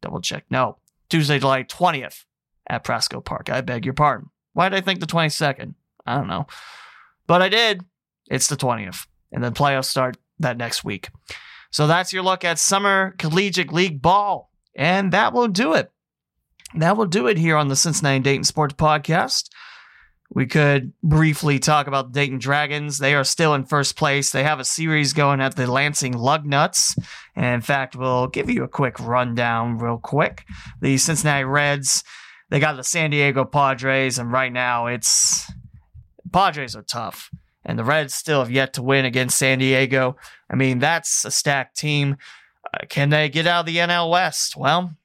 Double 0.00 0.20
check. 0.20 0.44
No, 0.50 0.78
Tuesday, 1.10 1.38
July 1.38 1.64
20th 1.64 2.24
at 2.66 2.84
Prasco 2.84 3.24
Park. 3.24 3.50
I 3.50 3.60
beg 3.60 3.84
your 3.84 3.94
pardon. 3.94 4.30
Why 4.54 4.68
did 4.68 4.76
I 4.76 4.80
think 4.80 5.00
the 5.00 5.06
22nd? 5.06 5.74
I 6.06 6.16
don't 6.16 6.26
know. 6.26 6.46
But 7.32 7.40
I 7.40 7.48
did. 7.48 7.80
It's 8.30 8.48
the 8.48 8.56
20th. 8.56 9.06
And 9.32 9.42
then 9.42 9.54
playoffs 9.54 9.86
start 9.86 10.18
that 10.40 10.58
next 10.58 10.84
week. 10.84 11.08
So 11.70 11.86
that's 11.86 12.12
your 12.12 12.22
look 12.22 12.44
at 12.44 12.58
Summer 12.58 13.14
Collegiate 13.16 13.72
League 13.72 14.02
ball. 14.02 14.50
And 14.76 15.12
that 15.12 15.32
will 15.32 15.48
do 15.48 15.72
it 15.72 15.90
that 16.74 16.96
will 16.96 17.06
do 17.06 17.26
it 17.26 17.38
here 17.38 17.56
on 17.56 17.68
the 17.68 17.76
Cincinnati 17.76 18.20
Dayton 18.20 18.44
Sports 18.44 18.74
Podcast. 18.74 19.48
We 20.34 20.46
could 20.46 20.94
briefly 21.02 21.58
talk 21.58 21.86
about 21.86 22.12
the 22.12 22.20
Dayton 22.20 22.38
Dragons. 22.38 22.96
They 22.96 23.14
are 23.14 23.24
still 23.24 23.54
in 23.54 23.64
first 23.64 23.96
place. 23.96 24.30
They 24.30 24.44
have 24.44 24.60
a 24.60 24.64
series 24.64 25.12
going 25.12 25.42
at 25.42 25.56
the 25.56 25.70
Lansing 25.70 26.14
Lugnuts. 26.14 26.98
And 27.36 27.56
in 27.56 27.60
fact, 27.60 27.94
we'll 27.94 28.28
give 28.28 28.48
you 28.48 28.64
a 28.64 28.68
quick 28.68 28.98
rundown 28.98 29.76
real 29.76 29.98
quick. 29.98 30.46
The 30.80 30.96
Cincinnati 30.96 31.44
Reds, 31.44 32.02
they 32.48 32.60
got 32.60 32.76
the 32.76 32.84
San 32.84 33.10
Diego 33.10 33.44
Padres, 33.44 34.18
and 34.18 34.32
right 34.32 34.52
now 34.52 34.86
it's 34.86 35.50
Padres 36.32 36.76
are 36.76 36.82
tough. 36.82 37.30
And 37.64 37.78
the 37.78 37.84
Reds 37.84 38.14
still 38.14 38.40
have 38.40 38.50
yet 38.50 38.72
to 38.74 38.82
win 38.82 39.04
against 39.04 39.38
San 39.38 39.60
Diego. 39.60 40.16
I 40.50 40.56
mean, 40.56 40.80
that's 40.80 41.24
a 41.24 41.30
stacked 41.30 41.76
team. 41.76 42.16
Uh, 42.74 42.86
can 42.88 43.10
they 43.10 43.28
get 43.28 43.46
out 43.46 43.60
of 43.60 43.66
the 43.66 43.76
NL 43.76 44.10
West? 44.10 44.56
Well, 44.56 44.96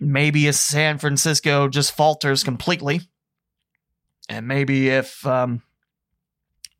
maybe 0.00 0.48
if 0.48 0.56
San 0.56 0.98
Francisco 0.98 1.68
just 1.68 1.96
falters 1.96 2.42
completely, 2.42 3.02
and 4.28 4.48
maybe 4.48 4.88
if 4.88 5.24
um, 5.24 5.62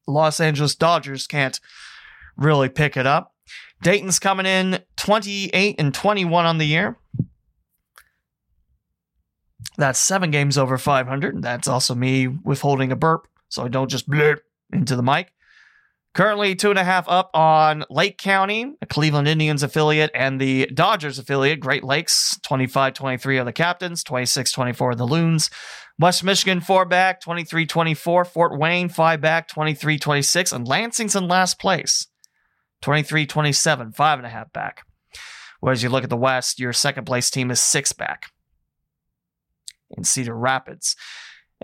Los 0.06 0.40
Angeles 0.40 0.74
Dodgers 0.74 1.26
can't 1.26 1.60
really 2.36 2.68
pick 2.68 2.96
it 2.96 3.06
up. 3.06 3.34
Dayton's 3.82 4.18
coming 4.18 4.46
in 4.46 4.80
28 4.96 5.76
and 5.78 5.92
21 5.92 6.46
on 6.46 6.58
the 6.58 6.64
year. 6.64 6.98
That's 9.76 9.98
seven 9.98 10.30
games 10.30 10.58
over 10.58 10.78
500. 10.78 11.42
That's 11.42 11.66
also 11.66 11.94
me 11.94 12.26
withholding 12.26 12.92
a 12.92 12.96
burp, 12.96 13.26
so 13.52 13.62
I 13.62 13.68
don't 13.68 13.90
just 13.90 14.08
blurt 14.08 14.44
into 14.72 14.96
the 14.96 15.02
mic. 15.02 15.30
Currently 16.14 16.54
two 16.54 16.70
and 16.70 16.78
a 16.78 16.84
half 16.84 17.06
up 17.06 17.30
on 17.34 17.84
Lake 17.90 18.16
County, 18.16 18.74
a 18.80 18.86
Cleveland 18.86 19.28
Indians 19.28 19.62
affiliate, 19.62 20.10
and 20.14 20.40
the 20.40 20.66
Dodgers 20.72 21.18
affiliate, 21.18 21.60
Great 21.60 21.84
Lakes. 21.84 22.38
25 22.42 22.94
23 22.94 23.38
are 23.38 23.44
the 23.44 23.52
captains, 23.52 24.02
26 24.02 24.52
24 24.52 24.90
are 24.90 24.94
the 24.94 25.06
Loons. 25.06 25.50
West 25.98 26.24
Michigan, 26.24 26.62
four 26.62 26.86
back, 26.86 27.20
23 27.20 27.66
24. 27.66 28.24
Fort 28.24 28.58
Wayne, 28.58 28.88
five 28.88 29.20
back, 29.20 29.48
23 29.48 29.98
26. 29.98 30.52
And 30.52 30.66
Lansing's 30.66 31.14
in 31.14 31.28
last 31.28 31.58
place, 31.58 32.06
23 32.80 33.26
27, 33.26 33.92
five 33.92 34.18
and 34.18 34.26
a 34.26 34.30
half 34.30 34.50
back. 34.52 34.86
Whereas 35.60 35.82
you 35.82 35.90
look 35.90 36.04
at 36.04 36.10
the 36.10 36.16
West, 36.16 36.58
your 36.58 36.72
second 36.72 37.04
place 37.04 37.30
team 37.30 37.50
is 37.50 37.60
six 37.60 37.92
back 37.92 38.32
in 39.90 40.04
Cedar 40.04 40.34
Rapids. 40.34 40.96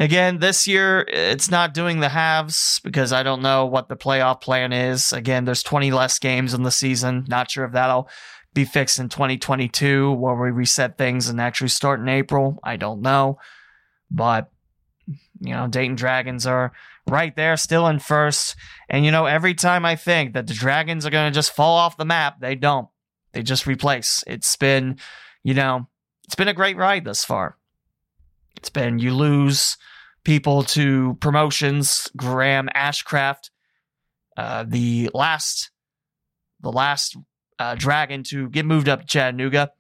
Again, 0.01 0.39
this 0.39 0.69
year 0.69 1.05
it's 1.09 1.51
not 1.51 1.75
doing 1.75 1.99
the 1.99 2.09
halves 2.09 2.81
because 2.85 3.13
I 3.13 3.25
don't 3.25 3.43
know 3.43 3.67
what 3.67 3.89
the 3.89 3.97
playoff 3.97 4.41
plan 4.41 4.73
is. 4.73 5.13
Again, 5.13 5.45
there's 5.45 5.65
20 5.65 5.91
less 5.91 6.21
games 6.21 6.55
in 6.55 6.63
the 6.63 6.71
season. 6.71 7.25
Not 7.29 7.51
sure 7.51 7.65
if 7.65 7.73
that'll 7.73 8.09
be 8.55 8.65
fixed 8.65 9.01
in 9.01 9.09
2022 9.09 10.13
where 10.13 10.37
we 10.37 10.51
reset 10.53 10.97
things 10.97 11.29
and 11.29 11.41
actually 11.41 11.69
start 11.69 11.99
in 11.99 12.09
April. 12.09 12.61
I 12.63 12.77
don't 12.77 13.03
know. 13.03 13.39
But, 14.09 14.51
you 15.41 15.53
know, 15.53 15.67
Dayton 15.67 15.97
Dragons 15.97 16.47
are 16.47 16.73
right 17.09 17.35
there, 17.35 17.57
still 17.57 17.89
in 17.89 17.99
first. 17.99 18.55
And, 18.89 19.05
you 19.05 19.11
know, 19.11 19.27
every 19.27 19.55
time 19.55 19.85
I 19.85 19.97
think 19.97 20.33
that 20.35 20.47
the 20.47 20.55
Dragons 20.55 21.07
are 21.07 21.11
going 21.11 21.31
to 21.31 21.35
just 21.35 21.57
fall 21.57 21.77
off 21.77 21.97
the 21.97 22.05
map, 22.05 22.41
they 22.41 22.55
don't. 22.55 22.89
They 23.33 23.43
just 23.43 23.67
replace. 23.67 24.23
It's 24.29 24.55
been, 24.55 24.99
you 25.43 25.55
know, 25.55 25.89
it's 26.25 26.37
been 26.37 26.47
a 26.47 26.55
great 26.55 26.77
ride 26.77 27.05
thus 27.05 27.25
far. 27.25 27.58
It's 28.59 28.71
been 28.71 28.99
you 28.99 29.15
lose 29.15 29.77
people 30.25 30.65
to 30.65 31.17
promotions. 31.21 32.11
Graham 32.17 32.69
Ashcraft, 32.75 33.51
uh, 34.37 34.65
the 34.67 35.11
last, 35.15 35.71
the 36.61 36.73
last 36.73 37.17
uh, 37.61 37.77
dragon 37.77 38.25
to 38.25 38.49
get 38.49 38.67
moved 38.67 38.89
up 38.89 39.03
to 39.03 39.07
Chattanooga. 39.07 39.71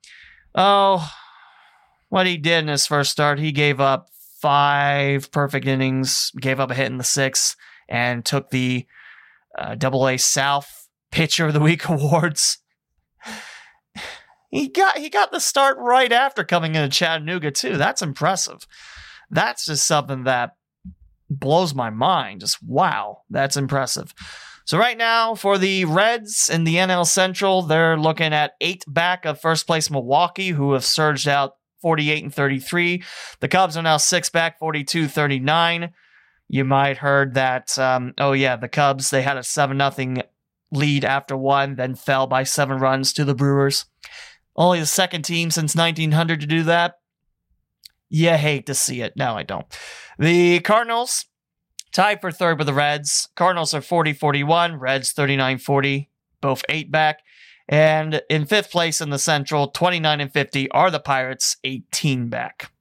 Oh, 0.54 1.10
what 2.08 2.28
he 2.28 2.36
did 2.36 2.60
in 2.60 2.68
his 2.68 2.86
first 2.86 3.10
start, 3.10 3.40
he 3.40 3.50
gave 3.50 3.80
up 3.80 4.10
five 4.40 5.32
perfect 5.32 5.66
innings, 5.66 6.30
gave 6.40 6.60
up 6.60 6.70
a 6.70 6.74
hit 6.74 6.86
in 6.86 6.98
the 6.98 7.04
sixth, 7.04 7.56
and 7.88 8.24
took 8.24 8.50
the 8.50 8.86
uh, 9.58 9.74
Double 9.74 10.08
A 10.08 10.16
South 10.18 10.88
Pitcher 11.10 11.48
of 11.48 11.52
the 11.52 11.58
Week 11.58 11.84
awards. 11.88 12.58
He 14.50 14.68
got 14.68 14.98
he 14.98 15.10
got 15.10 15.30
the 15.30 15.40
start 15.40 15.76
right 15.78 16.12
after 16.12 16.42
coming 16.42 16.74
into 16.74 16.88
Chattanooga 16.88 17.50
too. 17.50 17.76
That's 17.76 18.02
impressive. 18.02 18.66
That's 19.30 19.66
just 19.66 19.86
something 19.86 20.24
that 20.24 20.56
blows 21.28 21.74
my 21.74 21.90
mind. 21.90 22.40
Just 22.40 22.62
wow, 22.62 23.22
that's 23.28 23.56
impressive. 23.56 24.14
So 24.64 24.78
right 24.78 24.98
now 24.98 25.34
for 25.34 25.58
the 25.58 25.84
Reds 25.86 26.50
in 26.50 26.64
the 26.64 26.76
NL 26.76 27.06
Central, 27.06 27.62
they're 27.62 27.96
looking 27.96 28.32
at 28.32 28.52
eight 28.60 28.84
back 28.86 29.24
of 29.24 29.40
first 29.40 29.66
place 29.66 29.90
Milwaukee, 29.90 30.50
who 30.50 30.72
have 30.72 30.84
surged 30.84 31.28
out 31.28 31.54
48 31.80 32.24
and 32.24 32.34
33. 32.34 33.02
The 33.40 33.48
Cubs 33.48 33.76
are 33.76 33.82
now 33.82 33.96
six 33.96 34.30
back, 34.30 34.58
42 34.58 35.08
39. 35.08 35.92
You 36.48 36.64
might 36.64 36.98
heard 36.98 37.34
that. 37.34 37.78
Um, 37.78 38.14
oh 38.18 38.32
yeah, 38.32 38.56
the 38.56 38.68
Cubs 38.68 39.10
they 39.10 39.22
had 39.22 39.36
a 39.36 39.42
seven 39.42 39.76
nothing 39.76 40.22
lead 40.70 41.04
after 41.04 41.36
one, 41.36 41.76
then 41.76 41.94
fell 41.94 42.26
by 42.26 42.42
seven 42.42 42.78
runs 42.78 43.12
to 43.14 43.24
the 43.24 43.34
Brewers. 43.34 43.86
Only 44.58 44.80
the 44.80 44.86
second 44.86 45.22
team 45.22 45.52
since 45.52 45.76
1900 45.76 46.40
to 46.40 46.46
do 46.46 46.64
that. 46.64 46.98
You 48.10 48.30
hate 48.30 48.66
to 48.66 48.74
see 48.74 49.00
it. 49.02 49.12
No, 49.16 49.36
I 49.36 49.44
don't. 49.44 49.66
The 50.18 50.58
Cardinals 50.60 51.26
tied 51.92 52.20
for 52.20 52.32
third 52.32 52.58
with 52.58 52.66
the 52.66 52.74
Reds. 52.74 53.28
Cardinals 53.36 53.72
are 53.72 53.80
40 53.80 54.14
41, 54.14 54.80
Reds 54.80 55.12
39 55.12 55.58
40, 55.58 56.10
both 56.40 56.64
eight 56.68 56.90
back. 56.90 57.20
And 57.68 58.20
in 58.28 58.46
fifth 58.46 58.72
place 58.72 59.00
in 59.00 59.10
the 59.10 59.18
Central, 59.18 59.68
29 59.68 60.20
and 60.20 60.32
50 60.32 60.70
are 60.72 60.90
the 60.90 60.98
Pirates, 60.98 61.58
18 61.62 62.28
back. 62.28 62.72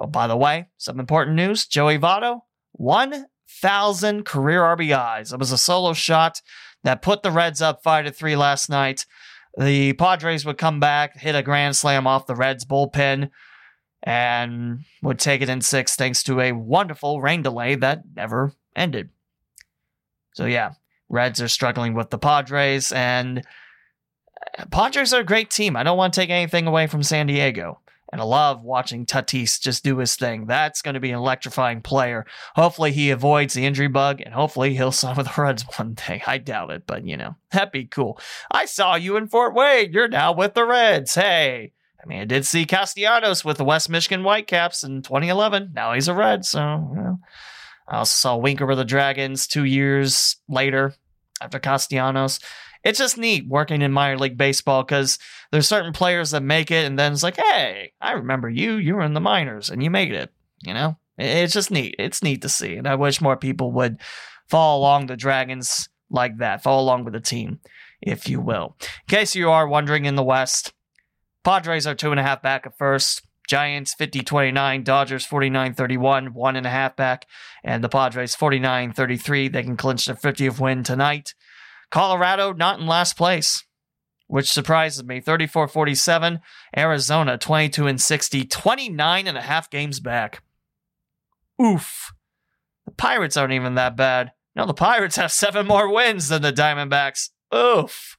Oh, 0.00 0.06
by 0.06 0.28
the 0.28 0.36
way, 0.36 0.68
some 0.76 1.00
important 1.00 1.34
news 1.34 1.66
Joey 1.66 1.98
Votto, 1.98 2.42
1,000 2.72 4.24
career 4.24 4.60
RBIs. 4.60 5.32
It 5.32 5.40
was 5.40 5.50
a 5.50 5.58
solo 5.58 5.92
shot 5.92 6.40
that 6.84 7.02
put 7.02 7.24
the 7.24 7.32
Reds 7.32 7.60
up 7.60 7.82
5 7.82 8.04
to 8.04 8.12
3 8.12 8.36
last 8.36 8.70
night. 8.70 9.06
The 9.56 9.92
Padres 9.94 10.44
would 10.44 10.58
come 10.58 10.80
back, 10.80 11.16
hit 11.16 11.34
a 11.34 11.42
grand 11.42 11.76
slam 11.76 12.06
off 12.06 12.26
the 12.26 12.36
Reds 12.36 12.64
bullpen 12.64 13.30
and 14.02 14.84
would 15.02 15.18
take 15.18 15.40
it 15.42 15.48
in 15.48 15.60
six 15.60 15.96
thanks 15.96 16.22
to 16.24 16.40
a 16.40 16.52
wonderful 16.52 17.20
rain 17.20 17.42
delay 17.42 17.74
that 17.74 18.02
never 18.14 18.52
ended. 18.76 19.10
So, 20.34 20.46
yeah, 20.46 20.72
Reds 21.08 21.40
are 21.40 21.48
struggling 21.48 21.94
with 21.94 22.10
the 22.10 22.18
Padres, 22.18 22.92
and 22.92 23.44
Padres 24.70 25.12
are 25.12 25.20
a 25.20 25.24
great 25.24 25.50
team. 25.50 25.76
I 25.76 25.82
don't 25.82 25.98
want 25.98 26.14
to 26.14 26.20
take 26.20 26.30
anything 26.30 26.66
away 26.66 26.86
from 26.86 27.02
San 27.02 27.26
Diego. 27.26 27.80
And 28.10 28.20
I 28.20 28.24
love 28.24 28.62
watching 28.62 29.04
Tatis 29.04 29.60
just 29.60 29.84
do 29.84 29.98
his 29.98 30.16
thing. 30.16 30.46
That's 30.46 30.80
going 30.80 30.94
to 30.94 31.00
be 31.00 31.10
an 31.10 31.18
electrifying 31.18 31.82
player. 31.82 32.24
Hopefully, 32.54 32.92
he 32.92 33.10
avoids 33.10 33.54
the 33.54 33.66
injury 33.66 33.88
bug, 33.88 34.20
and 34.20 34.32
hopefully, 34.32 34.74
he'll 34.74 34.92
sign 34.92 35.16
with 35.16 35.26
the 35.26 35.42
Reds 35.42 35.64
one 35.76 35.94
day. 35.94 36.22
I 36.26 36.38
doubt 36.38 36.70
it, 36.70 36.84
but 36.86 37.06
you 37.06 37.16
know, 37.16 37.36
that'd 37.50 37.72
be 37.72 37.84
cool. 37.84 38.18
I 38.50 38.64
saw 38.64 38.94
you 38.94 39.16
in 39.16 39.28
Fort 39.28 39.54
Wayne. 39.54 39.92
You're 39.92 40.08
now 40.08 40.32
with 40.32 40.54
the 40.54 40.64
Reds. 40.64 41.14
Hey, 41.14 41.72
I 42.02 42.06
mean, 42.06 42.20
I 42.20 42.24
did 42.24 42.46
see 42.46 42.64
Castellanos 42.64 43.44
with 43.44 43.58
the 43.58 43.64
West 43.64 43.90
Michigan 43.90 44.22
Whitecaps 44.22 44.84
in 44.84 45.02
2011. 45.02 45.72
Now 45.74 45.92
he's 45.92 46.08
a 46.08 46.14
Red, 46.14 46.44
so 46.44 46.60
you 46.94 47.02
know. 47.02 47.18
I 47.88 47.98
also 47.98 48.16
saw 48.16 48.36
Winker 48.36 48.66
with 48.66 48.78
the 48.78 48.84
Dragons 48.84 49.46
two 49.46 49.64
years 49.64 50.36
later 50.48 50.94
after 51.40 51.58
Castellanos. 51.58 52.38
It's 52.84 52.98
just 52.98 53.18
neat 53.18 53.48
working 53.48 53.82
in 53.82 53.92
minor 53.92 54.18
league 54.18 54.38
baseball 54.38 54.82
because 54.82 55.18
there's 55.50 55.68
certain 55.68 55.92
players 55.92 56.30
that 56.30 56.42
make 56.42 56.70
it, 56.70 56.86
and 56.86 56.98
then 56.98 57.12
it's 57.12 57.22
like, 57.22 57.36
hey, 57.36 57.92
I 58.00 58.12
remember 58.12 58.48
you. 58.48 58.76
You 58.76 58.96
were 58.96 59.02
in 59.02 59.14
the 59.14 59.20
minors 59.20 59.70
and 59.70 59.82
you 59.82 59.90
made 59.90 60.12
it. 60.12 60.32
You 60.62 60.74
know, 60.74 60.96
it's 61.16 61.54
just 61.54 61.70
neat. 61.70 61.94
It's 61.98 62.22
neat 62.22 62.42
to 62.42 62.48
see, 62.48 62.76
and 62.76 62.86
I 62.86 62.94
wish 62.94 63.20
more 63.20 63.36
people 63.36 63.72
would 63.72 63.98
follow 64.48 64.80
along 64.80 65.06
the 65.06 65.16
Dragons 65.16 65.88
like 66.10 66.38
that. 66.38 66.62
Follow 66.62 66.82
along 66.82 67.04
with 67.04 67.14
the 67.14 67.20
team, 67.20 67.60
if 68.00 68.28
you 68.28 68.40
will. 68.40 68.76
In 68.80 69.16
case 69.16 69.34
you 69.34 69.50
are 69.50 69.68
wondering, 69.68 70.04
in 70.04 70.14
the 70.14 70.24
West. 70.24 70.72
Padres 71.44 71.86
are 71.86 71.94
two 71.94 72.10
and 72.10 72.20
a 72.20 72.22
half 72.22 72.42
back 72.42 72.66
at 72.66 72.76
first. 72.76 73.22
Giants 73.48 73.94
50 73.94 74.20
29, 74.20 74.84
Dodgers 74.84 75.24
49 75.24 75.72
31, 75.72 76.34
one 76.34 76.56
and 76.56 76.66
a 76.66 76.70
half 76.70 76.94
back, 76.96 77.26
and 77.64 77.82
the 77.82 77.88
Padres 77.88 78.34
49 78.34 78.92
33. 78.92 79.48
They 79.48 79.62
can 79.62 79.76
clinch 79.76 80.04
their 80.04 80.14
50th 80.14 80.60
win 80.60 80.82
tonight. 80.82 81.34
Colorado 81.90 82.52
not 82.52 82.80
in 82.80 82.86
last 82.86 83.16
place, 83.16 83.64
which 84.26 84.50
surprises 84.50 85.04
me 85.04 85.20
34 85.20 85.68
47. 85.68 86.40
Arizona 86.76 87.38
22 87.38 87.86
and 87.86 88.00
60, 88.00 88.44
29 88.44 89.26
and 89.26 89.38
a 89.38 89.42
half 89.42 89.70
games 89.70 90.00
back. 90.00 90.42
Oof. 91.60 92.12
The 92.84 92.92
Pirates 92.92 93.36
aren't 93.36 93.52
even 93.52 93.74
that 93.74 93.96
bad. 93.96 94.32
No, 94.54 94.66
the 94.66 94.74
Pirates 94.74 95.16
have 95.16 95.32
seven 95.32 95.66
more 95.66 95.92
wins 95.92 96.28
than 96.28 96.42
the 96.42 96.52
Diamondbacks. 96.52 97.30
Oof 97.54 98.18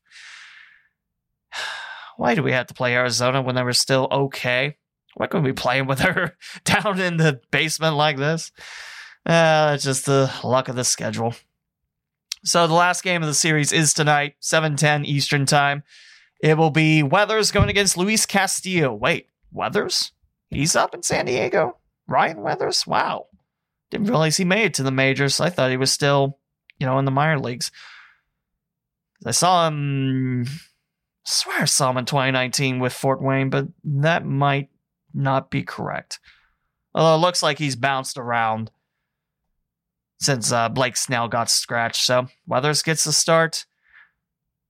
why 2.18 2.36
do 2.36 2.44
we 2.44 2.52
have 2.52 2.68
to 2.68 2.74
play 2.74 2.94
Arizona 2.96 3.42
when 3.42 3.56
they 3.56 3.64
were 3.64 3.74
still 3.74 4.08
okay? 4.12 4.78
Why 5.16 5.28
couldn't 5.28 5.46
we 5.46 5.54
play 5.54 5.82
with 5.82 6.00
her 6.02 6.38
down 6.64 7.00
in 7.00 7.18
the 7.18 7.42
basement 7.52 7.96
like 7.96 8.18
this? 8.18 8.52
Uh, 9.26 9.74
it's 9.76 9.84
just 9.84 10.06
the 10.06 10.32
luck 10.44 10.70
of 10.70 10.76
the 10.76 10.84
schedule. 10.84 11.36
So 12.44 12.68
the 12.68 12.74
last 12.74 13.04
game 13.04 13.22
of 13.22 13.28
the 13.28 13.34
series 13.34 13.72
is 13.74 13.94
tonight, 13.94 14.36
7:10 14.42 15.06
Eastern 15.06 15.46
Time. 15.46 15.84
It 16.42 16.58
will 16.58 16.72
be 16.72 17.04
Weathers 17.04 17.52
going 17.52 17.70
against 17.70 17.98
Luis 17.98 18.26
Castillo. 18.26 18.94
Wait, 18.94 19.28
Weathers? 19.52 20.14
He's 20.50 20.76
up 20.76 20.96
in 20.96 21.04
San 21.04 21.26
Diego? 21.26 21.78
Ryan 22.08 22.42
Weathers? 22.42 22.88
Wow. 22.88 23.28
Didn't 23.92 24.08
realize 24.08 24.38
he 24.38 24.46
made 24.46 24.66
it 24.66 24.74
to 24.76 24.84
the 24.84 24.92
majors. 24.92 25.40
I 25.40 25.50
thought 25.50 25.72
he 25.72 25.78
was 25.78 25.92
still, 25.92 26.40
you 26.80 26.86
know, 26.86 26.98
in 26.98 27.06
the 27.06 27.12
minor 27.12 27.40
leagues. 27.40 27.72
I 29.26 29.32
saw 29.32 29.68
him 29.68 30.46
I 31.30 31.32
swear 31.32 31.62
I 31.62 31.66
saw 31.66 31.92
him 31.92 31.98
in 31.98 32.06
2019 32.06 32.80
with 32.80 32.94
Fort 32.94 33.22
Wayne, 33.22 33.50
but 33.50 33.68
that 33.84 34.26
might 34.26 34.70
not 35.14 35.52
be 35.52 35.64
correct. 35.64 36.20
Although 36.96 37.16
it 37.16 37.26
looks 37.26 37.44
like 37.44 37.60
he's 37.60 37.76
bounced 37.76 38.18
around 38.18 38.72
since 40.20 40.52
uh, 40.52 40.70
Blake 40.70 40.98
Snell 40.98 41.28
got 41.28 41.50
scratched. 41.50 42.04
So 42.04 42.28
Weathers 42.46 42.84
gets 42.84 43.04
the 43.04 43.14
start. 43.14 43.66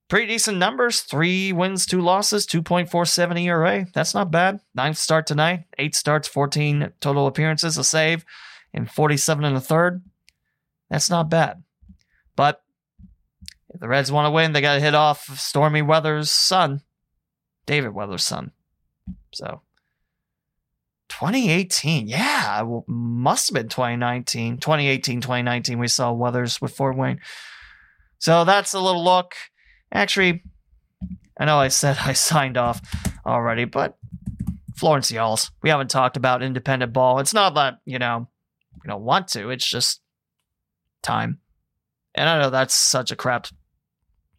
Pretty 0.07 0.27
decent 0.27 0.57
numbers. 0.57 1.01
Three 1.01 1.53
wins, 1.53 1.85
two 1.85 2.01
losses, 2.01 2.47
2.47 2.47 3.43
ERA. 3.43 3.85
That's 3.93 4.15
not 4.15 4.31
bad. 4.31 4.59
Ninth 4.73 4.97
start 4.97 5.27
tonight. 5.27 5.65
Eight 5.77 5.93
starts, 5.93 6.27
14 6.27 6.93
total 6.99 7.27
appearances, 7.27 7.77
a 7.77 7.83
save, 7.83 8.25
and 8.73 8.89
47 8.89 9.45
in 9.45 9.53
the 9.53 9.61
third. 9.61 10.01
That's 10.89 11.11
not 11.11 11.29
bad. 11.29 11.63
But 12.35 12.63
if 13.71 13.79
the 13.79 13.87
Reds 13.87 14.11
want 14.11 14.25
to 14.25 14.31
win, 14.31 14.51
they 14.51 14.61
got 14.61 14.75
to 14.75 14.79
hit 14.79 14.95
off 14.95 15.25
Stormy 15.37 15.83
Weather's 15.83 16.31
son, 16.31 16.81
David 17.67 17.93
Weather's 17.93 18.23
son. 18.23 18.51
So 19.31 19.61
2018, 21.09 22.07
yeah, 22.07 22.61
well, 22.61 22.85
must 22.87 23.49
have 23.49 23.55
been 23.55 23.69
2019, 23.69 24.57
2018, 24.57 25.21
2019. 25.21 25.79
We 25.79 25.87
saw 25.87 26.11
Weathers 26.11 26.61
with 26.61 26.75
Fort 26.75 26.95
Wayne. 26.95 27.19
So 28.19 28.45
that's 28.45 28.73
a 28.73 28.79
little 28.79 29.03
look. 29.03 29.35
Actually, 29.91 30.43
I 31.39 31.45
know 31.45 31.57
I 31.57 31.67
said 31.69 31.97
I 32.05 32.13
signed 32.13 32.57
off 32.57 32.81
already, 33.25 33.65
but 33.65 33.97
Florence 34.75 35.11
Y'alls. 35.11 35.51
We 35.61 35.69
haven't 35.69 35.89
talked 35.89 36.15
about 36.15 36.43
independent 36.43 36.93
ball. 36.93 37.19
It's 37.19 37.33
not 37.33 37.55
that, 37.55 37.79
you 37.85 37.99
know, 37.99 38.27
you 38.83 38.89
don't 38.89 39.03
want 39.03 39.27
to. 39.29 39.49
It's 39.49 39.67
just 39.67 40.01
time. 41.01 41.39
And 42.15 42.29
I 42.29 42.39
know 42.39 42.49
that's 42.49 42.75
such 42.75 43.11
a 43.11 43.15
crap 43.15 43.47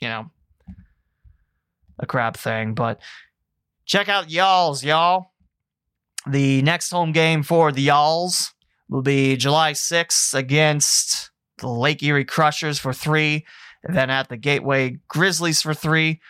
you 0.01 0.09
know, 0.09 0.31
a 1.99 2.07
crap 2.07 2.37
thing. 2.37 2.75
But 2.75 3.01
check 3.85 4.09
out 4.09 4.31
Y'alls, 4.31 4.83
y'all. 4.83 5.30
The 6.27 6.63
next 6.63 6.91
home 6.91 7.13
game 7.13 7.43
for 7.43 7.73
the 7.73 7.83
Y'alls 7.83 8.53
will 8.89 9.03
be 9.03 9.37
July 9.37 9.73
6th 9.73 10.35
against 10.35 11.31
the 11.59 11.69
Lake 11.69 12.03
Erie 12.03 12.25
Crushers 12.25 12.79
for 12.79 12.93
three, 12.93 13.47
then 13.85 14.11
at 14.11 14.29
the 14.29 14.37
Gateway 14.37 14.99
Grizzlies 15.09 15.63
for 15.63 15.75
three. 15.75 16.21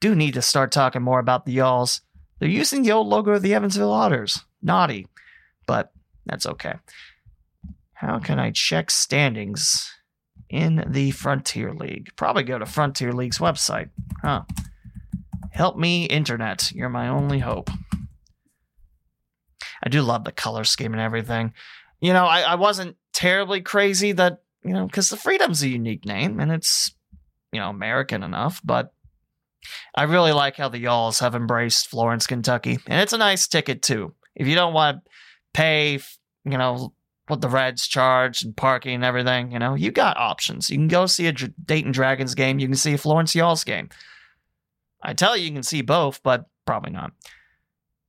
Do 0.00 0.14
need 0.14 0.34
to 0.34 0.42
start 0.42 0.72
talking 0.72 1.02
more 1.02 1.20
about 1.20 1.46
the 1.46 1.52
Y'alls. 1.52 2.00
They're 2.38 2.48
using 2.48 2.82
the 2.82 2.92
old 2.92 3.06
logo 3.06 3.32
of 3.32 3.42
the 3.42 3.54
Evansville 3.54 3.92
Otters. 3.92 4.44
Naughty, 4.60 5.06
but 5.66 5.92
that's 6.26 6.46
okay. 6.46 6.74
How 7.94 8.18
can 8.18 8.38
I 8.38 8.50
check 8.50 8.90
standings? 8.90 9.92
in 10.52 10.84
the 10.86 11.10
Frontier 11.10 11.72
League. 11.72 12.10
Probably 12.14 12.44
go 12.44 12.58
to 12.58 12.66
Frontier 12.66 13.12
League's 13.12 13.38
website. 13.38 13.88
Huh. 14.20 14.42
Help 15.50 15.76
me, 15.76 16.04
Internet. 16.04 16.72
You're 16.72 16.90
my 16.90 17.08
only 17.08 17.40
hope. 17.40 17.70
I 19.82 19.88
do 19.88 20.02
love 20.02 20.24
the 20.24 20.32
color 20.32 20.64
scheme 20.64 20.92
and 20.92 21.00
everything. 21.00 21.52
You 22.00 22.12
know, 22.12 22.24
I, 22.24 22.40
I 22.40 22.54
wasn't 22.56 22.96
terribly 23.12 23.60
crazy 23.60 24.12
that, 24.12 24.42
you 24.64 24.72
know, 24.72 24.86
because 24.86 25.08
the 25.08 25.16
Freedom's 25.16 25.62
a 25.62 25.68
unique 25.68 26.04
name 26.04 26.40
and 26.40 26.52
it's, 26.52 26.94
you 27.52 27.60
know, 27.60 27.68
American 27.70 28.22
enough, 28.22 28.60
but 28.64 28.92
I 29.94 30.04
really 30.04 30.32
like 30.32 30.56
how 30.56 30.68
the 30.68 30.78
Y'alls 30.78 31.20
have 31.20 31.34
embraced 31.34 31.88
Florence, 31.88 32.26
Kentucky. 32.26 32.78
And 32.86 33.00
it's 33.00 33.12
a 33.12 33.18
nice 33.18 33.46
ticket, 33.46 33.82
too. 33.82 34.14
If 34.34 34.48
you 34.48 34.54
don't 34.54 34.72
want 34.72 35.04
to 35.04 35.10
pay, 35.52 36.00
you 36.44 36.58
know, 36.58 36.92
what 37.28 37.40
the 37.40 37.48
Reds 37.48 37.86
charge 37.86 38.42
and 38.42 38.56
parking 38.56 38.96
and 38.96 39.04
everything. 39.04 39.52
You 39.52 39.58
know, 39.58 39.74
you 39.74 39.90
got 39.90 40.16
options. 40.16 40.70
You 40.70 40.76
can 40.76 40.88
go 40.88 41.06
see 41.06 41.26
a 41.26 41.32
Dayton 41.32 41.92
Dragons 41.92 42.34
game. 42.34 42.58
You 42.58 42.66
can 42.66 42.76
see 42.76 42.94
a 42.94 42.98
Florence 42.98 43.34
Y'alls 43.34 43.64
game. 43.64 43.88
I 45.02 45.14
tell 45.14 45.36
you, 45.36 45.46
you 45.46 45.52
can 45.52 45.62
see 45.62 45.82
both, 45.82 46.22
but 46.22 46.46
probably 46.66 46.92
not. 46.92 47.12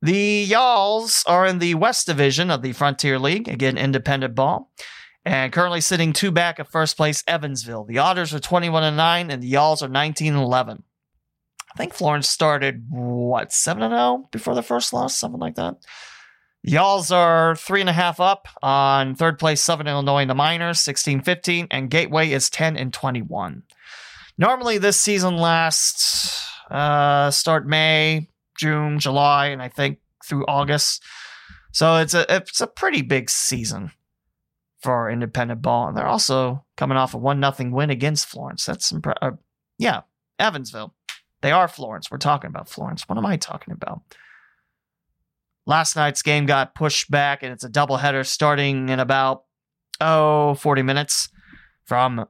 The 0.03 0.43
Y'alls 0.49 1.23
are 1.27 1.45
in 1.45 1.59
the 1.59 1.75
West 1.75 2.07
Division 2.07 2.51
of 2.51 2.61
the 2.61 2.73
Frontier 2.73 3.17
League, 3.17 3.47
again, 3.47 3.77
independent 3.77 4.35
ball. 4.35 4.69
And 5.23 5.53
currently 5.53 5.79
sitting 5.79 6.11
two 6.11 6.29
back 6.29 6.59
of 6.59 6.67
first 6.67 6.97
place, 6.97 7.23
Evansville. 7.25 7.85
The 7.85 7.99
Otters 7.99 8.33
are 8.33 8.39
21 8.41 8.83
and 8.83 8.97
9, 8.97 9.31
and 9.31 9.41
the 9.41 9.47
Y'alls 9.47 9.81
are 9.81 9.87
19 9.87 10.33
and 10.33 10.43
11. 10.43 10.83
I 11.73 11.77
think 11.77 11.93
Florence 11.93 12.27
started, 12.27 12.85
what, 12.89 13.53
7 13.53 13.81
and 13.81 13.93
0 13.93 14.27
before 14.29 14.55
the 14.55 14.61
first 14.61 14.91
loss? 14.91 15.15
Something 15.17 15.39
like 15.39 15.55
that. 15.55 15.77
Y'alls 16.63 17.09
are 17.09 17.55
three 17.55 17.79
and 17.79 17.89
a 17.89 17.93
half 17.93 18.19
up 18.19 18.49
on 18.61 19.15
third 19.15 19.39
place, 19.39 19.61
Southern 19.61 19.87
Illinois, 19.87 20.23
in 20.23 20.27
the 20.27 20.35
Miners, 20.35 20.81
16 20.81 21.21
15, 21.21 21.67
and 21.71 21.89
Gateway 21.89 22.29
is 22.29 22.49
10 22.49 22.75
and 22.75 22.91
21. 22.91 23.63
Normally, 24.37 24.77
this 24.79 24.99
season 24.99 25.37
lasts 25.37 26.45
uh, 26.69 27.31
start 27.31 27.65
May, 27.65 28.27
June, 28.57 28.99
July, 28.99 29.47
and 29.47 29.61
I 29.61 29.69
think 29.69 29.99
through 30.25 30.45
August. 30.47 31.03
So 31.71 31.97
it's 31.97 32.13
a 32.13 32.25
it's 32.33 32.61
a 32.61 32.67
pretty 32.67 33.01
big 33.01 33.29
season 33.29 33.91
for 34.79 35.09
independent 35.09 35.61
ball, 35.61 35.87
and 35.87 35.97
they're 35.97 36.05
also 36.05 36.65
coming 36.75 36.97
off 36.97 37.13
a 37.13 37.17
one 37.17 37.39
nothing 37.39 37.71
win 37.71 37.89
against 37.89 38.27
Florence. 38.27 38.65
That's 38.65 38.91
impre- 38.91 39.17
uh, 39.21 39.31
yeah, 39.77 40.01
Evansville. 40.39 40.93
They 41.41 41.51
are 41.51 41.67
Florence. 41.67 42.11
We're 42.11 42.17
talking 42.17 42.49
about 42.49 42.69
Florence. 42.69 43.03
What 43.07 43.17
am 43.17 43.25
I 43.25 43.37
talking 43.37 43.73
about? 43.73 44.01
Last 45.65 45.95
night's 45.95 46.21
game 46.21 46.45
got 46.45 46.75
pushed 46.75 47.09
back, 47.09 47.43
and 47.43 47.51
it's 47.51 47.63
a 47.63 47.69
doubleheader 47.69 48.25
starting 48.25 48.89
in 48.89 48.99
about 48.99 49.43
oh 49.99 50.55
40 50.55 50.83
minutes 50.83 51.29
from 51.85 52.25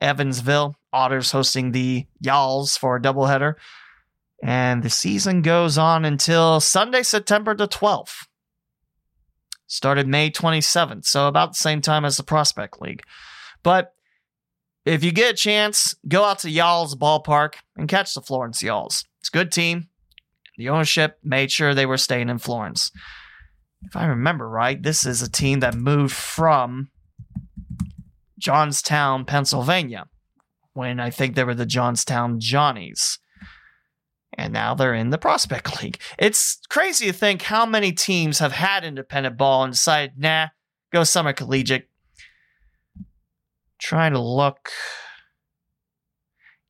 Evansville. 0.00 0.76
Otters 0.92 1.32
hosting 1.32 1.72
the 1.72 2.06
Y'alls 2.20 2.76
for 2.76 2.96
a 2.96 3.00
doubleheader. 3.00 3.54
And 4.42 4.82
the 4.82 4.90
season 4.90 5.42
goes 5.42 5.78
on 5.78 6.04
until 6.04 6.60
Sunday, 6.60 7.02
September 7.02 7.54
the 7.54 7.68
12th. 7.68 8.26
Started 9.66 10.06
May 10.06 10.30
27th, 10.30 11.04
so 11.04 11.28
about 11.28 11.52
the 11.52 11.58
same 11.58 11.80
time 11.80 12.04
as 12.04 12.16
the 12.16 12.22
Prospect 12.22 12.80
League. 12.80 13.02
But 13.62 13.92
if 14.86 15.04
you 15.04 15.12
get 15.12 15.32
a 15.32 15.36
chance, 15.36 15.94
go 16.06 16.24
out 16.24 16.38
to 16.40 16.50
Y'all's 16.50 16.94
ballpark 16.94 17.54
and 17.76 17.88
catch 17.88 18.14
the 18.14 18.22
Florence 18.22 18.62
Y'alls. 18.62 19.04
It's 19.20 19.28
a 19.28 19.32
good 19.32 19.52
team. 19.52 19.88
The 20.56 20.70
ownership 20.70 21.18
made 21.22 21.50
sure 21.52 21.74
they 21.74 21.86
were 21.86 21.98
staying 21.98 22.30
in 22.30 22.38
Florence. 22.38 22.90
If 23.82 23.94
I 23.94 24.06
remember 24.06 24.48
right, 24.48 24.82
this 24.82 25.04
is 25.04 25.20
a 25.20 25.30
team 25.30 25.60
that 25.60 25.74
moved 25.74 26.14
from 26.14 26.90
Johnstown, 28.38 29.24
Pennsylvania, 29.24 30.06
when 30.72 31.00
I 31.00 31.10
think 31.10 31.34
they 31.34 31.44
were 31.44 31.54
the 31.54 31.66
Johnstown 31.66 32.40
Johnnies. 32.40 33.18
And 34.34 34.52
now 34.52 34.74
they're 34.74 34.94
in 34.94 35.10
the 35.10 35.18
Prospect 35.18 35.82
League. 35.82 36.00
It's 36.18 36.60
crazy 36.68 37.06
to 37.06 37.12
think 37.12 37.42
how 37.42 37.66
many 37.66 37.92
teams 37.92 38.38
have 38.38 38.52
had 38.52 38.84
independent 38.84 39.36
ball 39.36 39.64
and 39.64 39.72
decided, 39.72 40.18
nah, 40.18 40.48
go 40.92 41.04
summer 41.04 41.32
collegiate. 41.32 41.88
Trying 43.78 44.12
to 44.12 44.20
look. 44.20 44.70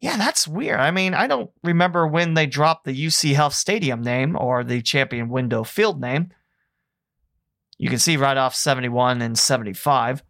Yeah, 0.01 0.17
that's 0.17 0.47
weird. 0.47 0.79
I 0.79 0.91
mean, 0.91 1.15
I 1.15 1.27
don't 1.27 1.51
remember 1.65 2.07
when 2.07 2.35
they 2.35 2.47
dropped 2.47 2.85
the 2.85 3.07
UC 3.07 3.35
Health 3.35 3.55
Stadium 3.55 4.03
name 4.03 4.37
or 4.39 4.63
the 4.63 4.81
Champion 4.83 5.29
Window 5.29 5.65
Field 5.65 6.01
name. 6.01 6.31
You 7.79 7.89
can 7.89 7.99
see 7.99 8.17
right 8.17 8.37
off 8.37 8.55
71 8.55 9.23
and 9.23 9.39
75. 9.39 10.23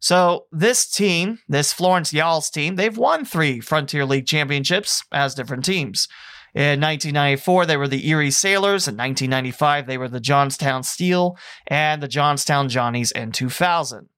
So 0.00 0.46
this 0.52 0.88
team, 0.88 1.38
this 1.48 1.72
Florence 1.72 2.12
Y'alls 2.12 2.50
team, 2.50 2.76
they've 2.76 2.96
won 2.96 3.24
three 3.24 3.60
Frontier 3.60 4.04
League 4.04 4.26
championships 4.26 5.02
as 5.12 5.34
different 5.34 5.64
teams. 5.64 6.08
In 6.54 6.80
1994, 6.80 7.66
they 7.66 7.76
were 7.76 7.88
the 7.88 8.08
Erie 8.08 8.30
Sailors. 8.30 8.88
In 8.88 8.96
1995, 8.96 9.86
they 9.86 9.98
were 9.98 10.08
the 10.08 10.20
Johnstown 10.20 10.82
Steel 10.82 11.36
and 11.66 12.02
the 12.02 12.08
Johnstown 12.08 12.68
Johnnies 12.68 13.10
in 13.10 13.32
2000. 13.32 14.08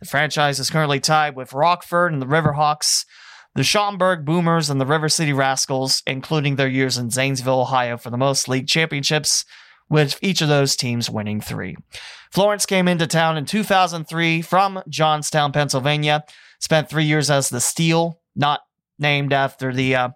The 0.00 0.06
franchise 0.06 0.58
is 0.58 0.70
currently 0.70 1.00
tied 1.00 1.36
with 1.36 1.52
Rockford 1.52 2.12
and 2.12 2.20
the 2.20 2.26
Riverhawks, 2.26 3.04
the 3.54 3.64
Schaumburg 3.64 4.24
Boomers, 4.24 4.68
and 4.68 4.80
the 4.80 4.86
River 4.86 5.08
City 5.08 5.32
Rascals, 5.32 6.02
including 6.06 6.56
their 6.56 6.68
years 6.68 6.98
in 6.98 7.10
Zanesville, 7.10 7.62
Ohio, 7.62 7.96
for 7.96 8.10
the 8.10 8.18
most 8.18 8.48
league 8.48 8.68
championships, 8.68 9.44
with 9.88 10.18
each 10.20 10.40
of 10.40 10.48
those 10.48 10.76
teams 10.76 11.08
winning 11.08 11.40
three. 11.40 11.76
Florence 12.36 12.66
came 12.66 12.86
into 12.86 13.06
town 13.06 13.38
in 13.38 13.46
2003 13.46 14.42
from 14.42 14.82
Johnstown, 14.90 15.52
Pennsylvania. 15.52 16.22
Spent 16.60 16.86
three 16.86 17.06
years 17.06 17.30
as 17.30 17.48
the 17.48 17.62
Steel, 17.62 18.20
not 18.34 18.60
named 18.98 19.32
after 19.32 19.72
the 19.72 19.94
uh, 19.94 20.08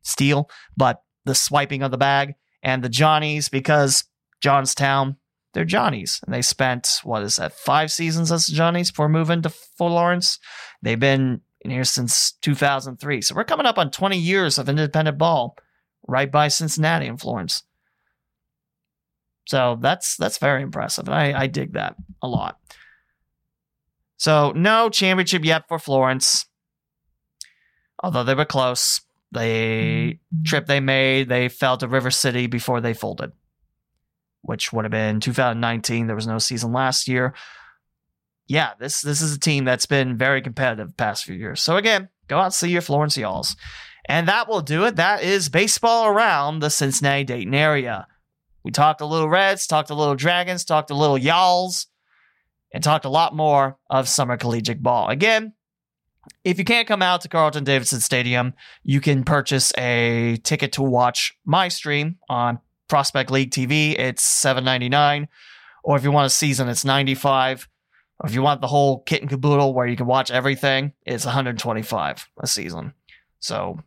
Steel, 0.00 0.48
but 0.74 1.02
the 1.26 1.34
swiping 1.34 1.82
of 1.82 1.90
the 1.90 1.98
bag, 1.98 2.36
and 2.62 2.82
the 2.82 2.88
Johnnies 2.88 3.50
because 3.50 4.04
Johnstown, 4.40 5.16
they're 5.52 5.66
Johnnies. 5.66 6.18
And 6.24 6.34
they 6.34 6.40
spent, 6.40 7.00
what 7.04 7.22
is 7.22 7.36
that, 7.36 7.52
five 7.52 7.92
seasons 7.92 8.32
as 8.32 8.46
the 8.46 8.54
Johnnies 8.54 8.90
before 8.90 9.10
moving 9.10 9.42
to 9.42 9.50
Florence. 9.50 10.38
They've 10.80 10.98
been 10.98 11.42
in 11.60 11.70
here 11.70 11.84
since 11.84 12.32
2003. 12.40 13.20
So 13.20 13.34
we're 13.34 13.44
coming 13.44 13.66
up 13.66 13.76
on 13.76 13.90
20 13.90 14.16
years 14.16 14.56
of 14.56 14.70
independent 14.70 15.18
ball 15.18 15.58
right 16.08 16.32
by 16.32 16.48
Cincinnati 16.48 17.06
and 17.06 17.20
Florence. 17.20 17.64
So 19.46 19.78
that's 19.80 20.16
that's 20.16 20.38
very 20.38 20.62
impressive. 20.62 21.08
I, 21.08 21.32
I 21.32 21.46
dig 21.46 21.74
that 21.74 21.96
a 22.20 22.28
lot. 22.28 22.58
So 24.16 24.52
no 24.54 24.88
championship 24.88 25.44
yet 25.44 25.68
for 25.68 25.78
Florence. 25.78 26.46
Although 28.02 28.24
they 28.24 28.34
were 28.34 28.44
close. 28.44 29.00
They 29.32 30.20
trip 30.44 30.66
they 30.66 30.80
made, 30.80 31.28
they 31.28 31.48
fell 31.48 31.76
to 31.78 31.88
River 31.88 32.10
City 32.10 32.46
before 32.46 32.80
they 32.80 32.94
folded. 32.94 33.32
Which 34.42 34.72
would 34.72 34.84
have 34.84 34.92
been 34.92 35.20
2019. 35.20 36.06
There 36.06 36.16
was 36.16 36.26
no 36.26 36.38
season 36.38 36.72
last 36.72 37.08
year. 37.08 37.34
Yeah, 38.48 38.72
this 38.78 39.00
this 39.02 39.20
is 39.20 39.34
a 39.34 39.40
team 39.40 39.64
that's 39.64 39.86
been 39.86 40.16
very 40.16 40.40
competitive 40.40 40.96
past 40.96 41.24
few 41.24 41.34
years. 41.34 41.60
So 41.60 41.76
again, 41.76 42.08
go 42.28 42.38
out 42.38 42.44
and 42.46 42.54
see 42.54 42.70
your 42.70 42.82
Florence 42.82 43.16
Y'alls. 43.16 43.56
And 44.08 44.28
that 44.28 44.48
will 44.48 44.60
do 44.60 44.84
it. 44.84 44.96
That 44.96 45.24
is 45.24 45.48
baseball 45.48 46.06
around 46.06 46.60
the 46.60 46.70
Cincinnati 46.70 47.24
Dayton 47.24 47.54
area. 47.54 48.06
We 48.66 48.72
talked 48.72 49.00
a 49.00 49.06
little 49.06 49.28
Reds, 49.28 49.68
talked 49.68 49.90
a 49.90 49.94
little 49.94 50.16
Dragons, 50.16 50.64
talked 50.64 50.90
a 50.90 50.94
little 50.96 51.16
Y'alls, 51.16 51.86
and 52.74 52.82
talked 52.82 53.04
a 53.04 53.08
lot 53.08 53.32
more 53.32 53.78
of 53.88 54.08
summer 54.08 54.36
collegiate 54.36 54.82
ball. 54.82 55.06
Again, 55.06 55.52
if 56.42 56.58
you 56.58 56.64
can't 56.64 56.88
come 56.88 57.00
out 57.00 57.20
to 57.20 57.28
Carleton 57.28 57.62
Davidson 57.62 58.00
Stadium, 58.00 58.54
you 58.82 59.00
can 59.00 59.22
purchase 59.22 59.72
a 59.78 60.38
ticket 60.42 60.72
to 60.72 60.82
watch 60.82 61.38
my 61.44 61.68
stream 61.68 62.16
on 62.28 62.58
Prospect 62.88 63.30
League 63.30 63.52
TV. 63.52 63.96
It's 63.96 64.24
seven 64.24 64.64
ninety 64.64 64.88
nine, 64.88 65.28
or 65.84 65.96
if 65.96 66.02
you 66.02 66.10
want 66.10 66.26
a 66.26 66.30
season, 66.30 66.68
it's 66.68 66.84
ninety 66.84 67.14
five. 67.14 67.68
Or 68.18 68.28
if 68.28 68.34
you 68.34 68.42
want 68.42 68.62
the 68.62 68.66
whole 68.66 68.98
kit 69.04 69.20
and 69.20 69.30
caboodle 69.30 69.74
where 69.74 69.86
you 69.86 69.94
can 69.94 70.06
watch 70.06 70.32
everything, 70.32 70.92
it's 71.06 71.24
one 71.24 71.34
hundred 71.34 71.60
twenty 71.60 71.82
five 71.82 72.28
a 72.40 72.48
season. 72.48 72.94
So 73.38 73.78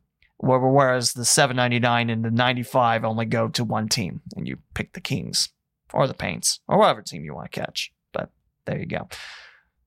Whereas 0.41 1.13
the 1.13 1.25
799 1.25 2.09
and 2.09 2.23
the 2.23 2.31
95 2.31 3.03
only 3.03 3.25
go 3.25 3.49
to 3.49 3.63
one 3.63 3.89
team, 3.89 4.21
and 4.35 4.47
you 4.47 4.57
pick 4.73 4.93
the 4.93 5.01
Kings 5.01 5.49
or 5.93 6.07
the 6.07 6.13
Paints 6.13 6.61
or 6.67 6.77
whatever 6.77 7.01
team 7.01 7.25
you 7.25 7.35
want 7.35 7.51
to 7.51 7.59
catch. 7.59 7.91
But 8.13 8.29
there 8.65 8.79
you 8.79 8.85
go. 8.85 9.09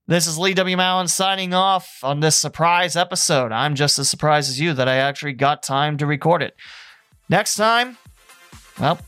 This 0.06 0.26
is 0.26 0.38
Lee 0.38 0.52
W. 0.52 0.76
Mowen 0.76 1.08
signing 1.08 1.54
off 1.54 2.00
on 2.02 2.20
this 2.20 2.36
surprise 2.36 2.96
episode. 2.96 3.52
I'm 3.52 3.74
just 3.74 3.98
as 3.98 4.10
surprised 4.10 4.50
as 4.50 4.60
you 4.60 4.74
that 4.74 4.88
I 4.88 4.96
actually 4.96 5.32
got 5.32 5.62
time 5.62 5.96
to 5.98 6.06
record 6.06 6.42
it. 6.42 6.54
Next 7.28 7.54
time, 7.54 7.96
well, 8.78 8.98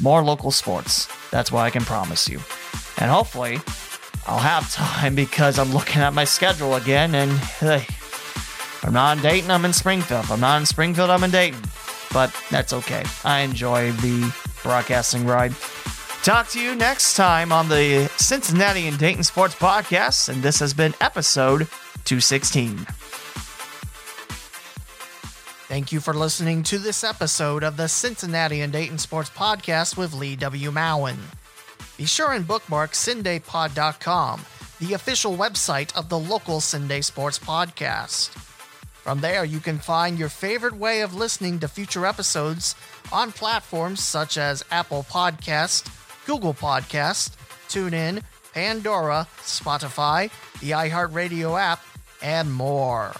more 0.00 0.24
local 0.24 0.50
sports. 0.50 1.06
That's 1.30 1.52
what 1.52 1.60
I 1.60 1.70
can 1.70 1.84
promise 1.84 2.28
you. 2.28 2.40
And 2.96 3.10
hopefully, 3.10 3.60
I'll 4.26 4.38
have 4.38 4.72
time 4.72 5.14
because 5.14 5.58
I'm 5.58 5.72
looking 5.72 6.02
at 6.02 6.14
my 6.14 6.24
schedule 6.24 6.74
again 6.74 7.14
and 7.14 7.30
hey, 7.30 7.86
I'm 8.82 8.92
not 8.92 9.16
in 9.16 9.22
Dayton, 9.22 9.50
I'm 9.50 9.64
in 9.64 9.72
Springfield. 9.72 10.24
If 10.24 10.30
I'm 10.30 10.40
not 10.40 10.60
in 10.60 10.66
Springfield, 10.66 11.10
I'm 11.10 11.24
in 11.24 11.30
Dayton. 11.30 11.60
But 12.12 12.34
that's 12.50 12.72
okay. 12.72 13.04
I 13.24 13.40
enjoy 13.40 13.92
the 13.92 14.34
broadcasting 14.62 15.26
ride. 15.26 15.54
Talk 16.22 16.48
to 16.48 16.60
you 16.60 16.74
next 16.74 17.14
time 17.14 17.52
on 17.52 17.68
the 17.68 18.10
Cincinnati 18.16 18.86
and 18.86 18.98
Dayton 18.98 19.24
Sports 19.24 19.54
Podcast, 19.54 20.28
and 20.28 20.42
this 20.42 20.58
has 20.60 20.74
been 20.74 20.94
episode 21.00 21.68
216. 22.04 22.86
Thank 25.68 25.92
you 25.92 26.00
for 26.00 26.14
listening 26.14 26.62
to 26.64 26.78
this 26.78 27.04
episode 27.04 27.62
of 27.62 27.76
the 27.76 27.88
Cincinnati 27.88 28.62
and 28.62 28.72
Dayton 28.72 28.98
Sports 28.98 29.30
Podcast 29.30 29.96
with 29.96 30.14
Lee 30.14 30.34
W. 30.36 30.70
Mowen. 30.70 31.18
Be 31.98 32.06
sure 32.06 32.32
and 32.32 32.46
bookmark 32.46 32.92
CinDayPod.com, 32.92 34.46
the 34.80 34.94
official 34.94 35.36
website 35.36 35.94
of 35.96 36.08
the 36.08 36.18
local 36.18 36.60
CinDay 36.60 37.04
Sports 37.04 37.38
Podcast. 37.38 38.47
From 39.08 39.22
there, 39.22 39.42
you 39.42 39.58
can 39.58 39.78
find 39.78 40.18
your 40.18 40.28
favorite 40.28 40.76
way 40.76 41.00
of 41.00 41.14
listening 41.14 41.60
to 41.60 41.66
future 41.66 42.04
episodes 42.04 42.74
on 43.10 43.32
platforms 43.32 44.04
such 44.04 44.36
as 44.36 44.62
Apple 44.70 45.06
Podcast, 45.08 45.88
Google 46.26 46.52
Podcast, 46.52 47.30
TuneIn, 47.70 48.22
Pandora, 48.52 49.26
Spotify, 49.38 50.30
the 50.60 50.72
iHeartRadio 50.72 51.58
app, 51.58 51.82
and 52.20 52.52
more. 52.52 53.14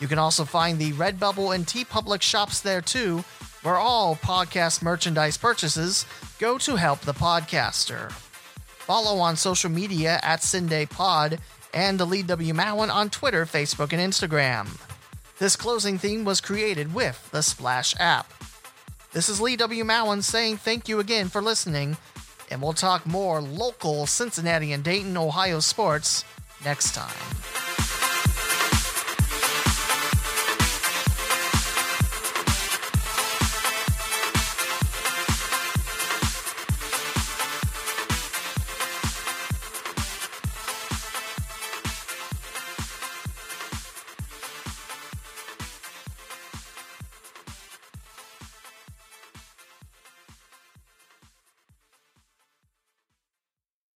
You 0.00 0.08
can 0.08 0.18
also 0.18 0.44
find 0.44 0.76
the 0.76 0.90
Redbubble 0.94 1.54
and 1.54 1.64
TeePublic 1.64 2.20
shops 2.20 2.58
there 2.58 2.80
too, 2.80 3.22
where 3.62 3.76
all 3.76 4.16
podcast 4.16 4.82
merchandise 4.82 5.36
purchases 5.36 6.04
go 6.40 6.58
to 6.58 6.74
help 6.74 7.02
the 7.02 7.14
podcaster. 7.14 8.10
Follow 8.10 9.20
on 9.20 9.36
social 9.36 9.70
media 9.70 10.18
at 10.24 10.40
CinDayPod 10.40 11.38
and 11.72 12.00
the 12.00 12.06
Lee 12.06 12.22
W. 12.22 12.54
Mowen 12.54 12.92
on 12.92 13.08
Twitter, 13.08 13.46
Facebook, 13.46 13.92
and 13.92 14.02
Instagram. 14.02 14.66
This 15.38 15.54
closing 15.54 15.98
theme 15.98 16.24
was 16.24 16.40
created 16.40 16.92
with 16.92 17.30
the 17.30 17.42
Splash 17.42 17.94
app. 18.00 18.32
This 19.12 19.28
is 19.28 19.40
Lee 19.40 19.54
W. 19.54 19.84
Mowen 19.84 20.20
saying 20.20 20.56
thank 20.56 20.88
you 20.88 20.98
again 20.98 21.28
for 21.28 21.40
listening, 21.40 21.96
and 22.50 22.60
we'll 22.60 22.72
talk 22.72 23.06
more 23.06 23.40
local 23.40 24.06
Cincinnati 24.06 24.72
and 24.72 24.82
Dayton, 24.82 25.16
Ohio 25.16 25.60
sports 25.60 26.24
next 26.64 26.92
time. 26.92 27.67